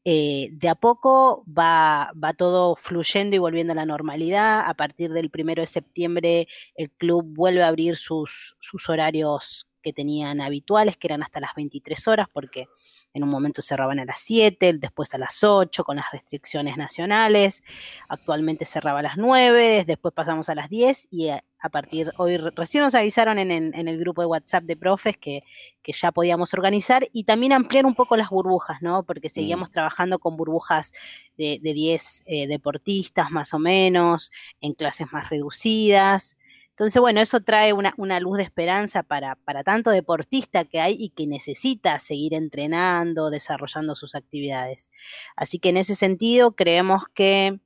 Eh, 0.05 0.51
de 0.53 0.69
a 0.69 0.75
poco 0.75 1.45
va, 1.47 2.13
va, 2.13 2.35
todo 2.35 2.77
fluyendo 2.77 3.37
y 3.37 3.39
volviendo 3.39 3.73
a 3.73 3.77
la 3.77 3.87
normalidad. 3.87 4.61
A 4.67 4.75
partir 4.75 5.11
del 5.15 5.31
primero 5.31 5.63
de 5.63 5.67
septiembre, 5.67 6.47
el 6.75 6.91
club 6.91 7.25
vuelve 7.25 7.63
a 7.63 7.69
abrir 7.69 7.97
sus, 7.97 8.55
sus 8.61 8.87
horarios 8.91 9.67
que 9.83 9.95
tenían 9.95 10.43
habituales, 10.43 10.99
que 10.99 11.07
eran 11.07 11.23
hasta 11.23 11.41
las 11.41 11.55
23 11.55 12.07
horas, 12.09 12.27
porque 12.31 12.67
en 13.13 13.25
un 13.25 13.31
momento 13.31 13.63
cerraban 13.63 13.99
a 13.99 14.05
las 14.05 14.21
7, 14.21 14.75
después 14.75 15.15
a 15.15 15.19
las 15.19 15.43
8 15.43 15.85
con 15.85 15.97
las 15.97 16.11
restricciones 16.13 16.77
nacionales, 16.77 17.63
actualmente 18.09 18.65
cerraba 18.65 19.01
a 19.01 19.03
las 19.03 19.17
9, 19.17 19.85
después 19.87 20.15
pasamos 20.15 20.49
a 20.49 20.55
las 20.55 20.69
10 20.69 21.09
y 21.11 21.29
a, 21.29 21.45
a 21.61 21.69
partir, 21.69 22.13
hoy 22.17 22.37
recién 22.37 22.83
nos 22.85 22.95
avisaron 22.95 23.39
en, 23.39 23.51
en, 23.51 23.75
en, 23.75 23.89
el 23.89 23.99
grupo 23.99 24.23
de 24.23 24.27
WhatsApp 24.27 24.65
de 24.65 24.77
profes 24.77 25.17
que, 25.19 25.43
que, 25.83 25.93
ya 25.93 26.11
podíamos 26.13 26.55
organizar 26.55 27.07
y 27.13 27.25
también 27.25 27.53
ampliar 27.53 27.85
un 27.85 27.95
poco 27.95 28.17
las 28.17 28.31
burbujas, 28.31 28.81
¿no? 28.81 29.03
Porque 29.03 29.29
seguíamos 29.29 29.69
mm. 29.69 29.73
trabajando 29.73 30.19
con 30.19 30.37
burbujas 30.37 30.93
de, 31.37 31.59
de 31.63 31.75
10 31.75 32.23
eh, 32.27 32.47
deportistas 32.47 33.31
más 33.31 33.53
o 33.53 33.59
menos, 33.59 34.31
en 34.61 34.73
clases 34.73 35.13
más 35.13 35.29
reducidas. 35.29 36.37
Entonces, 36.81 36.99
bueno, 36.99 37.21
eso 37.21 37.41
trae 37.41 37.75
una, 37.75 38.21
luz 38.21 38.39
de 38.39 38.43
esperanza 38.43 39.03
para, 39.03 39.35
para, 39.35 39.63
tanto 39.63 39.91
deportista 39.91 40.65
que 40.65 40.81
hay 40.81 40.97
y 40.99 41.11
que 41.11 41.27
necesita 41.27 41.99
seguir 41.99 42.33
entrenando, 42.33 43.29
desarrollando 43.29 43.95
sus 43.95 44.15
actividades. 44.15 44.91
Así 45.37 45.59
que 45.59 45.69
en 45.69 45.77
ese 45.77 45.95
sentido 45.95 46.53
creemos 46.53 47.03
que 47.13 47.61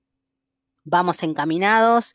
vamos 0.83 1.23
encaminados. 1.23 2.13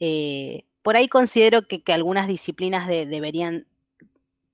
Eh, 0.00 0.64
por 0.80 0.96
ahí 0.96 1.06
considero 1.06 1.68
que, 1.68 1.82
que 1.82 1.92
algunas 1.92 2.26
disciplinas 2.26 2.88
de, 2.88 3.04
deberían, 3.04 3.66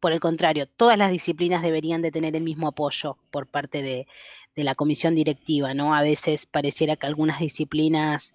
por 0.01 0.13
el 0.13 0.19
contrario, 0.19 0.67
todas 0.67 0.99
las 0.99 1.13
disciplinas 1.13 1.63
deberían 1.63 2.03
de 2.03 2.11
tener 2.11 2.35
el 2.35 2.43
mismo 2.43 2.67
apoyo 2.67 3.19
por 3.31 3.47
parte 3.47 3.83
de, 3.83 4.09
de 4.57 4.65
la 4.65 4.75
comisión 4.75 5.15
directiva, 5.15 5.75
¿no? 5.75 5.95
A 5.95 6.03
veces 6.03 6.45
pareciera 6.45 6.97
que 6.97 7.07
algunas 7.07 7.39
disciplinas 7.39 8.35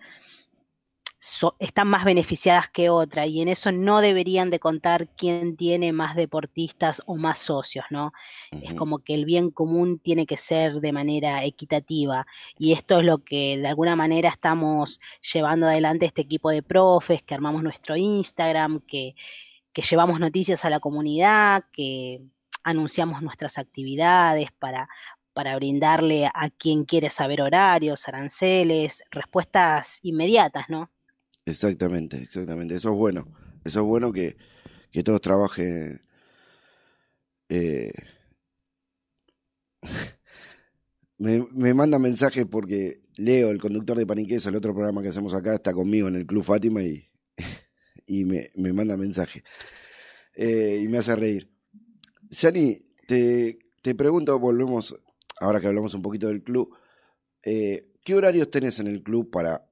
So, 1.21 1.57
están 1.59 1.89
más 1.89 2.05
beneficiadas 2.05 2.69
que 2.69 2.89
otras 2.89 3.27
y 3.27 3.41
en 3.41 3.49
eso 3.49 3.73
no 3.73 3.99
deberían 3.99 4.49
de 4.49 4.59
contar 4.59 5.09
quién 5.15 5.57
tiene 5.57 5.91
más 5.91 6.15
deportistas 6.15 7.01
o 7.07 7.17
más 7.17 7.39
socios, 7.39 7.85
¿no? 7.89 8.13
Uh 8.51 8.55
-huh. 8.57 8.61
Es 8.63 8.73
como 8.73 8.99
que 8.99 9.15
el 9.15 9.25
bien 9.25 9.51
común 9.51 9.99
tiene 9.99 10.25
que 10.25 10.37
ser 10.37 10.75
de 10.75 10.93
manera 10.93 11.43
equitativa 11.43 12.25
y 12.57 12.71
esto 12.71 12.99
es 12.99 13.05
lo 13.05 13.23
que 13.25 13.57
de 13.57 13.67
alguna 13.67 13.97
manera 13.97 14.29
estamos 14.29 15.01
llevando 15.33 15.67
adelante 15.67 16.05
este 16.05 16.21
equipo 16.21 16.51
de 16.51 16.63
profes, 16.63 17.21
que 17.23 17.33
armamos 17.35 17.63
nuestro 17.63 17.97
Instagram, 17.97 18.79
que, 18.87 19.15
que 19.73 19.81
llevamos 19.81 20.19
noticias 20.21 20.63
a 20.63 20.69
la 20.69 20.79
comunidad, 20.79 21.65
que 21.73 22.21
anunciamos 22.63 23.21
nuestras 23.21 23.57
actividades 23.57 24.51
para, 24.53 24.87
para 25.33 25.55
brindarle 25.57 26.29
a 26.33 26.49
quien 26.49 26.85
quiere 26.85 27.09
saber 27.09 27.41
horarios, 27.41 28.07
aranceles, 28.07 29.03
respuestas 29.11 29.99
inmediatas, 30.03 30.69
¿no? 30.69 30.89
Exactamente, 31.49 32.17
exactamente. 32.17 32.75
Eso 32.75 32.91
es 32.91 32.95
bueno. 32.95 33.27
Eso 33.63 33.79
es 33.79 33.85
bueno 33.85 34.11
que, 34.13 34.37
que 34.91 35.03
todos 35.03 35.21
trabajen. 35.21 36.01
Eh... 37.49 37.91
me, 41.17 41.47
me, 41.51 41.73
manda 41.73 41.97
mensaje 41.97 42.45
porque 42.45 43.01
Leo, 43.15 43.49
el 43.49 43.59
conductor 43.59 43.97
de 43.97 44.05
Paniqueso, 44.05 44.49
el 44.49 44.55
otro 44.55 44.73
programa 44.73 45.01
que 45.01 45.07
hacemos 45.07 45.33
acá, 45.33 45.55
está 45.55 45.73
conmigo 45.73 46.07
en 46.07 46.15
el 46.15 46.27
Club 46.27 46.43
Fátima 46.43 46.83
y, 46.83 47.09
y 48.05 48.25
me, 48.25 48.49
me, 48.55 48.71
manda 48.71 48.95
mensaje. 48.95 49.43
Eh, 50.35 50.81
y 50.83 50.87
me 50.87 50.99
hace 50.99 51.15
reír. 51.15 51.51
Yani, 52.29 52.77
te, 53.07 53.57
te, 53.81 53.95
pregunto, 53.95 54.37
volvemos, 54.37 54.95
ahora 55.39 55.59
que 55.59 55.67
hablamos 55.67 55.95
un 55.95 56.03
poquito 56.03 56.27
del 56.27 56.43
club, 56.43 56.75
eh, 57.43 57.81
¿qué 58.03 58.13
horarios 58.13 58.51
tenés 58.51 58.79
en 58.79 58.87
el 58.87 59.01
club 59.01 59.31
para 59.31 59.68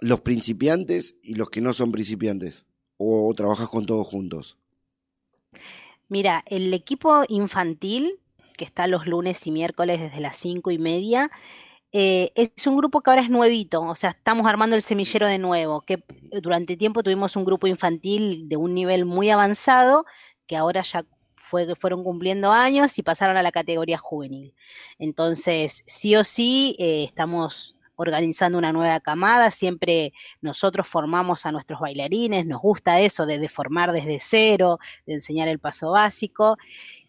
los 0.00 0.20
principiantes 0.20 1.16
y 1.22 1.34
los 1.34 1.50
que 1.50 1.60
no 1.60 1.72
son 1.72 1.92
principiantes? 1.92 2.66
¿O 2.96 3.32
trabajas 3.34 3.68
con 3.68 3.86
todos 3.86 4.06
juntos? 4.06 4.58
Mira, 6.08 6.42
el 6.46 6.74
equipo 6.74 7.24
infantil, 7.28 8.18
que 8.56 8.64
está 8.64 8.86
los 8.86 9.06
lunes 9.06 9.46
y 9.46 9.52
miércoles 9.52 10.00
desde 10.00 10.20
las 10.20 10.36
cinco 10.36 10.70
y 10.70 10.78
media, 10.78 11.30
eh, 11.92 12.30
es 12.34 12.66
un 12.66 12.76
grupo 12.76 13.00
que 13.00 13.10
ahora 13.10 13.22
es 13.22 13.30
nuevito, 13.30 13.82
o 13.82 13.94
sea, 13.96 14.10
estamos 14.10 14.46
armando 14.46 14.76
el 14.76 14.82
semillero 14.82 15.26
de 15.26 15.38
nuevo, 15.38 15.80
que 15.80 16.04
durante 16.40 16.76
tiempo 16.76 17.02
tuvimos 17.02 17.34
un 17.34 17.44
grupo 17.44 17.66
infantil 17.66 18.48
de 18.48 18.56
un 18.56 18.74
nivel 18.74 19.04
muy 19.06 19.30
avanzado, 19.30 20.04
que 20.46 20.56
ahora 20.56 20.82
ya 20.82 21.04
fue, 21.34 21.74
fueron 21.74 22.04
cumpliendo 22.04 22.52
años 22.52 22.96
y 22.98 23.02
pasaron 23.02 23.36
a 23.36 23.42
la 23.42 23.50
categoría 23.50 23.98
juvenil. 23.98 24.54
Entonces, 24.98 25.82
sí 25.86 26.14
o 26.14 26.22
sí, 26.22 26.76
eh, 26.78 27.04
estamos 27.04 27.76
organizando 28.00 28.56
una 28.56 28.72
nueva 28.72 28.98
camada, 29.00 29.50
siempre 29.50 30.12
nosotros 30.40 30.88
formamos 30.88 31.44
a 31.44 31.52
nuestros 31.52 31.80
bailarines, 31.80 32.46
nos 32.46 32.60
gusta 32.62 33.00
eso 33.00 33.26
de, 33.26 33.38
de, 33.38 33.48
formar 33.48 33.92
desde 33.92 34.18
cero, 34.20 34.78
de 35.06 35.14
enseñar 35.14 35.48
el 35.48 35.58
paso 35.58 35.90
básico, 35.90 36.56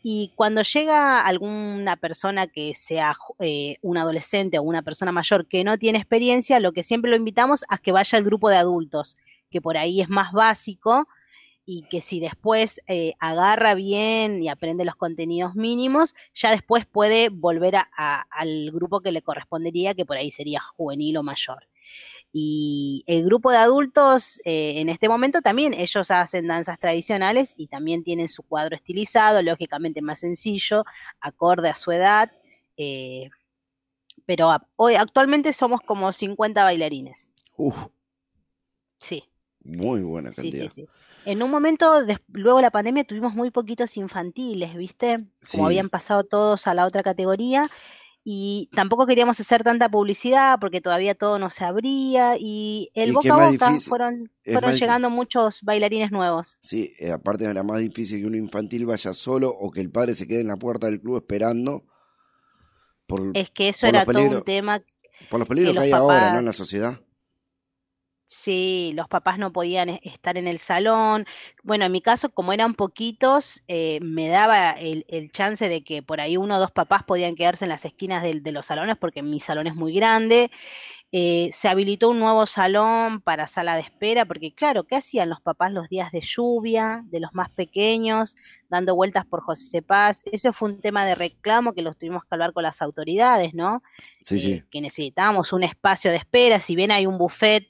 y 0.03 0.31
cuando 0.35 0.63
llega 0.63 1.25
alguna 1.25 1.95
persona 1.95 2.47
que 2.47 2.73
sea 2.73 3.15
eh, 3.39 3.77
un 3.81 3.97
adolescente 3.97 4.57
o 4.57 4.63
una 4.63 4.81
persona 4.81 5.11
mayor 5.11 5.47
que 5.47 5.63
no 5.63 5.77
tiene 5.77 5.99
experiencia, 5.99 6.59
lo 6.59 6.71
que 6.71 6.83
siempre 6.83 7.11
lo 7.11 7.17
invitamos 7.17 7.63
a 7.69 7.77
que 7.77 7.91
vaya 7.91 8.17
al 8.17 8.23
grupo 8.23 8.49
de 8.49 8.57
adultos, 8.57 9.17
que 9.49 9.61
por 9.61 9.77
ahí 9.77 10.01
es 10.01 10.09
más 10.09 10.31
básico, 10.31 11.07
y 11.65 11.83
que 11.83 12.01
si 12.01 12.19
después 12.19 12.81
eh, 12.87 13.13
agarra 13.19 13.75
bien 13.75 14.41
y 14.41 14.49
aprende 14.49 14.83
los 14.85 14.95
contenidos 14.95 15.55
mínimos, 15.55 16.15
ya 16.33 16.51
después 16.51 16.85
puede 16.85 17.29
volver 17.29 17.75
a, 17.77 17.89
a, 17.95 18.21
al 18.31 18.71
grupo 18.71 19.01
que 19.01 19.11
le 19.11 19.21
correspondería, 19.21 19.93
que 19.93 20.05
por 20.05 20.17
ahí 20.17 20.31
sería 20.31 20.59
juvenil 20.61 21.17
o 21.17 21.23
mayor. 21.23 21.67
Y 22.33 23.03
el 23.07 23.25
grupo 23.25 23.51
de 23.51 23.57
adultos, 23.57 24.41
eh, 24.45 24.79
en 24.79 24.89
este 24.89 25.09
momento 25.09 25.41
también 25.41 25.73
ellos 25.73 26.11
hacen 26.11 26.47
danzas 26.47 26.79
tradicionales 26.79 27.53
y 27.57 27.67
también 27.67 28.03
tienen 28.03 28.27
su 28.29 28.43
cuadro 28.43 28.75
estilizado, 28.75 29.41
lógicamente 29.41 30.01
más 30.01 30.19
sencillo, 30.19 30.83
acorde 31.19 31.69
a 31.69 31.75
su 31.75 31.91
edad. 31.91 32.31
eh, 32.77 33.29
pero 34.25 34.55
hoy 34.77 34.95
actualmente 34.95 35.51
somos 35.51 35.81
como 35.81 36.13
50 36.13 36.63
bailarines. 36.63 37.29
Uf, 37.57 37.75
Sí. 38.97 39.23
muy 39.63 40.01
buena 40.01 40.31
Sí, 40.31 40.43
cantidad. 40.43 40.67
sí, 40.69 40.83
sí. 40.83 40.87
En 41.25 41.43
un 41.43 41.51
momento, 41.51 42.03
des- 42.03 42.19
luego 42.31 42.57
de 42.57 42.63
la 42.63 42.71
pandemia, 42.71 43.03
tuvimos 43.03 43.33
muy 43.35 43.51
poquitos 43.51 43.95
infantiles, 43.97 44.75
¿viste? 44.75 45.17
Como 45.51 45.63
Sí. 45.63 45.65
habían 45.65 45.89
pasado 45.89 46.23
todos 46.23 46.67
a 46.67 46.73
la 46.73 46.85
otra 46.85 47.03
categoría. 47.03 47.69
Y 48.23 48.69
tampoco 48.75 49.07
queríamos 49.07 49.39
hacer 49.39 49.63
tanta 49.63 49.89
publicidad 49.89 50.59
porque 50.61 50.79
todavía 50.79 51.15
todo 51.15 51.39
no 51.39 51.49
se 51.49 51.63
abría. 51.65 52.35
Y 52.39 52.91
el 52.93 53.09
Y 53.09 53.11
boca 53.13 53.33
a 53.33 53.49
boca 53.49 53.69
difícil- 53.71 53.89
fueron, 53.89 54.31
fueron 54.43 54.73
llegando 54.75 55.09
muchos 55.09 55.61
bailarines 55.63 56.11
nuevos. 56.11 56.59
Sí, 56.61 56.91
eh, 56.99 57.11
aparte 57.11 57.45
era 57.45 57.63
más 57.63 57.79
difícil 57.79 58.19
que 58.21 58.27
un 58.27 58.35
infantil 58.35 58.85
vaya 58.85 59.11
solo 59.13 59.49
o 59.49 59.71
que 59.71 59.81
el 59.81 59.89
padre 59.91 60.13
se 60.13 60.27
quede 60.27 60.41
en 60.41 60.47
la 60.49 60.55
puerta 60.57 60.85
del 60.87 61.01
club 61.01 61.17
esperando 61.17 61.83
por, 63.07 63.31
Es 63.33 63.49
que 63.49 63.69
eso 63.69 63.87
era 63.87 64.05
todo 64.05 64.21
un 64.21 64.43
tema 64.43 64.81
por 65.29 65.39
los 65.39 65.47
peligros 65.47 65.73
que 65.73 65.79
hay 65.79 65.91
ahora, 65.91 66.33
¿no? 66.33 66.39
En 66.39 66.45
la 66.45 66.53
sociedad. 66.53 66.99
Sí, 68.33 68.93
los 68.95 69.09
papás 69.09 69.37
no 69.39 69.51
podían 69.51 69.89
e- 69.89 69.99
estar 70.03 70.37
en 70.37 70.47
el 70.47 70.57
salón. 70.57 71.25
Bueno, 71.63 71.83
en 71.83 71.91
mi 71.91 71.99
caso, 72.01 72.29
como 72.29 72.53
eran 72.53 72.75
poquitos, 72.75 73.61
eh, 73.67 73.99
me 74.01 74.29
daba 74.29 74.71
el, 74.71 75.03
el 75.09 75.31
chance 75.33 75.67
de 75.67 75.83
que 75.83 76.01
por 76.01 76.21
ahí 76.21 76.37
uno 76.37 76.55
o 76.55 76.59
dos 76.59 76.71
papás 76.71 77.03
podían 77.03 77.35
quedarse 77.35 77.65
en 77.65 77.69
las 77.69 77.83
esquinas 77.83 78.23
del- 78.23 78.41
de, 78.41 78.53
los 78.53 78.67
salones, 78.67 78.95
porque 78.97 79.21
mi 79.21 79.41
salón 79.41 79.67
es 79.67 79.75
muy 79.75 79.93
grande. 79.93 80.49
Eh, 81.11 81.49
se 81.53 81.69
habilitó 81.69 82.09
un 82.09 82.19
nuevo 82.19 82.45
salón 82.45 83.21
para 83.21 83.47
sala 83.47 83.75
de 83.75 83.81
espera, 83.81 84.25
porque 84.25 84.53
claro, 84.53 84.85
¿qué 84.85 84.97
hacían 84.97 85.29
los 85.29 85.41
papás 85.41 85.73
los 85.73 85.89
días 85.89 86.11
de 86.11 86.21
lluvia, 86.21 87.03
de 87.07 87.19
los 87.21 87.33
más 87.33 87.49
pequeños, 87.49 88.37
dando 88.69 88.95
vueltas 88.95 89.25
por 89.25 89.41
José 89.43 89.81
Paz? 89.81 90.23
Eso 90.31 90.53
fue 90.53 90.69
un 90.71 90.81
tema 90.81 91.05
de 91.05 91.15
reclamo 91.15 91.73
que 91.73 91.81
los 91.81 91.97
tuvimos 91.97 92.23
que 92.23 92.29
hablar 92.31 92.53
con 92.53 92.63
las 92.63 92.81
autoridades, 92.81 93.53
¿no? 93.53 93.83
Sí, 94.23 94.37
eh, 94.37 94.39
sí. 94.39 94.63
que 94.69 94.81
necesitábamos 94.81 95.53
un 95.53 95.63
espacio 95.63 96.11
de 96.11 96.17
espera, 96.17 96.59
si 96.59 96.75
bien 96.75 96.91
hay 96.91 97.05
un 97.05 97.17
buffet 97.17 97.67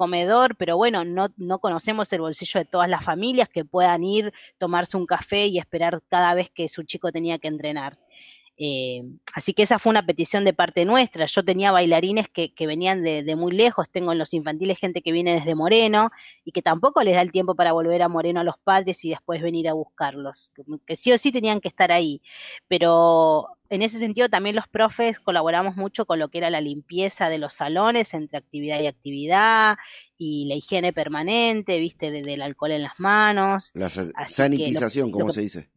comedor, 0.00 0.56
pero 0.56 0.78
bueno, 0.78 1.04
no, 1.04 1.28
no 1.36 1.58
conocemos 1.58 2.10
el 2.14 2.22
bolsillo 2.22 2.60
de 2.60 2.64
todas 2.64 2.88
las 2.88 3.04
familias 3.04 3.50
que 3.50 3.66
puedan 3.66 4.02
ir, 4.02 4.32
tomarse 4.56 4.96
un 4.96 5.04
café 5.04 5.46
y 5.46 5.58
esperar 5.58 6.00
cada 6.08 6.32
vez 6.32 6.48
que 6.48 6.70
su 6.70 6.84
chico 6.84 7.12
tenía 7.12 7.38
que 7.38 7.48
entrenar. 7.48 7.98
Eh, 8.62 9.02
así 9.32 9.54
que 9.54 9.62
esa 9.62 9.78
fue 9.78 9.88
una 9.88 10.04
petición 10.04 10.44
de 10.44 10.52
parte 10.52 10.84
nuestra. 10.84 11.24
Yo 11.24 11.42
tenía 11.42 11.72
bailarines 11.72 12.28
que, 12.28 12.52
que 12.52 12.66
venían 12.66 13.02
de, 13.02 13.22
de 13.22 13.34
muy 13.34 13.52
lejos, 13.52 13.88
tengo 13.88 14.12
en 14.12 14.18
los 14.18 14.34
infantiles 14.34 14.78
gente 14.78 15.00
que 15.00 15.12
viene 15.12 15.32
desde 15.32 15.54
Moreno 15.54 16.10
y 16.44 16.52
que 16.52 16.60
tampoco 16.60 17.02
les 17.02 17.14
da 17.14 17.22
el 17.22 17.32
tiempo 17.32 17.54
para 17.54 17.72
volver 17.72 18.02
a 18.02 18.08
Moreno 18.10 18.40
a 18.40 18.44
los 18.44 18.58
padres 18.62 19.02
y 19.06 19.08
después 19.08 19.40
venir 19.40 19.66
a 19.66 19.72
buscarlos, 19.72 20.52
que- 20.54 20.62
que 20.84 20.96
sí 20.96 21.10
o 21.10 21.16
sí 21.16 21.32
tenían 21.32 21.60
que 21.60 21.68
estar 21.68 21.90
ahí. 21.90 22.20
Pero 22.68 23.46
en 23.70 23.80
ese 23.80 23.98
sentido 23.98 24.28
también 24.28 24.56
los 24.56 24.68
profes 24.68 25.20
colaboramos 25.20 25.76
mucho 25.76 26.04
con 26.04 26.18
lo 26.18 26.28
que 26.28 26.36
era 26.38 26.50
la 26.50 26.60
limpieza 26.60 27.30
de 27.30 27.38
los 27.38 27.54
salones 27.54 28.12
entre 28.12 28.36
actividad 28.36 28.78
y 28.80 28.86
actividad 28.88 29.78
y 30.18 30.44
la 30.48 30.54
higiene 30.54 30.92
permanente, 30.92 31.78
viste, 31.78 32.10
de- 32.10 32.20
del 32.22 32.42
alcohol 32.42 32.72
en 32.72 32.82
las 32.82 32.98
manos. 33.00 33.70
La 34.14 34.28
sanitización, 34.28 35.06
lo- 35.06 35.12
lo 35.12 35.12
¿cómo 35.20 35.26
que- 35.28 35.32
se 35.34 35.40
dice? 35.40 35.70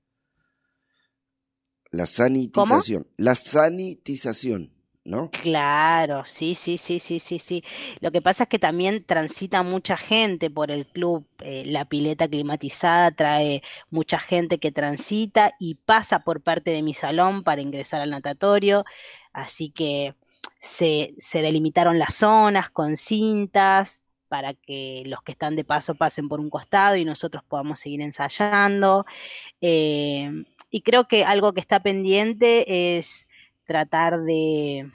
La 1.94 2.06
sanitización. 2.08 3.08
La 3.18 3.36
sanitización, 3.36 4.72
¿no? 5.06 5.30
Claro, 5.32 6.24
sí, 6.26 6.56
sí, 6.56 6.78
sí, 6.78 7.00
sí, 7.00 7.20
sí, 7.20 7.39
sí. 7.39 7.64
Lo 8.02 8.12
que 8.12 8.22
pasa 8.22 8.44
es 8.44 8.50
que 8.50 8.60
también 8.60 9.04
transita 9.06 9.64
mucha 9.64 9.98
gente 9.98 10.50
por 10.50 10.72
el 10.72 10.86
club. 10.88 11.26
eh, 11.39 11.64
la 11.68 11.86
pileta 11.86 12.28
climatizada 12.28 13.12
trae 13.12 13.64
mucha 13.89 14.20
gente 14.20 14.60
que 14.60 14.72
transita 14.72 15.54
y 15.60 15.76
pasa 15.76 16.20
por 16.24 16.41
parte 16.41 16.72
de 16.72 16.82
mi 16.84 16.94
salón 16.94 17.44
para 17.44 17.62
ingresar 17.62 18.02
al 18.02 18.12
natatorio. 18.12 18.86
Así 19.34 19.70
que 19.72 20.16
se, 20.60 21.14
se 21.18 21.41
delimitaron 21.41 22.00
las 22.00 22.16
zonas 22.16 22.70
con 22.70 22.98
cintas 22.98 24.04
para 24.34 24.56
que 24.56 25.04
los 25.06 25.22
que 25.22 25.34
están 25.34 25.56
de 25.56 25.64
paso 25.64 25.94
pasen 25.94 26.28
por 26.28 26.39
un 26.39 26.50
costado 26.50 26.96
y 26.96 27.06
nosotros 27.06 27.44
podamos 27.48 27.80
seguir 27.80 28.02
ensayando. 28.02 29.06
Eh, 29.62 30.28
y 30.74 30.82
creo 30.82 31.07
que 31.07 31.24
algo 31.24 31.53
que 31.53 31.59
está 31.59 31.82
pendiente 31.82 32.97
es 32.97 33.28
tratar 33.63 34.21
de 34.21 34.89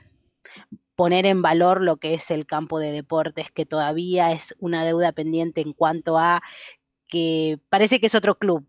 poner 0.97 1.25
en 1.25 1.41
valor 1.41 1.83
lo 1.83 1.99
que 1.99 2.15
es 2.15 2.33
el 2.33 2.47
campo 2.47 2.81
de 2.81 2.91
deportes, 2.91 3.53
que 3.53 3.65
todavía 3.65 4.33
es 4.33 4.57
una 4.59 4.85
deuda 4.85 5.13
pendiente 5.13 5.61
en 5.61 5.73
cuanto 5.73 6.19
a 6.19 6.43
que 7.07 7.61
parece 7.69 8.01
que 8.01 8.09
es 8.09 8.17
otro 8.17 8.37
club. 8.37 8.67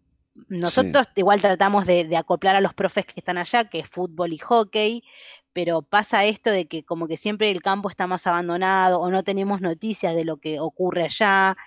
Nosotros 0.50 1.08
igual 1.16 1.42
tratamos 1.42 1.88
de, 1.88 2.04
de 2.04 2.16
acoplar 2.16 2.56
a 2.56 2.62
los 2.62 2.76
profes 2.76 3.08
que 3.08 3.16
están 3.18 3.40
allá, 3.40 3.68
que 3.68 3.80
es 3.80 3.90
fútbol 3.90 4.32
y 4.32 4.38
hockey, 4.38 5.04
pero 5.52 5.82
pasa 5.82 6.26
esto 6.26 6.52
de 6.52 6.68
que 6.68 6.86
como 6.86 7.08
que 7.08 7.18
siempre 7.18 7.50
el 7.50 7.64
campo 7.64 7.90
está 7.90 8.06
más 8.06 8.28
abandonado 8.28 9.00
o 9.00 9.10
no 9.10 9.24
tenemos 9.24 9.62
noticias 9.62 10.14
de 10.14 10.26
lo 10.26 10.38
que 10.38 10.60
ocurre 10.60 11.06
allá, 11.06 11.58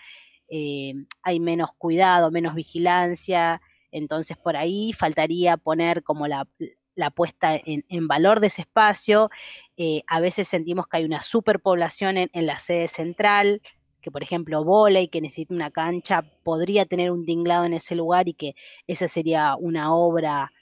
eh, 0.49 0.95
hay 1.24 1.40
menos 1.40 1.72
cuidado, 1.76 2.30
menos 2.30 2.55
vigilancia, 2.55 3.61
entonces 3.93 4.36
por 4.36 4.57
ahí 4.57 4.93
faltaría 4.93 5.57
poner 5.57 6.03
como 6.03 6.26
la, 6.26 6.49
la 6.95 7.11
puesta 7.11 7.55
en, 7.55 7.84
en 7.88 8.09
valor 8.09 8.40
de 8.40 8.49
ese 8.49 8.62
espacio. 8.62 9.30
Eh, 9.76 10.03
a 10.09 10.20
veces 10.20 10.49
sentimos 10.49 10.86
que 10.88 10.97
hay 10.97 11.05
una 11.05 11.22
superpoblación 11.22 12.16
en, 12.16 12.30
en 12.32 12.47
la 12.47 12.59
sede 12.59 12.88
central, 12.88 13.62
que 14.01 14.11
por 14.11 14.22
ejemplo 14.22 14.64
volei, 14.64 15.09
que 15.09 15.20
necesita 15.20 15.55
una 15.55 15.70
cancha, 15.70 16.22
podría 16.43 16.86
tener 16.86 17.12
un 17.12 17.24
tinglado 17.24 17.64
en 17.64 17.74
ese 17.74 17.95
lugar 17.95 18.28
y 18.28 18.34
que 18.34 18.55
esa 18.86 19.07
sería 19.07 19.55
una 19.57 19.95
obra 19.95 20.53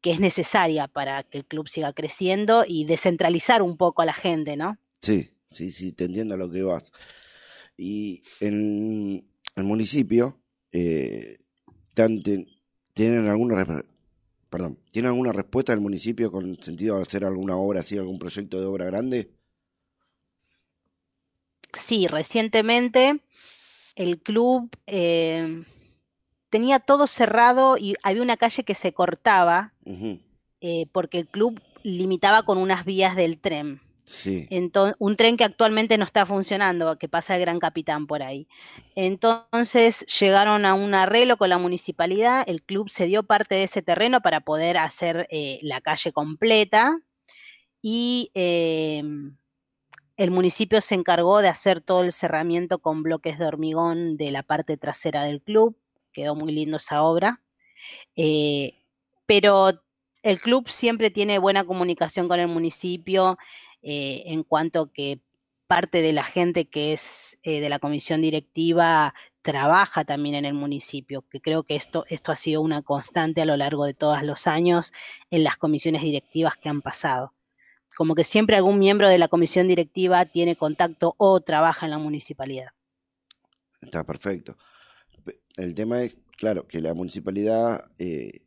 que 0.00 0.10
es 0.10 0.20
necesaria 0.20 0.88
para 0.88 1.22
que 1.22 1.38
el 1.38 1.44
club 1.44 1.68
siga 1.68 1.92
creciendo 1.92 2.64
y 2.66 2.84
descentralizar 2.84 3.62
un 3.62 3.76
poco 3.76 4.02
a 4.02 4.06
la 4.06 4.12
gente, 4.12 4.56
¿no? 4.56 4.76
Sí, 5.00 5.30
sí, 5.48 5.70
sí, 5.70 5.92
te 5.92 6.04
entiendo 6.04 6.34
a 6.34 6.38
lo 6.38 6.50
que 6.50 6.62
vas. 6.62 6.92
Y 7.76 8.24
en 8.40 9.28
el 9.54 9.64
municipio, 9.64 10.40
eh, 10.72 11.36
¿tienen 11.94 13.28
alguna 13.28 13.82
perdón, 14.50 14.78
¿tienen 14.90 15.10
alguna 15.10 15.32
respuesta 15.32 15.72
del 15.72 15.80
municipio 15.80 16.30
con 16.30 16.62
sentido 16.62 16.96
de 16.96 17.02
hacer 17.02 17.24
alguna 17.24 17.56
obra 17.56 17.80
así, 17.80 17.96
algún 17.96 18.18
proyecto 18.18 18.60
de 18.60 18.66
obra 18.66 18.84
grande? 18.84 19.30
Sí, 21.72 22.06
recientemente 22.06 23.20
el 23.96 24.20
club 24.20 24.70
eh, 24.86 25.64
tenía 26.50 26.80
todo 26.80 27.06
cerrado 27.06 27.78
y 27.78 27.94
había 28.02 28.22
una 28.22 28.36
calle 28.36 28.62
que 28.62 28.74
se 28.74 28.92
cortaba 28.92 29.72
eh, 30.60 30.86
porque 30.92 31.18
el 31.18 31.28
club 31.28 31.62
limitaba 31.82 32.42
con 32.42 32.58
unas 32.58 32.84
vías 32.84 33.16
del 33.16 33.38
tren. 33.38 33.80
Sí, 34.04 34.48
Enton- 34.50 34.94
un 34.98 35.16
tren 35.16 35.36
que 35.36 35.44
actualmente 35.44 35.96
no 35.96 36.04
está 36.04 36.26
funcionando, 36.26 36.98
que 36.98 37.08
pasa 37.08 37.36
el 37.36 37.40
Gran 37.40 37.60
Capitán 37.60 38.06
por 38.06 38.22
ahí. 38.22 38.48
Entonces 38.96 40.04
llegaron 40.18 40.64
a 40.64 40.74
un 40.74 40.94
arreglo 40.94 41.36
con 41.36 41.48
la 41.48 41.58
municipalidad, 41.58 42.44
el 42.46 42.62
club 42.62 42.90
cedió 42.90 43.22
parte 43.22 43.54
de 43.54 43.62
ese 43.64 43.80
terreno 43.80 44.20
para 44.20 44.40
poder 44.40 44.76
hacer 44.76 45.26
eh, 45.30 45.60
la 45.62 45.80
calle 45.80 46.12
completa 46.12 46.98
y 47.80 48.30
eh, 48.34 49.02
el 50.16 50.30
municipio 50.30 50.80
se 50.80 50.94
encargó 50.94 51.40
de 51.40 51.48
hacer 51.48 51.80
todo 51.80 52.02
el 52.02 52.12
cerramiento 52.12 52.80
con 52.80 53.02
bloques 53.02 53.38
de 53.38 53.46
hormigón 53.46 54.16
de 54.16 54.30
la 54.30 54.42
parte 54.42 54.76
trasera 54.76 55.22
del 55.24 55.40
club, 55.40 55.76
quedó 56.12 56.34
muy 56.34 56.52
lindo 56.52 56.76
esa 56.76 57.02
obra. 57.02 57.40
Eh, 58.16 58.74
pero 59.26 59.82
el 60.22 60.40
club 60.40 60.68
siempre 60.68 61.10
tiene 61.10 61.38
buena 61.38 61.64
comunicación 61.64 62.28
con 62.28 62.38
el 62.38 62.48
municipio 62.48 63.38
eh, 63.82 64.22
en 64.26 64.42
cuanto 64.44 64.92
que 64.92 65.20
parte 65.66 66.02
de 66.02 66.12
la 66.12 66.24
gente 66.24 66.66
que 66.68 66.92
es 66.92 67.38
eh, 67.42 67.60
de 67.60 67.68
la 67.68 67.78
comisión 67.78 68.20
directiva 68.22 69.14
trabaja 69.42 70.04
también 70.04 70.34
en 70.36 70.44
el 70.44 70.54
municipio, 70.54 71.22
que 71.30 71.40
creo 71.40 71.62
que 71.64 71.76
esto, 71.76 72.04
esto 72.08 72.30
ha 72.32 72.36
sido 72.36 72.60
una 72.60 72.82
constante 72.82 73.40
a 73.42 73.44
lo 73.46 73.56
largo 73.56 73.84
de 73.86 73.94
todos 73.94 74.22
los 74.22 74.46
años 74.46 74.92
en 75.30 75.44
las 75.44 75.56
comisiones 75.56 76.02
directivas 76.02 76.56
que 76.56 76.68
han 76.68 76.82
pasado. 76.82 77.34
Como 77.96 78.14
que 78.14 78.24
siempre 78.24 78.56
algún 78.56 78.78
miembro 78.78 79.08
de 79.08 79.18
la 79.18 79.28
comisión 79.28 79.68
directiva 79.68 80.24
tiene 80.26 80.56
contacto 80.56 81.14
o 81.18 81.40
trabaja 81.40 81.86
en 81.86 81.90
la 81.92 81.98
municipalidad. 81.98 82.68
está 83.80 84.04
perfecto. 84.04 84.56
Pe- 85.24 85.40
El 85.56 85.74
tema 85.74 86.02
es, 86.02 86.18
claro, 86.36 86.66
que 86.66 86.80
la 86.80 86.94
municipalidad, 86.94 87.84
eh, 87.98 88.40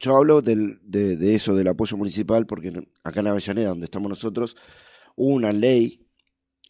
yo 0.00 0.16
hablo 0.16 0.40
del, 0.40 0.80
de, 0.82 1.34
eso, 1.34 1.54
del 1.54 1.68
apoyo 1.68 1.96
municipal, 1.98 2.46
porque 2.46 2.72
acá 3.04 3.20
en 3.20 3.26
Avellaneda, 3.26 3.68
donde 3.68 3.84
estamos 3.84 4.08
nosotros, 4.08 4.56
hubo 5.14 5.34
una 5.34 5.52
ley 5.52 6.06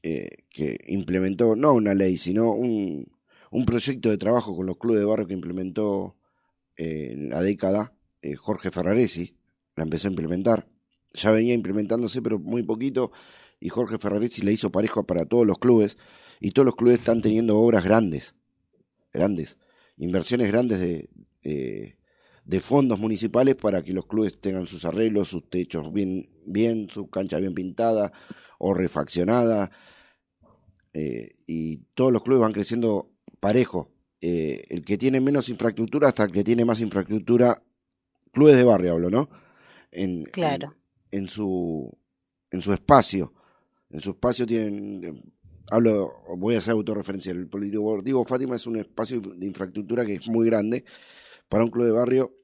eh, 0.03 0.29
que 0.51 0.77
implementó, 0.89 1.55
no 1.55 1.75
una 1.75 1.95
ley, 1.95 2.17
sino 2.17 2.53
un, 2.53 3.07
proyecto 3.65 4.11
de 4.11 4.19
trabajo 4.19 4.57
con 4.57 4.67
los 4.67 4.79
clubes 4.79 5.01
de 5.01 5.07
barrio 5.07 5.29
que 5.29 5.35
implementó 5.35 6.17
eh, 6.77 7.11
en 7.13 7.31
la 7.31 7.41
década 7.41 7.95
eh, 8.21 8.35
Jorge 8.35 8.73
Ferraresi, 8.73 9.37
la 9.77 9.85
empezó 9.85 10.09
a 10.09 10.11
implementar. 10.11 10.69
Ya 11.13 11.31
venía 11.31 11.55
implementándose, 11.55 12.23
pero 12.23 12.39
muy 12.39 12.65
poquito, 12.65 13.13
y 13.61 13.69
Jorge 13.69 13.99
Ferraresi 13.99 14.43
le 14.43 14.53
hizo 14.53 14.71
parejo 14.71 15.05
para 15.05 15.25
todos 15.25 15.47
los 15.47 15.59
clubes 15.59 15.99
y 16.41 16.51
todos 16.51 16.67
los 16.67 16.77
clubes 16.77 16.99
están 16.99 17.23
teniendo 17.23 17.59
obras 17.59 17.85
grandes, 17.85 18.35
grandes, 19.13 19.57
inversiones 19.97 20.49
grandes 20.49 20.81
de, 20.81 21.09
de 22.51 22.59
fondos 22.59 22.99
municipales 22.99 23.55
para 23.55 23.81
que 23.81 23.93
los 23.93 24.07
clubes 24.07 24.41
tengan 24.41 24.67
sus 24.67 24.85
arreglos, 24.85 25.29
sus 25.29 25.49
techos 25.49 25.93
bien, 25.93 26.27
bien 26.45 26.89
su 26.91 27.09
cancha 27.09 27.39
bien 27.39 27.55
pintada 27.55 28.13
o 28.59 28.75
refaccionada. 28.75 29.71
eh, 30.93 31.29
y 31.47 31.77
todos 31.95 32.13
los 32.13 32.25
clubes 32.25 32.41
van 32.41 32.53
creciendo 32.53 33.13
parejo. 33.39 33.93
Eh, 34.21 34.65
el 34.69 34.85
que 34.85 34.99
tiene 34.99 35.21
menos 35.21 35.49
infraestructura 35.49 36.09
hasta 36.09 36.25
el 36.25 36.33
que 36.33 36.43
tiene 36.43 36.65
más 36.65 36.81
infraestructura, 36.81 37.63
clubes 38.33 38.57
de 38.57 38.65
barrio 38.65 38.93
hablo, 38.95 39.11
¿no? 39.11 39.31
En, 39.93 40.25
Claro. 40.25 40.75
En, 41.13 41.21
en 41.21 41.29
su, 41.29 41.97
en 42.51 42.61
su 42.61 42.73
espacio. 42.73 43.33
En 43.91 44.01
su 44.01 44.11
espacio 44.11 44.45
tienen, 44.45 45.23
hablo, 45.71 46.13
voy 46.37 46.57
a 46.57 46.59
hacer 46.59 46.73
autorreferencial. 46.73 47.37
El 47.37 47.49
Polideportivo 47.49 48.25
Fátima 48.25 48.57
es 48.57 48.67
un 48.67 48.77
espacio 48.77 49.21
de 49.21 49.47
infraestructura 49.47 50.05
que 50.05 50.15
es 50.15 50.29
muy 50.29 50.47
grande. 50.47 50.85
Para 51.49 51.65
un 51.65 51.71
club 51.71 51.85
de 51.87 51.93
barrio 51.93 52.40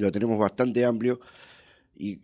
lo 0.00 0.12
tenemos 0.12 0.38
bastante 0.38 0.84
amplio. 0.84 1.20
Y 1.96 2.20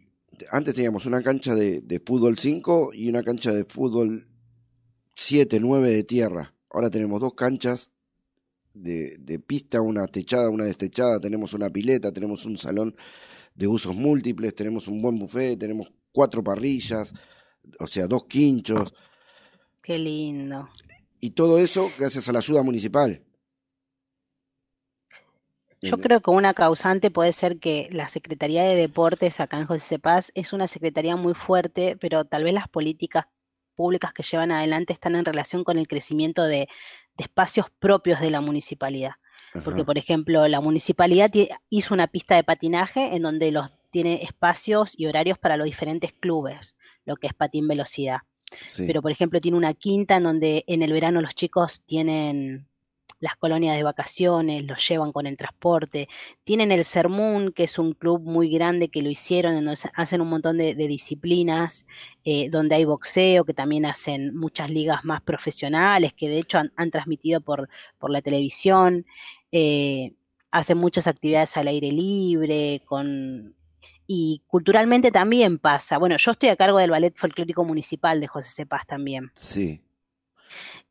antes 0.51 0.75
teníamos 0.75 1.07
una 1.07 1.23
cancha 1.23 1.55
de, 1.55 1.81
de 1.81 2.01
fútbol 2.01 2.39
5 2.39 2.91
y 2.95 3.09
una 3.09 3.23
cancha 3.23 3.53
de 3.53 3.65
fútbol 3.65 4.23
7, 5.15 5.61
9 5.61 5.91
de 5.91 6.05
tierra. 6.05 6.55
Ahora 6.71 6.91
tenemos 6.91 7.21
dos 7.21 7.35
canchas 7.35 7.91
de, 8.73 9.17
de 9.19 9.39
pista, 9.39 9.81
una 9.81 10.07
techada, 10.09 10.51
una 10.51 10.65
destechada, 10.65 11.21
tenemos 11.21 11.55
una 11.55 11.71
pileta, 11.71 12.13
tenemos 12.13 12.45
un 12.45 12.57
salón 12.57 12.95
de 13.55 13.69
usos 13.69 13.95
múltiples, 13.95 14.55
tenemos 14.55 14.89
un 14.89 15.01
buen 15.01 15.17
buffet, 15.19 15.59
tenemos 15.59 15.93
cuatro 16.13 16.43
parrillas, 16.43 17.15
o 17.79 17.87
sea, 17.87 18.07
dos 18.07 18.25
quinchos, 18.25 18.93
Qué 19.81 19.99
lindo. 19.99 20.69
y 21.21 21.31
todo 21.31 21.59
eso 21.59 21.91
gracias 21.99 22.29
a 22.29 22.33
la 22.33 22.41
ayuda 22.41 22.63
municipal. 22.63 23.24
Yo 25.85 25.99
creo 25.99 26.21
que 26.21 26.31
una 26.31 26.55
causante 26.55 27.11
puede 27.11 27.33
ser 27.33 27.59
que 27.59 27.89
la 27.93 28.09
Secretaría 28.09 28.65
de 28.65 28.77
Deportes 28.77 29.41
acá 29.41 29.59
en 29.59 29.67
José 29.67 29.99
Paz 29.99 30.33
es 30.35 30.53
una 30.53 30.67
secretaría 30.67 31.17
muy 31.17 31.35
fuerte, 31.35 31.97
pero 32.01 32.25
tal 32.25 32.45
vez 32.45 32.55
las 32.55 32.69
políticas 32.69 33.27
públicas 33.75 34.13
que 34.13 34.23
llevan 34.23 34.53
adelante 34.53 34.93
están 34.93 35.17
en 35.17 35.25
relación 35.25 35.65
con 35.65 35.79
el 35.79 35.89
crecimiento 35.89 36.45
de, 36.45 36.69
de 37.17 37.25
espacios 37.25 37.67
propios 37.79 38.21
de 38.21 38.31
la 38.31 38.41
municipalidad. 38.41 39.13
Porque, 39.65 39.85
por 39.85 39.99
ejemplo, 39.99 40.49
la 40.49 40.61
municipalidad 40.61 41.31
hizo 41.71 41.95
una 41.95 42.09
pista 42.09 42.35
de 42.35 42.43
patinaje 42.43 43.15
en 43.15 43.23
donde 43.23 43.53
los 43.53 43.71
tiene 43.91 44.25
espacios 44.25 44.99
y 44.99 45.07
horarios 45.07 45.39
para 45.39 45.57
los 45.57 45.67
diferentes 45.67 46.13
clubes, 46.13 46.77
lo 47.05 47.15
que 47.15 47.29
es 47.29 47.35
patín 47.35 47.69
velocidad. 47.69 48.19
sí. 48.67 48.85
Pero, 48.85 49.01
por 49.01 49.13
ejemplo, 49.13 49.41
tiene 49.41 49.57
una 49.57 49.73
quinta 49.73 50.17
en 50.17 50.25
donde 50.25 50.65
en 50.67 50.83
el 50.83 50.93
verano 50.93 51.21
los 51.21 51.37
chicos 51.37 51.83
tienen 51.87 52.67
las 53.25 53.37
colonias 53.37 53.77
de 53.77 53.83
vacaciones, 53.83 54.65
los 54.65 54.87
llevan 54.89 55.13
con 55.13 55.27
el 55.27 55.37
transporte. 55.37 56.09
Tienen 56.45 56.71
el 56.71 56.85
Sermún, 56.85 57.53
que 57.53 57.65
es 57.65 57.79
un 57.79 57.93
club 57.95 58.21
muy 58.23 58.49
grande 58.51 58.89
que 58.89 59.03
lo 59.03 59.11
hicieron, 59.11 59.55
donde 59.55 59.75
hacen 59.95 60.21
un 60.21 60.29
montón 60.29 60.59
de, 60.59 60.75
de 60.75 60.87
disciplinas, 60.87 61.87
eh, 62.25 62.49
donde 62.51 62.77
hay 62.77 62.85
boxeo, 62.85 63.45
que 63.45 63.55
también 63.55 63.85
hacen 63.87 64.37
muchas 64.37 64.69
ligas 64.71 65.05
más 65.05 65.21
profesionales, 65.23 66.13
que 66.13 66.29
de 66.29 66.39
hecho 66.39 66.59
han, 66.59 66.71
han 66.77 66.91
transmitido 66.91 67.41
por, 67.41 67.69
por 67.99 68.11
la 68.11 68.21
televisión. 68.21 69.05
eh, 69.53 70.13
hacen 70.51 70.79
muchas 70.79 71.07
actividades 71.07 71.57
al 71.57 71.67
aire 71.69 71.91
libre, 71.91 72.81
con... 72.85 73.55
Y 74.07 74.43
culturalmente 74.47 75.11
también 75.11 75.59
pasa. 75.59 75.97
Bueno, 75.99 76.17
yo 76.19 76.31
estoy 76.33 76.51
a 76.51 76.57
cargo 76.57 76.79
del 76.79 76.91
Ballet 76.91 77.17
Folclórico 77.17 77.65
Municipal 77.65 78.21
de 78.21 78.27
José 78.27 78.51
Cepaz 78.55 78.87
también 78.87 79.33
sí. 79.35 79.83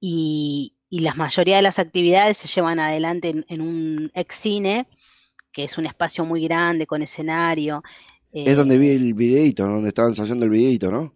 y, 0.01 0.72
y 0.93 0.99
la 0.99 1.15
mayoría 1.15 1.55
de 1.55 1.63
las 1.63 1.79
actividades 1.79 2.37
se 2.37 2.47
llevan 2.47 2.79
adelante 2.79 3.29
en, 3.29 3.43
en 3.49 3.61
un 3.61 4.11
ex 4.13 4.35
cine, 4.35 4.85
que 5.51 5.63
es 5.63 5.79
un 5.79 5.87
espacio 5.87 6.23
muy 6.23 6.43
grande 6.43 6.85
con 6.85 7.01
escenario. 7.01 7.81
Es 8.31 8.55
donde 8.55 8.75
eh, 8.75 8.77
vi 8.77 8.89
el 8.91 9.15
videíto, 9.15 9.65
donde 9.65 9.87
estaba 9.87 10.09
ensayando 10.09 10.45
el 10.45 10.51
videíto, 10.51 10.91
¿no? 10.91 11.11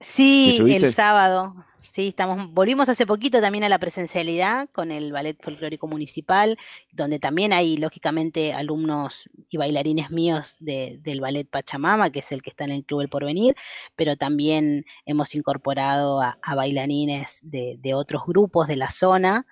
Sí, 0.00 0.58
el 0.68 0.92
sábado. 0.92 1.54
Sí, 1.86 2.08
estamos, 2.08 2.50
volvimos 2.52 2.88
hace 2.88 3.06
poquito 3.06 3.42
también 3.42 3.62
a 3.64 3.68
la 3.68 3.78
presencialidad 3.78 4.68
con 4.72 4.90
el 4.90 5.12
Ballet 5.12 5.36
Folclórico 5.42 5.86
Municipal, 5.86 6.56
donde 6.92 7.18
también 7.18 7.52
hay, 7.52 7.76
lógicamente, 7.76 8.54
alumnos 8.54 9.28
y 9.50 9.58
bailarines 9.58 10.10
míos 10.10 10.56
de- 10.60 10.98
del 11.02 11.20
Ballet 11.20 11.46
Pachamama, 11.48 12.08
que 12.10 12.20
es 12.20 12.32
el 12.32 12.40
que 12.42 12.48
está 12.50 12.64
en 12.64 12.70
el 12.70 12.84
Club 12.86 13.02
El 13.02 13.10
Porvenir, 13.10 13.54
pero 13.96 14.16
también 14.16 14.86
hemos 15.04 15.34
incorporado 15.34 16.22
a, 16.22 16.38
bailarines 16.56 17.40
de 17.42 17.94
otros 17.94 18.22
grupos 18.26 18.66
de 18.66 18.76
la 18.76 18.88
zona 18.90 19.46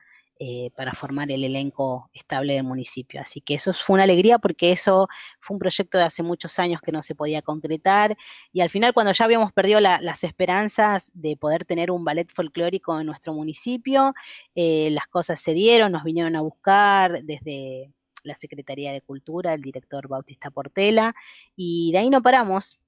eh, 0.45 0.73
para 0.75 0.93
formar 0.93 1.31
el 1.31 1.45
elenco 1.45 2.11
estable 2.13 2.55
del 2.55 2.65
municipio. 2.65 3.21
Así 3.21 3.41
que 3.41 3.55
eso 3.55 3.73
fue 3.73 3.95
una 3.95 4.03
alegría 4.03 4.41
porque 4.41 4.73
eso 4.73 5.07
fue 5.41 5.55
un 5.55 5.61
proyecto 5.61 5.99
de 5.99 6.05
hace 6.05 6.25
muchos 6.25 6.59
años 6.59 6.81
que 6.81 6.91
no 6.91 7.01
se 7.01 7.15
podía 7.15 7.43
concretar 7.43 8.17
y 8.53 8.61
al 8.61 8.69
final, 8.69 8.93
cuando 8.93 9.13
ya 9.13 9.25
habíamos 9.25 9.53
perdido 9.53 9.79
la- 9.79 10.01
las 10.01 10.25
esperanzas 10.25 11.13
de 11.15 11.37
poder 11.37 11.65
tener 11.65 11.93
un 11.93 12.05
ballet 12.05 12.29
folclórico 12.35 12.99
en 12.99 13.07
nuestro 13.07 13.33
municipio, 13.35 14.15
eh, 14.57 14.91
las 14.91 15.07
cosas 15.07 15.41
se 15.41 15.55
dieron, 15.55 15.93
nos 15.93 16.03
vinieron 16.03 16.35
a 16.35 16.41
buscar 16.41 17.23
desde 17.23 17.93
la 18.25 18.35
Secretaría 18.35 18.93
de 18.93 19.01
Cultura, 19.01 19.55
el 19.55 19.63
director 19.63 20.09
Bautista 20.09 20.51
Portela, 20.51 21.15
y 21.55 21.93
de 21.93 21.99
ahí 21.99 22.11
no 22.11 22.21
paramos. 22.21 22.81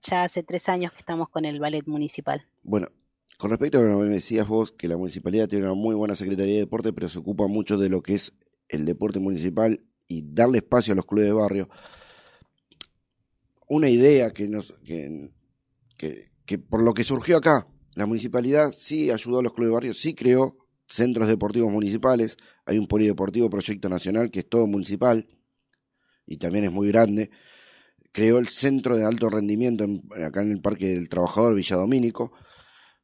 Ya 0.00 0.22
hace 0.22 0.42
tres 0.42 0.68
años 0.70 0.92
que 0.92 1.00
estamos 1.00 1.28
con 1.28 1.44
el 1.44 1.60
ballet 1.60 1.86
municipal. 1.86 2.46
Bueno, 2.62 2.88
con 3.42 3.50
respecto 3.50 3.80
a 3.80 3.82
lo 3.82 3.98
que 3.98 4.04
me 4.04 4.14
decías 4.14 4.46
vos, 4.46 4.70
que 4.70 4.86
la 4.86 4.96
municipalidad 4.96 5.48
tiene 5.48 5.64
una 5.64 5.74
muy 5.74 5.96
buena 5.96 6.14
Secretaría 6.14 6.54
de 6.54 6.60
Deporte, 6.60 6.92
pero 6.92 7.08
se 7.08 7.18
ocupa 7.18 7.48
mucho 7.48 7.76
de 7.76 7.88
lo 7.88 8.00
que 8.00 8.14
es 8.14 8.34
el 8.68 8.84
deporte 8.84 9.18
municipal 9.18 9.84
y 10.06 10.22
darle 10.32 10.58
espacio 10.58 10.92
a 10.92 10.94
los 10.94 11.06
clubes 11.06 11.26
de 11.26 11.32
barrio. 11.32 11.68
Una 13.66 13.88
idea 13.88 14.30
que, 14.30 14.46
nos, 14.46 14.72
que, 14.84 15.32
por 16.70 16.84
lo 16.84 16.94
que 16.94 17.02
surgió 17.02 17.36
acá, 17.36 17.66
la 17.96 18.06
municipalidad 18.06 18.70
sí 18.70 19.10
ayudó 19.10 19.40
a 19.40 19.42
los 19.42 19.54
clubes 19.54 19.70
de 19.70 19.74
barrio, 19.74 19.94
sí 19.94 20.14
creó 20.14 20.56
centros 20.86 21.26
deportivos 21.26 21.72
municipales, 21.72 22.36
hay 22.64 22.78
un 22.78 22.86
polideportivo 22.86 23.50
proyecto 23.50 23.88
nacional 23.88 24.30
que 24.30 24.38
es 24.38 24.48
todo 24.48 24.68
municipal 24.68 25.26
y 26.26 26.36
también 26.36 26.66
es 26.66 26.70
muy 26.70 26.86
grande. 26.86 27.32
Creó 28.12 28.38
el 28.38 28.46
centro 28.46 28.96
de 28.96 29.02
alto 29.02 29.28
rendimiento 29.28 29.82
en- 29.82 30.04
acá 30.24 30.42
en 30.42 30.52
el 30.52 30.60
Parque 30.60 30.90
del 30.90 31.08
Trabajador 31.08 31.56
Villadomínico, 31.56 32.30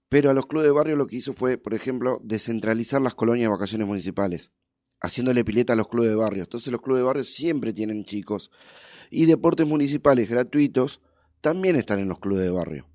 pero 0.08 0.30
a 0.30 0.34
los 0.34 0.46
clubes 0.46 0.66
de 0.66 0.72
barrio 0.72 0.96
lo 0.96 1.06
que 1.06 1.16
hizo 1.16 1.32
fue, 1.34 1.58
por 1.58 1.74
ejemplo, 1.74 2.20
descentralizar 2.22 3.00
las 3.00 3.14
colonias 3.14 3.46
de 3.46 3.52
vacaciones 3.52 3.86
municipales, 3.86 4.52
haciéndole 5.00 5.44
pileta 5.44 5.74
a 5.74 5.76
los 5.76 5.88
clubes 5.88 6.10
de 6.10 6.16
barrio. 6.16 6.42
Entonces 6.44 6.72
los 6.72 6.80
clubes 6.80 7.00
de 7.00 7.06
barrio 7.06 7.24
siempre 7.24 7.72
tienen 7.72 8.04
chicos. 8.04 8.50
Y 9.10 9.26
deportes 9.26 9.66
municipales 9.66 10.28
gratuitos 10.28 11.00
también 11.40 11.76
están 11.76 11.98
en 12.00 12.08
los 12.08 12.18
clubes 12.18 12.44
de 12.44 12.50
barrio, 12.50 12.88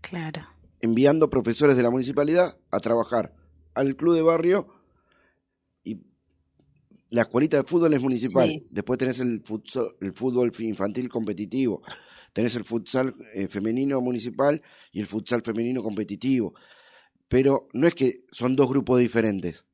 Claro. 0.00 0.46
enviando 0.80 1.30
profesores 1.30 1.76
de 1.76 1.82
la 1.82 1.90
municipalidad 1.90 2.58
a 2.70 2.80
trabajar 2.80 3.34
al 3.74 3.96
club 3.96 4.14
de 4.14 4.22
barrio 4.22 4.68
y 5.84 6.00
la 7.10 7.22
escuelita 7.22 7.56
de 7.56 7.62
fútbol 7.64 7.94
es 7.94 8.00
municipal. 8.00 8.48
Sí. 8.48 8.66
Después 8.70 8.98
tenés 8.98 9.20
el 9.20 9.40
futsal, 9.42 9.88
el 10.00 10.12
fútbol 10.12 10.52
infantil 10.58 11.08
competitivo. 11.08 11.82
Tenés 12.36 12.54
el 12.54 12.64
futsal 12.66 13.14
eh, 13.32 13.48
femenino 13.48 13.98
municipal 14.02 14.60
y 14.92 15.00
el 15.00 15.06
futsal 15.06 15.40
femenino 15.40 15.82
competitivo. 15.82 16.52
Pero 17.28 17.64
no 17.72 17.86
es 17.86 17.94
que 17.94 18.18
son 18.30 18.54
dos 18.54 18.68
grupos 18.68 19.00
diferentes. 19.00 19.64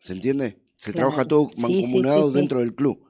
¿Se 0.00 0.12
entiende? 0.12 0.58
Se 0.74 0.92
Claro. 0.92 1.10
trabaja 1.10 1.28
todo 1.28 1.48
sí, 1.54 1.62
mancomunado 1.62 2.24
sí, 2.24 2.30
sí. 2.32 2.36
dentro 2.36 2.58
del 2.58 2.74
club. 2.74 3.06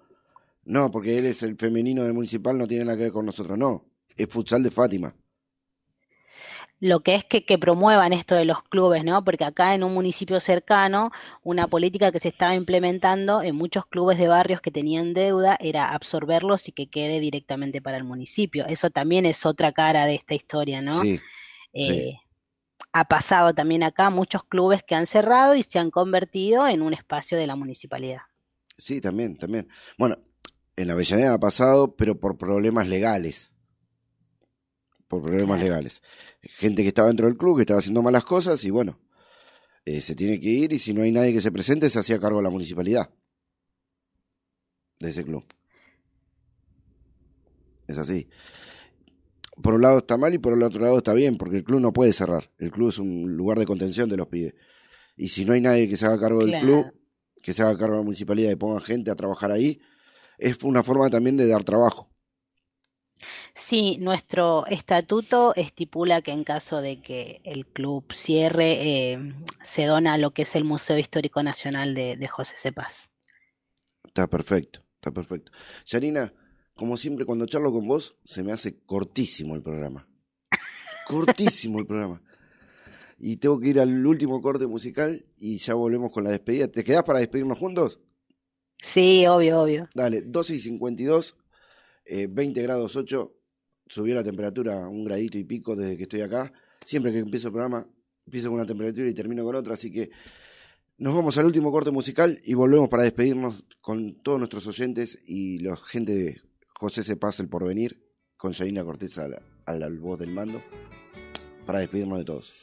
No, 0.65 0.91
porque 0.91 1.17
él 1.17 1.25
es 1.25 1.43
el 1.43 1.57
femenino 1.57 2.05
del 2.05 2.13
municipal, 2.13 2.59
no 2.59 2.67
tiene 2.67 2.85
nada 2.85 2.99
que 2.99 3.05
ver 3.05 3.13
con 3.13 3.25
nosotros. 3.25 3.57
No, 3.57 3.87
es 4.15 4.29
futsal 4.29 4.63
de 4.63 4.71
Fátima. 4.71 5.17
Lo 6.81 7.01
que 7.03 7.15
es 7.15 7.25
que, 7.25 7.45
que 7.45 7.59
promuevan 7.59 8.13
esto 8.15 8.35
de 8.35 8.47
los 8.47 8.63
clubes, 8.63 9.05
¿no? 9.05 9.23
Porque 9.23 9.45
acá 9.45 9.75
en 9.75 9.85
un 9.85 9.93
municipio 9.95 10.41
cercano, 10.41 11.11
una 11.43 11.69
política 11.69 12.11
que 12.11 12.19
se 12.19 12.29
estaba 12.29 12.55
implementando 12.55 13.43
en 13.43 13.55
muchos 13.55 13.87
clubes 13.87 14.19
de 14.19 14.29
barrios 14.29 14.61
que 14.63 14.71
tenían 14.71 15.13
deuda 15.15 15.57
era 15.61 15.93
absorberlos 15.95 16.69
y 16.69 16.73
que 16.73 16.89
quede 16.89 17.21
directamente 17.21 17.83
para 17.83 17.99
el 17.99 18.05
municipio. 18.05 18.67
Eso 18.67 18.91
también 18.91 19.27
es 19.27 19.45
otra 19.47 19.73
cara 19.73 20.07
de 20.07 20.15
esta 20.15 20.35
historia, 20.35 20.81
¿no? 20.81 21.03
Sí, 21.03 21.21
Eh, 21.75 22.15
ha 22.93 23.05
pasado 23.07 23.55
también 23.55 23.83
acá 23.83 24.11
muchos 24.11 24.45
clubes 24.45 24.83
que 24.83 24.95
han 24.95 25.07
cerrado 25.07 25.55
y 25.57 25.63
se 25.63 25.79
han 25.79 25.91
convertido 25.91 26.67
en 26.67 26.83
un 26.83 26.95
espacio 26.95 27.39
de 27.39 27.47
la 27.47 27.57
municipalidad. 27.57 28.23
sí, 28.77 29.01
también, 29.01 29.37
también. 29.37 29.69
Bueno, 29.99 30.17
en 30.77 30.87
la 30.89 30.95
Avellaneda 30.95 31.35
ha 31.35 31.41
pasado, 31.41 31.97
pero 31.97 32.19
por 32.19 32.39
problemas 32.39 32.89
legales. 32.89 33.53
Por 35.11 35.23
problemas 35.23 35.59
Claro. 35.59 35.65
legales. 35.75 36.03
Gente 36.41 36.83
que 36.83 36.89
estaba 36.89 37.09
dentro 37.09 37.27
del 37.27 37.37
club, 37.37 37.57
que 37.57 37.63
estaba 37.63 37.81
haciendo 37.81 38.01
malas 38.01 38.25
cosas 38.25 38.65
y 38.65 38.71
bueno, 38.71 39.01
eh, 39.85 40.01
se 40.01 40.15
tiene 40.15 40.39
que 40.39 40.49
ir 40.49 40.73
y 40.73 40.79
si 40.79 40.95
no 40.95 41.03
hay 41.03 41.11
nadie 41.11 41.33
que 41.33 41.41
se 41.41 41.51
presente, 41.51 41.91
se 41.91 41.99
hacía 41.99 42.21
cargo 42.21 42.41
la 42.41 42.49
municipalidad 42.49 43.11
de 45.01 45.09
ese 45.11 45.25
club. 45.25 45.45
Es 47.89 47.99
así. 47.99 48.29
por 49.63 49.75
un 49.75 49.83
lado 49.83 49.99
está 49.99 50.17
mal 50.17 50.33
y 50.33 50.39
por 50.39 50.53
el 50.55 50.63
otro 50.63 50.81
lado 50.83 50.99
está 50.99 51.13
bien, 51.13 51.37
porque 51.37 51.59
el 51.59 51.65
club 51.65 51.81
no 51.81 51.93
puede 51.93 52.13
cerrar. 52.15 52.51
El 52.59 52.71
club 52.71 52.89
es 52.91 52.99
un 52.99 53.37
lugar 53.37 53.59
de 53.59 53.67
contención 53.67 54.09
de 54.09 54.17
los 54.17 54.29
pibes. 54.29 54.55
Y 55.17 55.29
si 55.29 55.45
no 55.45 55.53
hay 55.53 55.61
nadie 55.61 55.87
que 55.89 55.97
se 55.97 56.07
haga 56.07 56.19
cargo 56.21 56.47
del 56.47 56.59
club, 56.61 56.95
que 57.43 57.53
se 57.53 57.63
haga 57.63 57.77
cargo 57.77 57.95
de 57.95 58.01
la 58.01 58.05
municipalidad 58.05 58.51
y 58.53 58.55
ponga 58.57 58.81
gente 58.81 59.11
a 59.11 59.17
trabajar 59.17 59.51
ahí, 59.51 59.81
es 60.39 60.63
una 60.63 60.83
forma 60.83 61.11
también 61.11 61.37
de 61.37 61.47
dar 61.47 61.63
trabajo. 61.65 62.10
Sí, 63.55 63.99
nuestro 64.01 64.67
estatuto 64.67 65.55
estipula 65.55 66.23
que 66.23 66.33
en 66.33 66.45
caso 66.45 66.81
de 66.81 67.01
que 67.01 67.41
el 67.45 67.67
club 67.67 68.13
cierre, 68.13 69.13
eh, 69.13 69.35
se 69.63 69.85
dona 69.85 70.19
lo 70.19 70.33
que 70.33 70.43
es 70.43 70.57
el 70.57 70.65
Museo 70.65 70.99
Histórico 70.99 71.43
Nacional 71.43 71.95
de, 71.95 72.17
de 72.17 72.29
José 72.29 72.55
Cepaz. 72.57 73.11
Está 74.05 74.27
perfecto, 74.27 74.83
está 74.97 75.11
perfecto. 75.11 75.53
Yanina, 75.87 76.33
como 76.75 76.97
siempre, 76.97 77.27
cuando 77.27 77.47
charlo 77.47 77.73
con 77.73 77.87
vos, 77.87 78.17
se 78.25 78.43
me 78.43 78.53
hace 78.53 78.81
cortísimo 78.81 79.55
el 79.55 79.63
programa. 79.63 80.09
Cortísimo 81.07 81.79
el 81.79 81.87
programa. 81.87 82.23
Y 83.19 83.37
tengo 83.37 83.61
que 83.61 83.69
ir 83.69 83.81
al 83.81 84.07
último 84.07 84.41
corte 84.41 84.67
musical 84.67 85.27
y 85.37 85.59
ya 85.59 85.75
volvemos 85.75 86.11
con 86.11 86.25
la 86.25 86.31
despedida. 86.31 86.69
¿Te 86.69 86.83
quedás 86.83 87.03
para 87.03 87.19
despedirnos 87.19 87.59
juntos? 87.59 88.01
Sí, 88.81 89.27
obvio, 89.27 89.61
obvio. 89.61 89.89
Dale, 89.95 90.23
12 90.23 90.55
y 90.55 90.61
52, 90.61 91.37
eh, 92.11 92.27
20 92.29 92.61
grados 92.63 92.97
8, 92.97 93.33
subió 93.87 94.17
la 94.17 94.25
temperatura 94.25 94.89
un 94.89 95.05
gradito 95.05 95.39
y 95.39 95.45
pico 95.45 95.77
desde 95.77 95.97
que 95.97 96.03
estoy 96.03 96.23
acá. 96.23 96.53
Siempre 96.85 97.13
que 97.13 97.19
empiezo 97.19 97.49
el 97.49 97.53
programa, 97.53 97.87
empiezo 98.27 98.49
con 98.49 98.57
una 98.57 98.67
temperatura 98.67 99.09
y 99.09 99.15
termino 99.15 99.45
con 99.45 99.55
otra, 99.55 99.75
así 99.75 99.93
que 99.93 100.11
nos 100.99 101.15
vamos 101.15 101.39
al 101.39 101.47
último 101.47 101.71
corte 101.71 101.93
musical 101.93 102.41
y 102.45 102.55
volvemos 102.55 102.89
para 102.89 103.05
despedirnos 103.05 103.65
con 103.81 104.21
todos 104.23 104.39
nuestros 104.39 104.67
oyentes 104.67 105.19
y 105.25 105.61
la 105.61 105.77
gente 105.77 106.15
de 106.15 106.41
José 106.75 107.05
Se 107.05 107.17
Paz 107.17 107.39
el 107.39 107.49
Porvenir, 107.49 108.03
con 108.37 108.53
Yanina 108.53 108.83
Cortés 108.83 109.17
a 109.19 109.29
la, 109.29 109.43
a 109.67 109.75
la 109.75 109.89
voz 109.89 110.19
del 110.19 110.33
mando, 110.33 110.61
para 111.65 111.79
despedirnos 111.79 112.19
de 112.19 112.25
todos. 112.25 112.55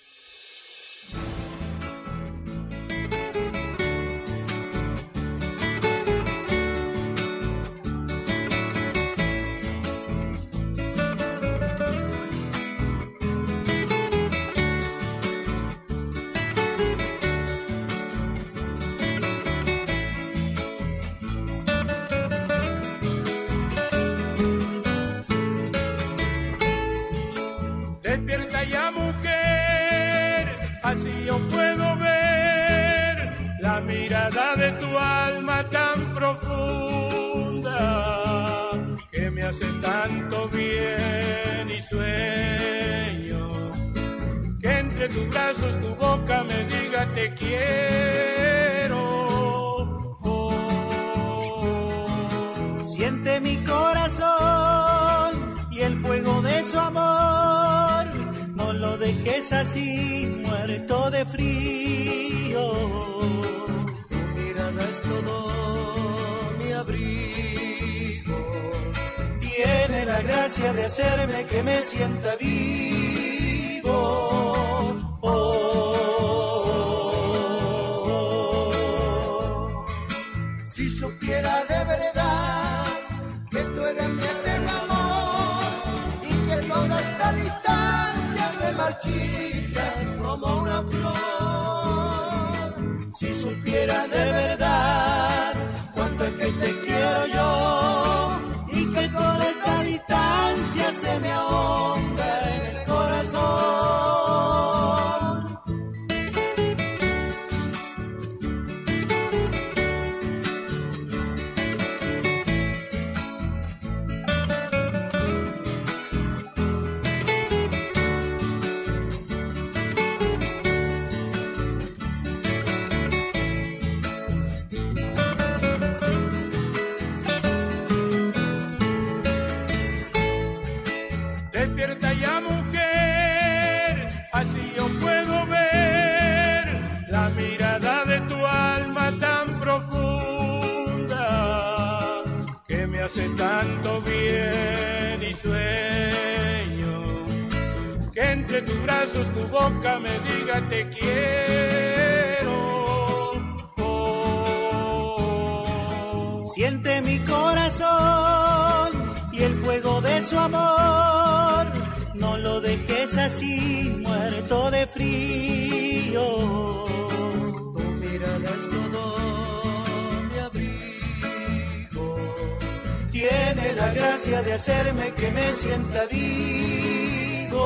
Sienta 175.58 176.06
vivo. 176.06 177.58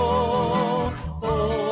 Oh. 1.21 1.71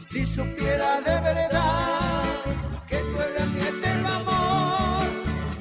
Si 0.00 0.26
supiera 0.26 1.00
de 1.00 1.20
verdad 1.20 2.24
que 2.88 2.98
tú 2.98 3.16
eres 3.20 3.46
mi 3.54 3.60
eterno 3.60 4.08
amor 4.20 5.04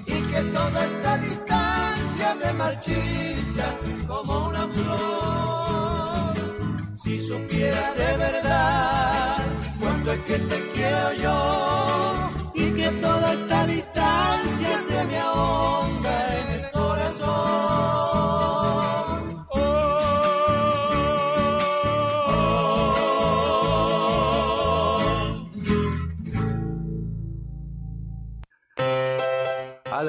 y 0.07 0.21
que 0.31 0.41
toda 0.57 0.85
esta 0.85 1.17
distancia 1.17 2.35
me 2.43 2.53
marchita 2.53 3.67
como 4.07 4.47
una 4.47 4.67
flor. 4.67 6.33
Si 6.95 7.19
supieras 7.19 7.95
de 7.95 8.17
verdad 8.17 9.37
cuánto 9.79 10.11
es 10.11 10.21
que 10.21 10.39
te 10.39 10.57
quiero 10.73 11.13
yo 11.21 11.60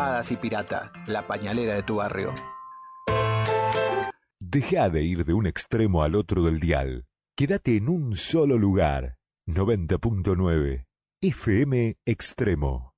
Hadas 0.00 0.32
y 0.32 0.36
Pirata, 0.38 0.90
la 1.08 1.26
pañalera 1.26 1.74
de 1.74 1.82
tu 1.82 1.96
barrio. 1.96 2.32
Deja 4.38 4.88
de 4.88 5.02
ir 5.02 5.26
de 5.26 5.34
un 5.34 5.46
extremo 5.46 6.02
al 6.02 6.14
otro 6.14 6.42
del 6.42 6.58
dial. 6.58 7.04
Quédate 7.36 7.76
en 7.76 7.90
un 7.90 8.16
solo 8.16 8.56
lugar. 8.56 9.18
90.9 9.46 10.86
FM 11.20 11.96
Extremo. 12.06 12.94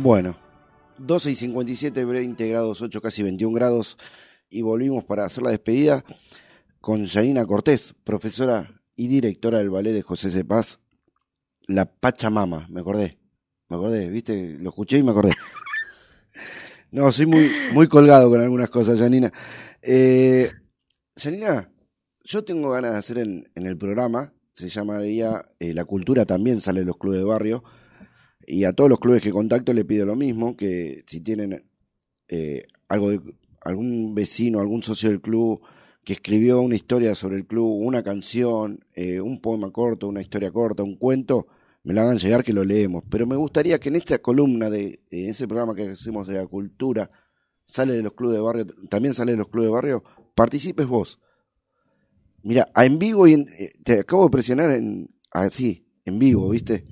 Bueno, 0.00 0.36
12 0.98 1.32
y 1.32 1.34
57, 1.34 2.04
20 2.04 2.48
grados 2.48 2.82
8, 2.82 3.00
casi 3.00 3.24
21 3.24 3.52
grados. 3.52 3.98
Y 4.48 4.62
volvimos 4.62 5.02
para 5.02 5.24
hacer 5.24 5.42
la 5.42 5.50
despedida 5.50 6.04
con 6.80 7.04
Janina 7.08 7.44
Cortés, 7.46 7.96
profesora 8.04 8.80
y 8.94 9.08
directora 9.08 9.58
del 9.58 9.70
ballet 9.70 9.92
de 9.92 10.02
José 10.02 10.30
C. 10.30 10.44
Paz, 10.44 10.78
La 11.66 11.86
Pachamama, 11.86 12.66
me 12.70 12.80
acordé. 12.80 13.18
Me 13.68 13.76
acordé, 13.76 14.10
viste, 14.10 14.56
lo 14.58 14.70
escuché 14.70 14.98
y 14.98 15.02
me 15.02 15.10
acordé. 15.10 15.32
No, 16.90 17.10
soy 17.10 17.24
muy, 17.24 17.50
muy 17.72 17.88
colgado 17.88 18.28
con 18.28 18.38
algunas 18.38 18.68
cosas, 18.68 18.98
Janina. 18.98 19.32
Eh, 19.80 20.50
Janina, 21.16 21.72
yo 22.22 22.44
tengo 22.44 22.70
ganas 22.70 22.92
de 22.92 22.98
hacer 22.98 23.16
en, 23.16 23.50
en 23.54 23.66
el 23.66 23.78
programa, 23.78 24.34
se 24.52 24.68
llamaría 24.68 25.40
eh, 25.58 25.72
La 25.72 25.86
Cultura 25.86 26.26
también 26.26 26.60
sale 26.60 26.80
de 26.80 26.86
los 26.86 26.98
clubes 26.98 27.20
de 27.20 27.24
barrio, 27.24 27.64
y 28.46 28.64
a 28.64 28.74
todos 28.74 28.90
los 28.90 29.00
clubes 29.00 29.22
que 29.22 29.30
contacto 29.30 29.72
le 29.72 29.86
pido 29.86 30.04
lo 30.04 30.16
mismo, 30.16 30.54
que 30.54 31.02
si 31.06 31.22
tienen 31.22 31.64
eh, 32.28 32.66
algo 32.88 33.10
de, 33.10 33.20
algún 33.64 34.14
vecino, 34.14 34.60
algún 34.60 34.82
socio 34.82 35.08
del 35.08 35.20
club 35.20 35.60
que 36.04 36.14
escribió 36.14 36.60
una 36.60 36.74
historia 36.76 37.14
sobre 37.14 37.36
el 37.36 37.46
club, 37.46 37.66
una 37.84 38.02
canción, 38.02 38.84
eh, 38.94 39.20
un 39.20 39.40
poema 39.40 39.70
corto, 39.70 40.08
una 40.08 40.20
historia 40.20 40.50
corta, 40.50 40.82
un 40.82 40.96
cuento, 40.96 41.46
me 41.84 41.94
lo 41.94 42.00
hagan 42.02 42.18
llegar 42.18 42.42
que 42.44 42.52
lo 42.52 42.64
leemos. 42.64 43.04
Pero 43.08 43.26
me 43.26 43.36
gustaría 43.36 43.78
que 43.78 43.88
en 43.88 43.96
esta 43.96 44.18
columna 44.18 44.70
de, 44.70 45.00
de 45.10 45.28
ese 45.28 45.46
programa 45.46 45.74
que 45.74 45.90
hacemos 45.90 46.26
de 46.26 46.34
la 46.34 46.46
cultura, 46.46 47.10
sale 47.64 47.94
de 47.94 48.02
los 48.02 48.12
clubes 48.14 48.36
de 48.36 48.42
barrio, 48.42 48.66
también 48.88 49.14
sale 49.14 49.32
de 49.32 49.38
los 49.38 49.48
clubes 49.48 49.68
de 49.68 49.72
barrio, 49.74 50.04
participes 50.34 50.86
vos. 50.86 51.20
Mira, 52.42 52.68
en 52.74 52.98
vivo 52.98 53.26
y 53.26 53.34
en- 53.34 53.48
eh, 53.58 53.70
te 53.84 54.00
acabo 54.00 54.24
de 54.24 54.30
presionar 54.30 54.70
en 54.72 55.08
así, 55.32 55.86
en 56.04 56.18
vivo, 56.18 56.48
¿viste? 56.50 56.84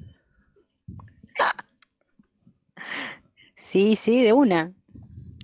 Sí, 3.54 3.94
sí, 3.96 4.22
de 4.24 4.32
una. 4.32 4.74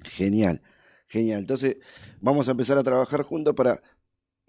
Genial, 0.04 0.62
genial. 1.08 1.40
Entonces, 1.40 1.78
vamos 2.20 2.48
a 2.48 2.52
empezar 2.52 2.78
a 2.78 2.82
trabajar 2.84 3.22
juntos 3.22 3.54
para. 3.54 3.80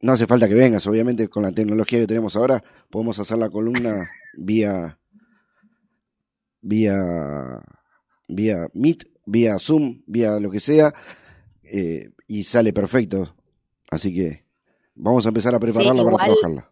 No 0.02 0.12
hace 0.14 0.28
falta 0.28 0.48
que 0.48 0.54
vengas, 0.54 0.86
obviamente, 0.86 1.28
con 1.28 1.42
la 1.44 1.52
tecnología 1.52 2.00
que 2.00 2.08
tenemos 2.08 2.36
ahora, 2.36 2.64
podemos 2.90 3.18
hacer 3.20 3.38
la 3.38 3.50
columna 3.50 4.10
vía. 4.38 5.00
vía. 6.62 7.62
vía 8.28 8.68
Meet, 8.74 9.04
vía 9.26 9.58
Zoom, 9.60 10.02
vía 10.06 10.40
lo 10.40 10.52
que 10.52 10.60
sea, 10.60 10.94
eh, 11.64 12.12
y 12.28 12.44
sale 12.44 12.74
perfecto. 12.74 13.36
Así 13.90 14.14
que 14.14 14.46
vamos 14.96 15.26
a 15.26 15.30
empezar 15.30 15.56
a 15.56 15.60
prepararla 15.60 16.04
para 16.04 16.16
igual- 16.16 16.26
trabajarla. 16.26 16.72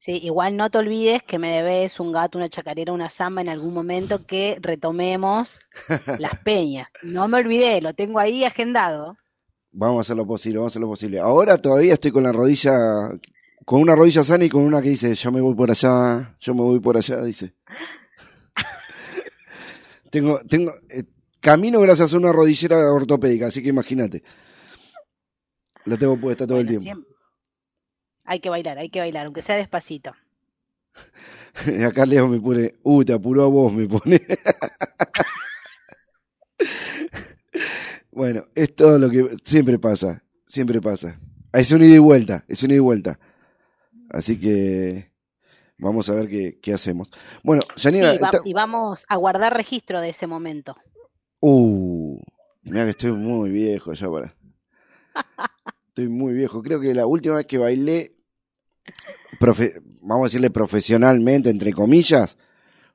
Sí, 0.00 0.20
igual 0.22 0.56
no 0.56 0.70
te 0.70 0.78
olvides 0.78 1.24
que 1.24 1.40
me 1.40 1.50
debes 1.50 1.98
un 1.98 2.12
gato, 2.12 2.38
una 2.38 2.48
chacarera, 2.48 2.92
una 2.92 3.08
samba 3.10 3.40
en 3.40 3.48
algún 3.48 3.74
momento 3.74 4.24
que 4.26 4.56
retomemos 4.60 5.58
las 6.20 6.38
peñas. 6.44 6.92
No 7.02 7.26
me 7.26 7.38
olvidé, 7.38 7.80
lo 7.80 7.92
tengo 7.94 8.20
ahí 8.20 8.44
agendado. 8.44 9.16
Vamos 9.70 9.98
a 9.98 10.00
hacer 10.00 10.16
lo 10.16 10.26
posible, 10.26 10.58
vamos 10.58 10.70
a 10.70 10.72
hacer 10.72 10.82
lo 10.82 10.88
posible. 10.88 11.20
Ahora 11.20 11.58
todavía 11.58 11.94
estoy 11.94 12.10
con 12.10 12.22
la 12.22 12.32
rodilla, 12.32 13.10
con 13.64 13.80
una 13.80 13.94
rodilla 13.94 14.24
sana 14.24 14.44
y 14.44 14.48
con 14.48 14.62
una 14.62 14.80
que 14.80 14.90
dice, 14.90 15.14
yo 15.14 15.30
me 15.30 15.40
voy 15.40 15.54
por 15.54 15.70
allá, 15.70 16.36
yo 16.40 16.54
me 16.54 16.62
voy 16.62 16.80
por 16.80 16.96
allá, 16.96 17.22
dice. 17.22 17.54
tengo, 20.10 20.40
tengo, 20.48 20.72
eh, 20.88 21.04
camino 21.40 21.80
gracias 21.80 22.14
a 22.14 22.16
una 22.16 22.32
rodillera 22.32 22.92
ortopédica, 22.92 23.46
así 23.46 23.62
que 23.62 23.68
imagínate. 23.68 24.22
La 25.84 25.96
tengo 25.96 26.18
puesta 26.18 26.46
todo 26.46 26.60
el 26.60 26.66
tiempo. 26.66 27.06
Hay 28.24 28.40
que 28.40 28.50
bailar, 28.50 28.78
hay 28.78 28.90
que 28.90 29.00
bailar, 29.00 29.26
aunque 29.26 29.42
sea 29.42 29.56
despacito. 29.56 30.12
Acá 31.86 32.04
Leo 32.04 32.28
me 32.28 32.40
pone, 32.40 32.74
uh, 32.82 33.04
te 33.04 33.12
apuró 33.12 33.44
a 33.44 33.48
vos, 33.48 33.72
me 33.72 33.86
pone. 33.86 34.20
bueno, 38.18 38.44
es 38.56 38.74
todo 38.74 38.98
lo 38.98 39.08
que 39.08 39.36
siempre 39.44 39.78
pasa, 39.78 40.24
siempre 40.48 40.80
pasa. 40.80 41.20
Es 41.52 41.70
un 41.70 41.82
ida 41.84 41.94
y 41.94 41.98
vuelta, 41.98 42.44
es 42.48 42.60
un 42.64 42.70
ida 42.72 42.76
y 42.78 42.80
vuelta. 42.80 43.18
Así 44.10 44.38
que 44.40 45.12
vamos 45.78 46.08
a 46.10 46.14
ver 46.14 46.28
qué, 46.28 46.58
qué 46.60 46.74
hacemos. 46.74 47.10
Bueno, 47.44 47.62
Janina, 47.76 48.10
Sí, 48.12 48.18
va- 48.18 48.26
esta- 48.30 48.40
y 48.44 48.52
vamos 48.52 49.06
a 49.08 49.14
guardar 49.16 49.54
registro 49.56 50.00
de 50.00 50.08
ese 50.08 50.26
momento. 50.26 50.76
uh, 51.40 52.20
mira 52.62 52.82
que 52.84 52.90
estoy 52.90 53.12
muy 53.12 53.50
viejo 53.50 53.92
ya 53.92 54.10
para. 54.10 54.34
Estoy 55.88 56.08
muy 56.08 56.32
viejo. 56.34 56.60
Creo 56.62 56.80
que 56.80 56.92
la 56.94 57.06
última 57.06 57.36
vez 57.36 57.46
que 57.46 57.58
bailé, 57.58 58.16
profe- 59.38 59.80
vamos 60.02 60.24
a 60.24 60.28
decirle 60.28 60.50
profesionalmente, 60.50 61.50
entre 61.50 61.72
comillas, 61.72 62.36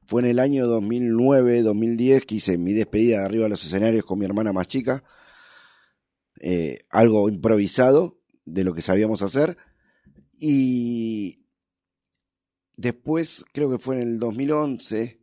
fue 0.06 0.22
en 0.22 0.28
el 0.28 0.40
año 0.40 0.68
2009-2010 0.68 2.26
que 2.26 2.36
hice 2.36 2.58
mi 2.58 2.74
despedida 2.74 3.20
de 3.20 3.26
arriba 3.26 3.44
de 3.44 3.50
los 3.50 3.66
escenarios 3.66 4.06
con 4.06 4.20
mi 4.20 4.26
hermana 4.26 4.54
más 4.54 4.68
chica. 4.68 5.04
Eh, 6.40 6.80
algo 6.90 7.30
improvisado 7.30 8.20
de 8.46 8.64
lo 8.64 8.74
que 8.74 8.82
sabíamos 8.82 9.22
hacer. 9.22 9.58
Y 10.40 11.46
después, 12.76 13.46
creo 13.54 13.70
que 13.70 13.78
fue 13.78 14.02
en 14.02 14.02
el 14.02 14.20
2011, 14.20 15.20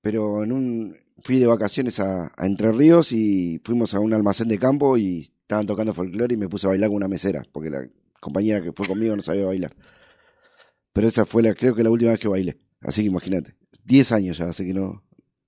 pero 0.00 0.44
en 0.44 0.52
un 0.52 0.96
fui 1.20 1.38
de 1.38 1.46
vacaciones 1.46 2.00
a, 2.00 2.32
a 2.36 2.46
Entre 2.46 2.72
Ríos 2.72 3.12
y 3.12 3.60
fuimos 3.64 3.94
a 3.94 4.00
un 4.00 4.12
almacén 4.12 4.48
de 4.48 4.58
campo 4.58 4.96
y 4.96 5.20
estaban 5.20 5.66
tocando 5.66 5.94
folclore 5.94 6.34
y 6.34 6.38
me 6.38 6.48
puse 6.48 6.66
a 6.66 6.70
bailar 6.70 6.90
con 6.90 6.96
una 6.96 7.08
mesera, 7.08 7.42
porque 7.52 7.70
la 7.70 7.88
compañera 8.20 8.62
que 8.62 8.72
fue 8.72 8.86
conmigo 8.86 9.16
no 9.16 9.22
sabía 9.22 9.46
bailar. 9.46 9.74
Pero 10.92 11.08
esa 11.08 11.24
fue 11.24 11.42
la, 11.42 11.54
creo 11.54 11.74
que 11.74 11.82
la 11.82 11.90
última 11.90 12.10
vez 12.10 12.20
que 12.20 12.28
bailé. 12.28 12.58
Así 12.80 13.02
que 13.02 13.08
imagínate. 13.08 13.56
10 13.84 14.12
años 14.12 14.38
ya, 14.38 14.48
así 14.48 14.66
que 14.66 14.74
no, 14.74 15.02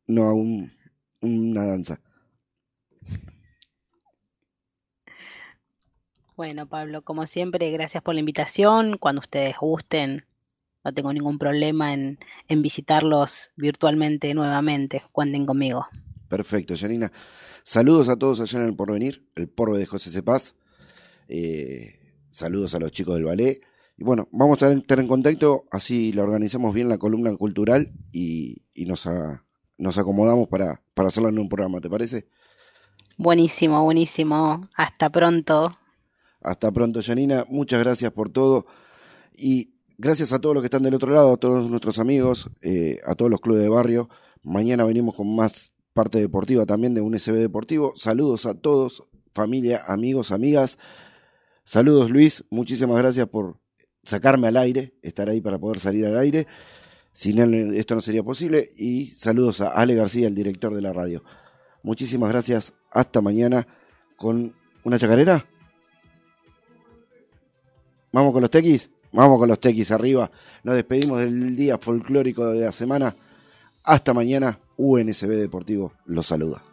no 0.07 0.24
hago 0.24 0.35
un- 0.41 0.72
una 1.20 1.64
danza. 1.64 2.01
Bueno, 6.37 6.66
Pablo, 6.68 7.03
como 7.03 7.26
siempre, 7.26 7.70
gracias 7.70 8.03
por 8.03 8.14
la 8.14 8.20
invitación. 8.20 8.97
Cuando 8.99 9.20
ustedes 9.20 9.57
gusten, 9.61 10.24
no 10.85 10.95
tengo 10.95 11.12
ningún 11.12 11.39
problema 11.39 11.93
en, 11.93 12.18
en 12.49 12.62
visitarlos 12.62 13.51
virtualmente 13.57 14.33
nuevamente. 14.33 15.03
Cuenten 15.12 15.45
conmigo. 15.45 15.87
Perfecto, 16.28 16.74
Janina. 16.76 17.12
Saludos 17.62 18.09
a 18.09 18.16
todos 18.16 18.41
allá 18.41 18.61
en 18.61 18.66
el 18.68 18.76
porvenir, 18.76 19.28
el 19.35 19.49
porve 19.49 19.78
de 19.78 19.85
José 19.87 20.11
Cepaz. 20.11 20.55
Eh, 21.28 21.99
saludos 22.31 22.74
a 22.74 22.78
los 22.78 22.91
chicos 22.91 23.16
del 23.16 23.24
ballet. 23.24 23.61
Y 24.01 24.05
bueno, 24.05 24.29
vamos 24.33 24.63
a 24.63 24.73
estar- 24.73 24.99
en 24.99 25.07
contacto, 25.07 25.65
así 25.71 26.13
la 26.15 26.23
organizamos 26.23 26.75
bien 26.75 26.89
la 26.89 26.97
columna 26.97 27.37
cultural 27.37 27.93
y, 28.13 28.63
y 28.73 28.87
nos, 28.87 29.07
a- 29.07 29.45
nos 29.77 29.99
acomodamos 29.99 30.49
para, 30.49 30.83
para 30.95 31.09
hacerla 31.09 31.29
en 31.29 31.39
un 31.39 31.49
programa, 31.51 31.81
¿te 31.83 31.91
parece? 31.91 32.27
Buenísimo, 33.19 33.85
buenísimo. 33.85 34.69
Hasta 34.75 35.11
pronto. 35.11 35.71
Hasta 36.41 36.73
pronto, 36.73 37.01
Janina. 37.03 37.45
Muchas 37.51 37.81
gracias 37.85 38.11
por 38.13 38.31
todo. 38.31 38.65
Y 39.37 39.75
gracias 39.99 40.33
a 40.33 40.39
todos 40.41 40.55
los 40.55 40.63
que 40.63 40.69
están 40.69 40.83
del 40.83 40.95
otro 40.95 41.13
lado, 41.13 41.35
a 41.35 41.37
todos 41.37 41.69
nuestros 41.69 41.99
amigos, 41.99 42.51
eh, 42.63 43.01
a 43.07 43.15
todos 43.15 43.31
los 43.31 43.41
clubes 43.43 43.63
de 43.63 43.69
barrio. 43.69 44.09
Mañana 44.43 44.85
venimos 44.85 45.15
con 45.15 45.37
más 45.37 45.75
parte 45.93 46.19
deportiva 46.19 46.65
también 46.65 46.95
de 46.95 47.03
un 47.03 47.15
SB 47.19 47.35
Deportivo. 47.37 47.93
Saludos 47.97 48.47
a 48.47 48.55
todos, 48.55 49.05
familia, 49.35 49.83
amigos, 49.87 50.33
amigas. 50.33 50.79
Saludos, 51.65 52.11
Luis. 52.11 52.45
Muchísimas 52.49 52.97
gracias 52.97 53.29
por 53.29 53.61
sacarme 54.03 54.49
al 54.49 54.57
aire, 54.57 54.95
estar 55.03 55.29
ahí 55.29 55.41
para 55.41 55.59
poder 55.59 55.81
salir 55.81 56.07
al 56.07 56.19
aire. 56.19 56.47
Sin 57.13 57.39
él 57.39 57.75
esto 57.75 57.95
no 57.95 58.01
sería 58.01 58.23
posible. 58.23 58.69
Y 58.77 59.07
saludos 59.09 59.61
a 59.61 59.69
Ale 59.69 59.95
García, 59.95 60.29
el 60.29 60.35
director 60.35 60.75
de 60.75 60.83
la 60.83 60.93
radio. 60.93 61.23
Muchísimas 61.83 62.31
gracias. 62.31 62.73
Hasta 62.91 63.21
mañana 63.21 63.67
con 64.17 64.55
una 64.85 64.99
chacarera. 64.99 65.47
Vamos 68.13 68.33
con 68.33 68.43
los 68.43 68.51
tequis. 68.51 68.91
Vamos 69.13 69.39
con 69.39 69.49
los 69.49 69.59
tequis 69.59 69.91
arriba. 69.91 70.31
Nos 70.63 70.75
despedimos 70.75 71.21
del 71.21 71.57
día 71.57 71.79
folclórico 71.79 72.47
de 72.47 72.61
la 72.61 72.73
semana. 72.73 73.15
Hasta 73.85 74.15
mañana. 74.15 74.59
UNSB 74.77 75.29
Deportivo 75.29 75.93
los 76.07 76.27
saluda. 76.27 76.70